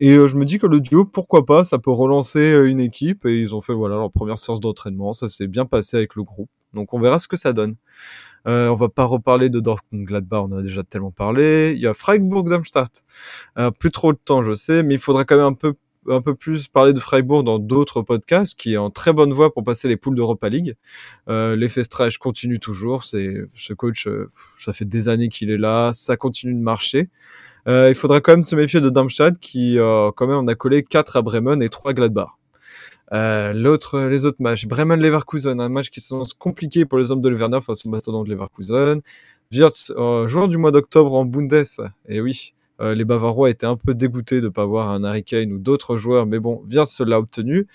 Et 0.00 0.12
euh, 0.12 0.26
je 0.26 0.36
me 0.36 0.44
dis 0.44 0.58
que 0.58 0.66
le 0.66 0.80
duo, 0.80 1.06
pourquoi 1.06 1.46
pas, 1.46 1.64
ça 1.64 1.78
peut 1.78 1.90
relancer 1.90 2.54
une 2.66 2.80
équipe. 2.80 3.24
Et 3.24 3.40
ils 3.40 3.54
ont 3.54 3.62
fait 3.62 3.72
voilà 3.72 3.96
leur 3.96 4.10
première 4.10 4.38
séance 4.38 4.60
d'entraînement. 4.60 5.14
Ça 5.14 5.28
s'est 5.28 5.46
bien 5.46 5.64
passé 5.64 5.96
avec 5.96 6.14
le 6.14 6.22
groupe. 6.22 6.50
Donc 6.74 6.92
on 6.92 7.00
verra 7.00 7.18
ce 7.18 7.28
que 7.28 7.36
ça 7.36 7.52
donne. 7.54 7.76
Euh, 8.46 8.68
on 8.68 8.76
va 8.76 8.88
pas 8.88 9.04
reparler 9.04 9.50
de 9.50 9.60
Dortmund 9.60 10.06
Gladbach, 10.06 10.42
on 10.42 10.52
en 10.52 10.58
a 10.58 10.62
déjà 10.62 10.82
tellement 10.82 11.10
parlé. 11.10 11.72
Il 11.74 11.80
y 11.80 11.86
a 11.86 11.94
Freiburg 11.94 12.48
Darmstadt. 12.48 13.04
plus 13.78 13.90
trop 13.90 14.12
de 14.12 14.18
temps, 14.24 14.42
je 14.42 14.54
sais, 14.54 14.82
mais 14.82 14.94
il 14.94 15.00
faudrait 15.00 15.24
quand 15.24 15.36
même 15.36 15.46
un 15.46 15.54
peu 15.54 15.74
un 16.08 16.20
peu 16.20 16.34
plus 16.34 16.68
parler 16.68 16.92
de 16.92 17.00
Freiburg 17.00 17.44
dans 17.44 17.58
d'autres 17.58 18.02
podcasts, 18.02 18.58
qui 18.58 18.74
est 18.74 18.76
en 18.76 18.90
très 18.90 19.12
bonne 19.12 19.32
voie 19.32 19.52
pour 19.52 19.64
passer 19.64 19.88
les 19.88 19.96
poules 19.96 20.14
d'Europa 20.14 20.48
League. 20.48 20.76
Euh, 21.28 21.56
L'effet 21.56 21.84
Stretch 21.84 22.18
continue 22.18 22.58
toujours. 22.58 23.04
C'est 23.04 23.34
ce 23.54 23.72
coach, 23.74 24.06
euh, 24.06 24.30
ça 24.58 24.72
fait 24.72 24.84
des 24.84 25.08
années 25.08 25.28
qu'il 25.28 25.50
est 25.50 25.58
là, 25.58 25.92
ça 25.92 26.16
continue 26.16 26.54
de 26.54 26.60
marcher. 26.60 27.10
Euh, 27.68 27.88
il 27.90 27.94
faudra 27.94 28.20
quand 28.20 28.32
même 28.32 28.42
se 28.42 28.56
méfier 28.56 28.80
de 28.80 28.88
Darmstadt, 28.88 29.38
qui 29.38 29.78
euh, 29.78 30.10
quand 30.16 30.26
même 30.26 30.38
on 30.38 30.46
a 30.46 30.54
collé 30.54 30.82
4 30.82 31.16
à 31.16 31.22
Bremen 31.22 31.62
et 31.62 31.68
3 31.68 31.90
à 31.90 31.94
Gladbach. 31.94 32.39
Euh, 33.12 33.52
l'autre, 33.52 34.00
les 34.00 34.24
autres 34.24 34.40
matchs, 34.40 34.66
Bremen-Leverkusen, 34.66 35.60
un 35.60 35.68
match 35.68 35.90
qui 35.90 36.00
s'annonce 36.00 36.34
compliqué 36.34 36.84
pour 36.84 36.98
les 36.98 37.10
hommes 37.10 37.20
de 37.20 37.28
Leverner 37.28 37.60
face 37.60 37.86
au 37.86 37.90
bâton 37.90 38.22
de 38.22 38.30
Leverkusen. 38.30 39.00
Wirtz, 39.52 39.92
joueur 40.26 40.48
du 40.48 40.58
mois 40.58 40.70
d'octobre 40.70 41.14
en 41.14 41.24
Bundes, 41.24 41.64
et 42.08 42.20
oui, 42.20 42.54
euh, 42.80 42.94
les 42.94 43.04
Bavarois 43.04 43.50
étaient 43.50 43.66
un 43.66 43.76
peu 43.76 43.94
dégoûtés 43.94 44.40
de 44.40 44.46
ne 44.46 44.48
pas 44.48 44.62
avoir 44.62 44.90
un 44.90 45.04
Harry 45.04 45.22
Kane 45.22 45.52
ou 45.52 45.58
d'autres 45.58 45.96
joueurs, 45.96 46.26
mais 46.26 46.38
bon, 46.38 46.64
Wirtz 46.70 47.00
l'a 47.00 47.18
obtenu. 47.18 47.66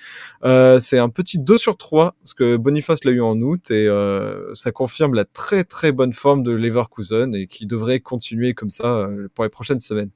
Euh, 0.43 0.79
c'est 0.79 0.97
un 0.97 1.09
petit 1.09 1.37
2 1.37 1.57
sur 1.57 1.77
3, 1.77 2.15
parce 2.21 2.33
que 2.33 2.57
Boniface 2.57 3.03
l'a 3.03 3.11
eu 3.11 3.21
en 3.21 3.39
août, 3.41 3.69
et 3.71 3.87
euh, 3.87 4.53
ça 4.55 4.71
confirme 4.71 5.13
la 5.13 5.25
très 5.25 5.63
très 5.63 5.91
bonne 5.91 6.13
forme 6.13 6.43
de 6.43 6.51
Leverkusen, 6.51 7.35
et 7.35 7.47
qui 7.47 7.65
devrait 7.67 7.99
continuer 7.99 8.53
comme 8.53 8.69
ça 8.69 9.09
pour 9.35 9.43
les 9.43 9.49
prochaines 9.49 9.79
semaines. 9.79 10.09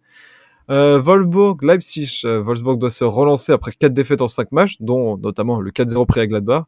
Euh, 0.70 1.00
Wolfsburg, 1.00 1.64
Leipzig. 1.64 2.22
Wolfsburg 2.24 2.78
doit 2.78 2.92
se 2.92 3.04
relancer 3.04 3.52
après 3.52 3.72
4 3.72 3.94
défaites 3.94 4.22
en 4.22 4.28
5 4.28 4.52
matchs, 4.52 4.76
dont 4.80 5.18
notamment 5.18 5.60
le 5.60 5.72
4-0 5.72 6.06
pris 6.06 6.22
à 6.22 6.28
Gladbach. 6.28 6.64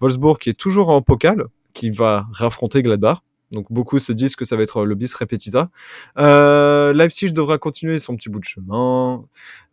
Wolfsburg 0.00 0.38
qui 0.38 0.50
est 0.50 0.58
toujours 0.58 0.90
en 0.90 1.02
pokal, 1.02 1.46
qui 1.72 1.90
va 1.90 2.26
raffronter 2.32 2.82
Gladbach. 2.82 3.20
Donc 3.52 3.66
beaucoup 3.70 3.98
se 3.98 4.12
disent 4.12 4.34
que 4.34 4.44
ça 4.44 4.56
va 4.56 4.62
être 4.62 4.84
le 4.84 4.94
bis 4.94 5.14
repetita. 5.14 5.70
Euh, 6.18 6.92
Leipzig 6.92 7.32
devra 7.32 7.58
continuer 7.58 7.98
son 7.98 8.16
petit 8.16 8.28
bout 8.28 8.40
de 8.40 8.44
chemin. 8.44 9.24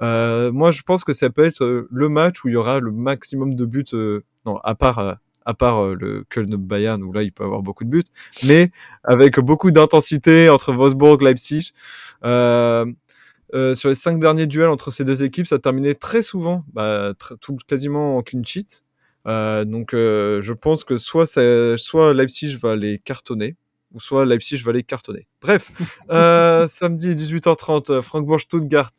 Euh, 0.01 0.51
moi, 0.51 0.71
je 0.71 0.81
pense 0.83 1.03
que 1.03 1.13
ça 1.13 1.29
peut 1.29 1.43
être 1.43 1.63
euh, 1.63 1.87
le 1.91 2.09
match 2.09 2.43
où 2.43 2.49
il 2.49 2.53
y 2.53 2.55
aura 2.55 2.79
le 2.79 2.91
maximum 2.91 3.55
de 3.55 3.65
buts. 3.65 3.83
Euh, 3.93 4.23
non, 4.45 4.57
à 4.57 4.75
part 4.75 4.99
euh, 4.99 5.13
à 5.45 5.53
part 5.53 5.87
le 5.87 6.23
Köln 6.29 6.55
Bayern 6.55 7.03
où 7.03 7.11
là 7.11 7.21
il 7.21 7.33
peut 7.33 7.43
avoir 7.43 7.61
beaucoup 7.61 7.83
de 7.83 7.89
buts, 7.89 8.03
mais 8.45 8.71
avec 9.03 9.39
beaucoup 9.41 9.71
d'intensité 9.71 10.49
entre 10.49 10.71
Wolfsburg, 10.71 11.21
Leipzig. 11.21 11.71
Euh, 12.23 12.85
sur 13.75 13.89
les 13.89 13.95
cinq 13.95 14.19
derniers 14.19 14.47
duels 14.47 14.69
entre 14.69 14.91
ces 14.91 15.05
deux 15.05 15.23
équipes, 15.23 15.47
ça 15.47 15.55
a 15.55 15.59
terminé 15.59 15.95
très 15.95 16.21
souvent, 16.21 16.65
bah, 16.73 17.13
tout, 17.39 17.57
quasiment 17.67 18.17
en 18.17 18.21
clean 18.21 18.43
sheet. 18.43 18.83
Euh, 19.27 19.63
donc, 19.65 19.93
euh, 19.93 20.41
je 20.41 20.53
pense 20.53 20.83
que 20.83 20.97
soit, 20.97 21.27
soit 21.77 22.13
Leipzig 22.13 22.57
va 22.61 22.75
les 22.75 22.99
cartonner, 22.99 23.55
ou 23.93 23.99
soit 23.99 24.25
Leipzig 24.25 24.63
va 24.63 24.71
les 24.71 24.83
cartonner. 24.83 25.27
Bref, 25.41 25.71
euh, 26.11 26.67
samedi 26.67 27.13
18h30, 27.13 27.91
euh, 27.91 28.01
Francfort-Stuttgart. 28.01 28.91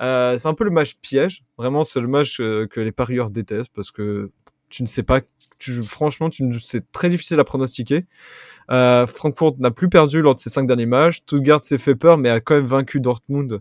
Euh, 0.00 0.38
c'est 0.38 0.48
un 0.48 0.54
peu 0.54 0.64
le 0.64 0.70
match 0.70 0.96
piège. 1.02 1.44
Vraiment, 1.58 1.84
c'est 1.84 2.00
le 2.00 2.08
match 2.08 2.38
que 2.38 2.80
les 2.80 2.92
parieurs 2.92 3.30
détestent 3.30 3.72
parce 3.74 3.90
que 3.90 4.30
tu 4.70 4.82
ne 4.82 4.88
sais 4.88 5.02
pas. 5.02 5.20
Tu, 5.58 5.82
franchement, 5.82 6.30
tu, 6.30 6.48
c'est 6.60 6.90
très 6.90 7.10
difficile 7.10 7.38
à 7.38 7.44
pronostiquer. 7.44 8.06
Euh, 8.70 9.06
Francfort 9.06 9.56
n'a 9.58 9.70
plus 9.70 9.88
perdu 9.88 10.22
lors 10.22 10.34
de 10.34 10.40
ses 10.40 10.48
cinq 10.48 10.66
derniers 10.66 10.86
matchs. 10.86 11.18
Stuttgart 11.18 11.62
s'est 11.62 11.76
fait 11.76 11.96
peur, 11.96 12.16
mais 12.16 12.30
a 12.30 12.40
quand 12.40 12.54
même 12.54 12.66
vaincu 12.66 13.00
Dortmund, 13.00 13.60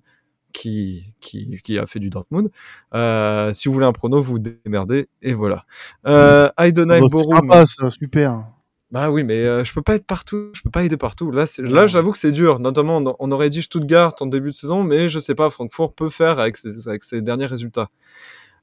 qui, 0.53 1.13
qui, 1.19 1.59
qui 1.63 1.77
a 1.77 1.85
fait 1.87 1.99
du 1.99 2.09
Dortmund. 2.09 2.49
Euh, 2.93 3.53
si 3.53 3.67
vous 3.67 3.73
voulez 3.73 3.85
un 3.85 3.93
prono, 3.93 4.21
vous 4.21 4.33
vous 4.33 4.39
démerdez 4.39 5.07
et 5.21 5.33
voilà. 5.33 5.65
Euh, 6.07 6.49
Heidenheim, 6.57 7.07
Borum. 7.09 7.49
super. 7.91 8.45
Bah 8.91 9.11
oui, 9.11 9.23
mais 9.23 9.45
euh, 9.45 9.63
je 9.63 9.71
peux 9.71 9.83
pas 9.83 9.95
être 9.95 10.07
partout, 10.07 10.49
je 10.53 10.63
peux 10.63 10.71
pas 10.71 10.83
aider 10.83 10.97
partout. 10.97 11.29
Là, 11.29 11.45
là, 11.59 11.85
j'avoue 11.85 12.11
que 12.11 12.17
c'est 12.17 12.31
dur. 12.31 12.59
Notamment, 12.59 12.99
on, 13.19 13.31
aurait 13.31 13.51
dit 13.51 13.61
Stuttgart 13.61 14.15
en 14.19 14.25
début 14.25 14.49
de 14.49 14.55
saison, 14.55 14.83
mais 14.83 15.09
je 15.09 15.19
sais 15.19 15.35
pas, 15.35 15.51
Francfort 15.51 15.93
peut 15.93 16.09
faire 16.09 16.39
avec 16.39 16.57
ses, 16.57 16.87
avec 16.87 17.03
ses 17.03 17.21
derniers 17.21 17.45
résultats. 17.45 17.89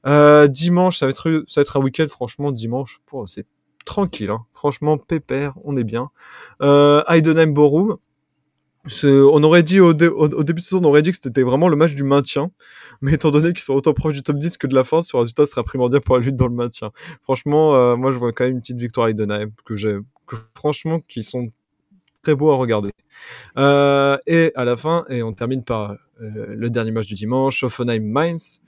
Euh, 0.05 0.47
dimanche, 0.47 0.99
ça 0.99 1.05
va 1.05 1.11
être, 1.11 1.45
ça 1.47 1.61
va 1.61 1.63
être 1.63 1.77
un 1.77 1.81
week-end, 1.81 2.07
franchement, 2.09 2.51
dimanche, 2.51 2.99
c'est 3.25 3.47
tranquille, 3.85 4.29
hein. 4.29 4.45
franchement, 4.53 4.97
pépère, 4.97 5.57
on 5.63 5.77
est 5.77 5.85
bien. 5.85 6.09
Euh, 6.61 7.01
Heidenheim 7.07 7.53
Borum, 7.53 7.97
on 9.03 9.43
aurait 9.43 9.63
dit 9.63 9.79
au, 9.79 9.93
début 9.93 10.61
de 10.61 10.65
saison, 10.65 10.81
on 10.81 10.85
aurait 10.85 11.01
dit 11.01 11.11
que 11.11 11.17
c'était 11.21 11.43
vraiment 11.43 11.67
le 11.67 11.75
match 11.75 11.93
du 11.93 12.03
maintien. 12.03 12.51
Mais 13.01 13.13
étant 13.13 13.31
donné 13.31 13.53
qu'ils 13.53 13.63
sont 13.63 13.73
autant 13.73 13.93
proches 13.93 14.13
du 14.13 14.23
top 14.23 14.37
10 14.37 14.57
que 14.57 14.67
de 14.67 14.75
la 14.75 14.83
fin, 14.83 15.01
ce 15.01 15.15
résultat 15.15 15.45
sera 15.45 15.63
primordial 15.63 16.01
pour 16.01 16.17
la 16.17 16.23
lutte 16.23 16.35
dans 16.35 16.47
le 16.47 16.55
maintien. 16.55 16.91
Franchement, 17.23 17.75
euh, 17.75 17.95
moi, 17.95 18.11
je 18.11 18.17
vois 18.17 18.31
quand 18.31 18.45
même 18.45 18.53
une 18.53 18.61
petite 18.61 18.79
victoire 18.79 19.07
à 19.07 19.09
Heidenheim 19.11 19.51
que 19.65 19.75
j'ai 19.75 19.97
franchement, 20.55 20.99
qui 21.07 21.23
sont 21.23 21.51
très 22.21 22.35
beaux 22.35 22.51
à 22.51 22.55
regarder. 22.55 22.91
Euh, 23.57 24.17
et 24.27 24.51
à 24.55 24.65
la 24.65 24.75
fin, 24.75 25.05
et 25.09 25.23
on 25.23 25.31
termine 25.31 25.63
par 25.63 25.91
euh, 25.91 25.95
le 26.49 26.69
dernier 26.69 26.91
match 26.91 27.07
du 27.07 27.13
dimanche, 27.13 27.63
Offenheim-Mainz. 27.63 28.61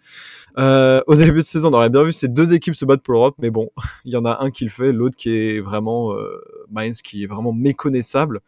Au 0.56 1.16
début 1.16 1.40
de 1.40 1.44
saison, 1.44 1.70
on 1.70 1.74
aurait 1.74 1.90
bien 1.90 2.04
vu 2.04 2.14
ces 2.14 2.28
deux 2.28 2.54
équipes 2.54 2.76
se 2.76 2.86
battre 2.86 3.04
pour 3.04 3.14
l'Europe, 3.14 3.36
mais 3.40 3.50
bon, 3.50 3.72
il 4.06 4.14
y 4.14 4.16
en 4.18 4.26
a 4.26 4.38
un 4.42 4.52
qui 4.52 4.64
le 4.64 4.70
fait, 4.70 4.94
l'autre 4.94 5.18
qui 5.18 5.36
est 5.36 5.60
vraiment 5.60 6.14
Mainz, 6.72 7.02
qui 7.02 7.24
est 7.24 7.28
vraiment 7.28 7.52
méconnaissable. 7.52 8.42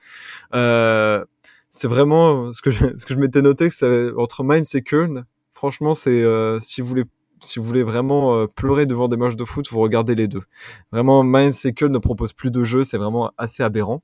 C'est 1.71 1.88
vraiment 1.88 2.53
ce 2.53 2.62
que 2.62 2.69
je, 2.69 2.86
ce 2.95 3.05
que 3.05 3.13
je 3.13 3.19
m'étais 3.19 3.41
noté, 3.41 3.69
que 3.69 3.75
c'est 3.75 4.12
entre 4.15 4.43
Mainz 4.43 4.75
et 4.75 4.81
Köln. 4.81 5.25
Franchement, 5.51 5.95
c'est 5.95 6.23
si 6.62 6.81
vous 6.81 6.88
voulez 6.88 7.05
si 7.43 7.60
vous 7.60 7.65
voulez 7.65 7.84
vraiment 7.84 8.36
euh, 8.36 8.47
pleurer 8.47 8.86
devant 8.86 9.07
des 9.07 9.17
matchs 9.17 9.36
de 9.36 9.45
foot, 9.45 9.67
vous 9.71 9.79
regardez 9.79 10.15
les 10.15 10.27
deux. 10.27 10.43
Vraiment, 10.91 11.23
Mainz 11.23 11.65
et 11.65 11.73
Köln 11.73 11.91
ne 11.91 11.97
proposent 11.97 12.34
plus 12.34 12.51
de 12.51 12.63
jeu, 12.63 12.84
c'est 12.84 12.97
vraiment 12.97 13.31
assez 13.38 13.63
aberrant. 13.63 14.03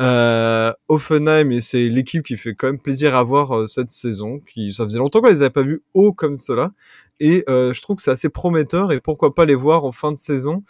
Euh, 0.00 0.72
Offenheim, 0.88 1.60
c'est 1.60 1.88
l'équipe 1.88 2.22
qui 2.24 2.36
fait 2.36 2.54
quand 2.54 2.68
même 2.68 2.78
plaisir 2.78 3.16
à 3.16 3.22
voir 3.22 3.56
euh, 3.56 3.66
cette 3.66 3.90
saison. 3.90 4.40
Qui, 4.40 4.72
ça 4.72 4.84
faisait 4.84 4.98
longtemps 4.98 5.20
qu'on 5.20 5.28
les 5.28 5.42
avait 5.42 5.50
pas 5.50 5.62
vus 5.62 5.82
haut 5.94 6.12
comme 6.12 6.36
cela. 6.36 6.72
Et 7.20 7.44
euh, 7.48 7.72
je 7.72 7.82
trouve 7.82 7.96
que 7.96 8.02
c'est 8.02 8.10
assez 8.10 8.28
prometteur 8.28 8.92
et 8.92 9.00
pourquoi 9.00 9.34
pas 9.34 9.44
les 9.44 9.54
voir 9.54 9.84
en 9.84 9.92
fin 9.92 10.12
de 10.12 10.18
saison 10.18 10.62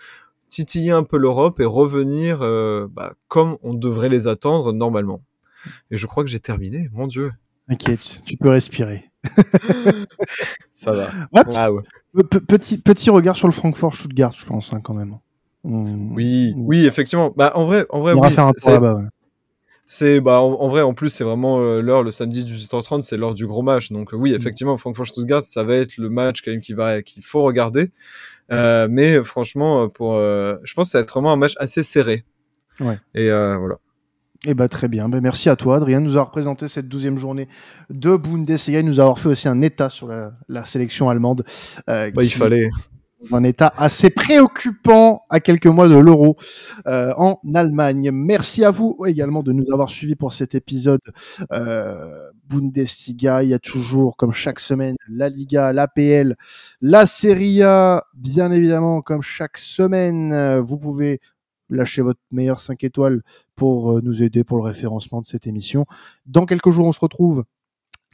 titiller 0.49 0.93
un 0.93 1.03
peu 1.03 1.19
l'Europe 1.19 1.61
et 1.61 1.67
revenir 1.67 2.39
bah, 2.39 3.13
comme 3.29 3.59
on 3.63 3.75
devrait 3.75 4.09
les 4.09 4.29
attendre 4.29 4.73
normalement. 4.73 5.21
Et 5.91 5.97
je 5.97 6.07
crois 6.07 6.25
que 6.25 6.31
j'ai 6.31 6.41
terminé, 6.41 6.89
mon 6.93 7.07
Dieu. 7.07 7.33
T'inquiète, 7.69 8.23
tu 8.25 8.37
peux 8.37 8.49
respirer. 8.49 9.05
Ça 10.73 10.93
va. 10.93 11.11
Ah 11.55 11.71
petit, 12.49 12.79
petit 12.79 13.11
regard 13.11 13.37
sur 13.37 13.49
le 13.49 13.53
Francfort 13.53 13.95
Stuttgart, 13.95 14.35
je 14.35 14.47
pense, 14.47 14.73
hein, 14.73 14.81
quand 14.81 14.95
même. 14.95 15.19
Oui, 15.65 16.55
oui, 16.57 16.87
effectivement. 16.87 17.33
Bah, 17.37 17.53
en 17.55 17.67
vrai, 17.67 17.85
en 17.91 18.01
vrai, 18.01 18.13
on 18.13 18.21
oui, 18.21 18.23
va 18.23 18.31
faire 18.31 18.47
un 18.47 18.53
point 18.53 18.73
là-bas. 18.73 19.03
C'est 19.91 20.21
bah 20.21 20.43
en, 20.43 20.69
vrai 20.69 20.83
en 20.83 20.93
plus 20.93 21.09
c'est 21.09 21.25
vraiment 21.25 21.61
euh, 21.61 21.81
l'heure 21.81 22.03
le 22.03 22.11
samedi 22.11 22.45
18h30 22.45 23.01
c'est 23.01 23.17
l'heure 23.17 23.33
du 23.33 23.47
gros 23.47 23.63
match 23.63 23.91
donc 23.91 24.11
oui 24.13 24.33
mm. 24.33 24.35
effectivement 24.35 24.77
Francfort 24.77 25.07
Stuttgart 25.07 25.43
ça 25.43 25.65
va 25.65 25.77
être 25.77 25.97
le 25.97 26.11
match 26.11 26.43
quand 26.43 26.51
même 26.51 26.61
qui 26.61 26.75
va 26.75 27.01
qu'il 27.01 27.23
faut 27.23 27.43
regarder 27.43 27.91
euh, 28.53 28.87
mais 28.91 29.25
franchement 29.25 29.89
pour 29.89 30.17
euh, 30.17 30.57
je 30.63 30.75
pense 30.75 30.89
que 30.89 30.91
ça 30.91 30.99
va 30.99 31.05
être 31.05 31.13
vraiment 31.13 31.33
un 31.33 31.37
match 31.37 31.55
assez 31.57 31.83
serré 31.83 32.27
ouais. 32.81 32.99
et 33.15 33.31
voilà 33.31 33.79
eh 34.47 34.55
ben, 34.55 34.69
très 34.69 34.89
bien. 34.89 35.09
Ben, 35.09 35.21
merci 35.21 35.49
à 35.49 35.57
toi, 35.57 35.77
Adrien, 35.77 36.01
de 36.01 36.07
nous 36.07 36.13
avoir 36.13 36.31
présenté 36.31 36.69
cette 36.69 36.89
douzième 36.89 37.19
journée 37.19 37.49
de 37.91 38.17
Bundesliga 38.17 38.79
et 38.79 38.83
nous 38.85 39.01
avoir 39.01 39.19
fait 39.19 39.29
aussi 39.29 39.49
un 39.49 39.63
état 39.63 39.91
sur 39.91 40.07
la, 40.07 40.33
la 40.49 40.65
sélection 40.65 41.11
allemande. 41.11 41.45
Euh, 41.91 42.11
bah, 42.13 42.23
Il 42.23 42.31
fallait. 42.31 42.71
un 43.33 43.43
état 43.43 43.75
assez 43.77 44.11
préoccupant 44.11 45.23
à 45.29 45.41
quelques 45.41 45.67
mois 45.67 45.89
de 45.89 45.97
l'euro 45.97 46.37
euh, 46.87 47.13
en 47.17 47.41
Allemagne. 47.53 48.11
Merci 48.13 48.65
à 48.65 48.71
vous 48.71 48.97
également 49.09 49.43
de 49.43 49.51
nous 49.51 49.65
avoir 49.73 49.91
suivis 49.91 50.15
pour 50.15 50.33
cet 50.33 50.55
épisode 50.55 51.01
euh, 51.53 52.31
Bundesliga. 52.49 53.43
Il 53.43 53.49
y 53.49 53.55
a 53.55 53.59
toujours, 53.59 54.17
comme 54.17 54.33
chaque 54.33 54.61
semaine, 54.61 54.95
la 55.09 55.29
Liga, 55.31 55.73
l'APL, 55.73 56.37
la 56.81 57.07
Serie 57.07 57.65
A, 57.65 58.05
bien 58.15 58.53
évidemment, 58.53 59.03
comme 59.03 59.23
chaque 59.23 59.59
semaine. 59.59 60.61
Vous 60.61 60.79
pouvez 60.79 61.21
lâcher 61.71 62.03
votre 62.03 62.21
meilleur 62.31 62.59
5 62.59 62.85
étoiles 62.85 63.23
pour 63.57 63.93
euh, 63.93 64.01
nous 64.03 64.23
aider 64.23 64.45
pour 64.45 64.57
le 64.57 64.63
référencement 64.63 65.21
de 65.21 65.27
cette 65.27 65.47
émission. 65.47 65.87
Dans 66.27 66.47
quelques 66.47 66.71
jours, 66.71 66.87
on 66.87 66.93
se 66.93 67.01
retrouve 67.01 67.45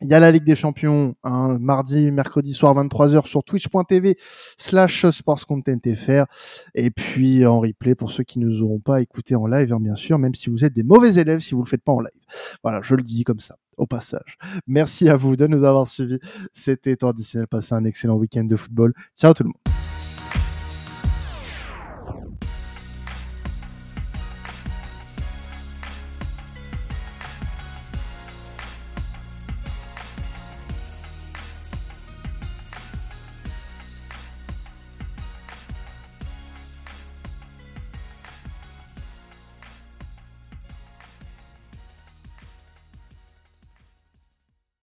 il 0.02 0.08
y 0.08 0.14
a 0.14 0.20
la 0.20 0.32
Ligue 0.32 0.44
des 0.44 0.56
Champions, 0.56 1.14
un 1.22 1.58
mardi, 1.58 2.10
mercredi 2.10 2.52
soir, 2.52 2.74
23h 2.74 3.26
sur 3.26 3.44
twitch.tv 3.44 4.18
slash 4.58 5.08
sportscontentfr. 5.08 6.26
Et 6.74 6.90
puis 6.90 7.46
en 7.46 7.60
replay 7.60 7.94
pour 7.94 8.10
ceux 8.10 8.24
qui 8.24 8.38
ne 8.38 8.46
nous 8.46 8.62
auront 8.62 8.80
pas 8.80 9.00
écouté 9.00 9.34
en 9.36 9.46
live, 9.46 9.72
hein, 9.72 9.80
bien 9.80 9.96
sûr, 9.96 10.18
même 10.18 10.34
si 10.34 10.50
vous 10.50 10.64
êtes 10.64 10.74
des 10.74 10.82
mauvais 10.82 11.14
élèves, 11.14 11.40
si 11.40 11.54
vous 11.54 11.62
le 11.62 11.68
faites 11.68 11.82
pas 11.82 11.92
en 11.92 12.00
live. 12.00 12.10
Voilà, 12.62 12.80
je 12.82 12.94
le 12.96 13.02
dis 13.02 13.24
comme 13.24 13.40
ça, 13.40 13.56
au 13.76 13.86
passage. 13.86 14.36
Merci 14.66 15.08
à 15.08 15.16
vous 15.16 15.36
de 15.36 15.46
nous 15.46 15.62
avoir 15.62 15.86
suivis. 15.86 16.18
C'était 16.52 16.96
traditionnel. 16.96 17.46
Passez 17.46 17.74
un 17.74 17.84
excellent 17.84 18.16
week-end 18.16 18.44
de 18.44 18.56
football. 18.56 18.92
Ciao 19.16 19.32
tout 19.32 19.44
le 19.44 19.48
monde. 19.48 19.83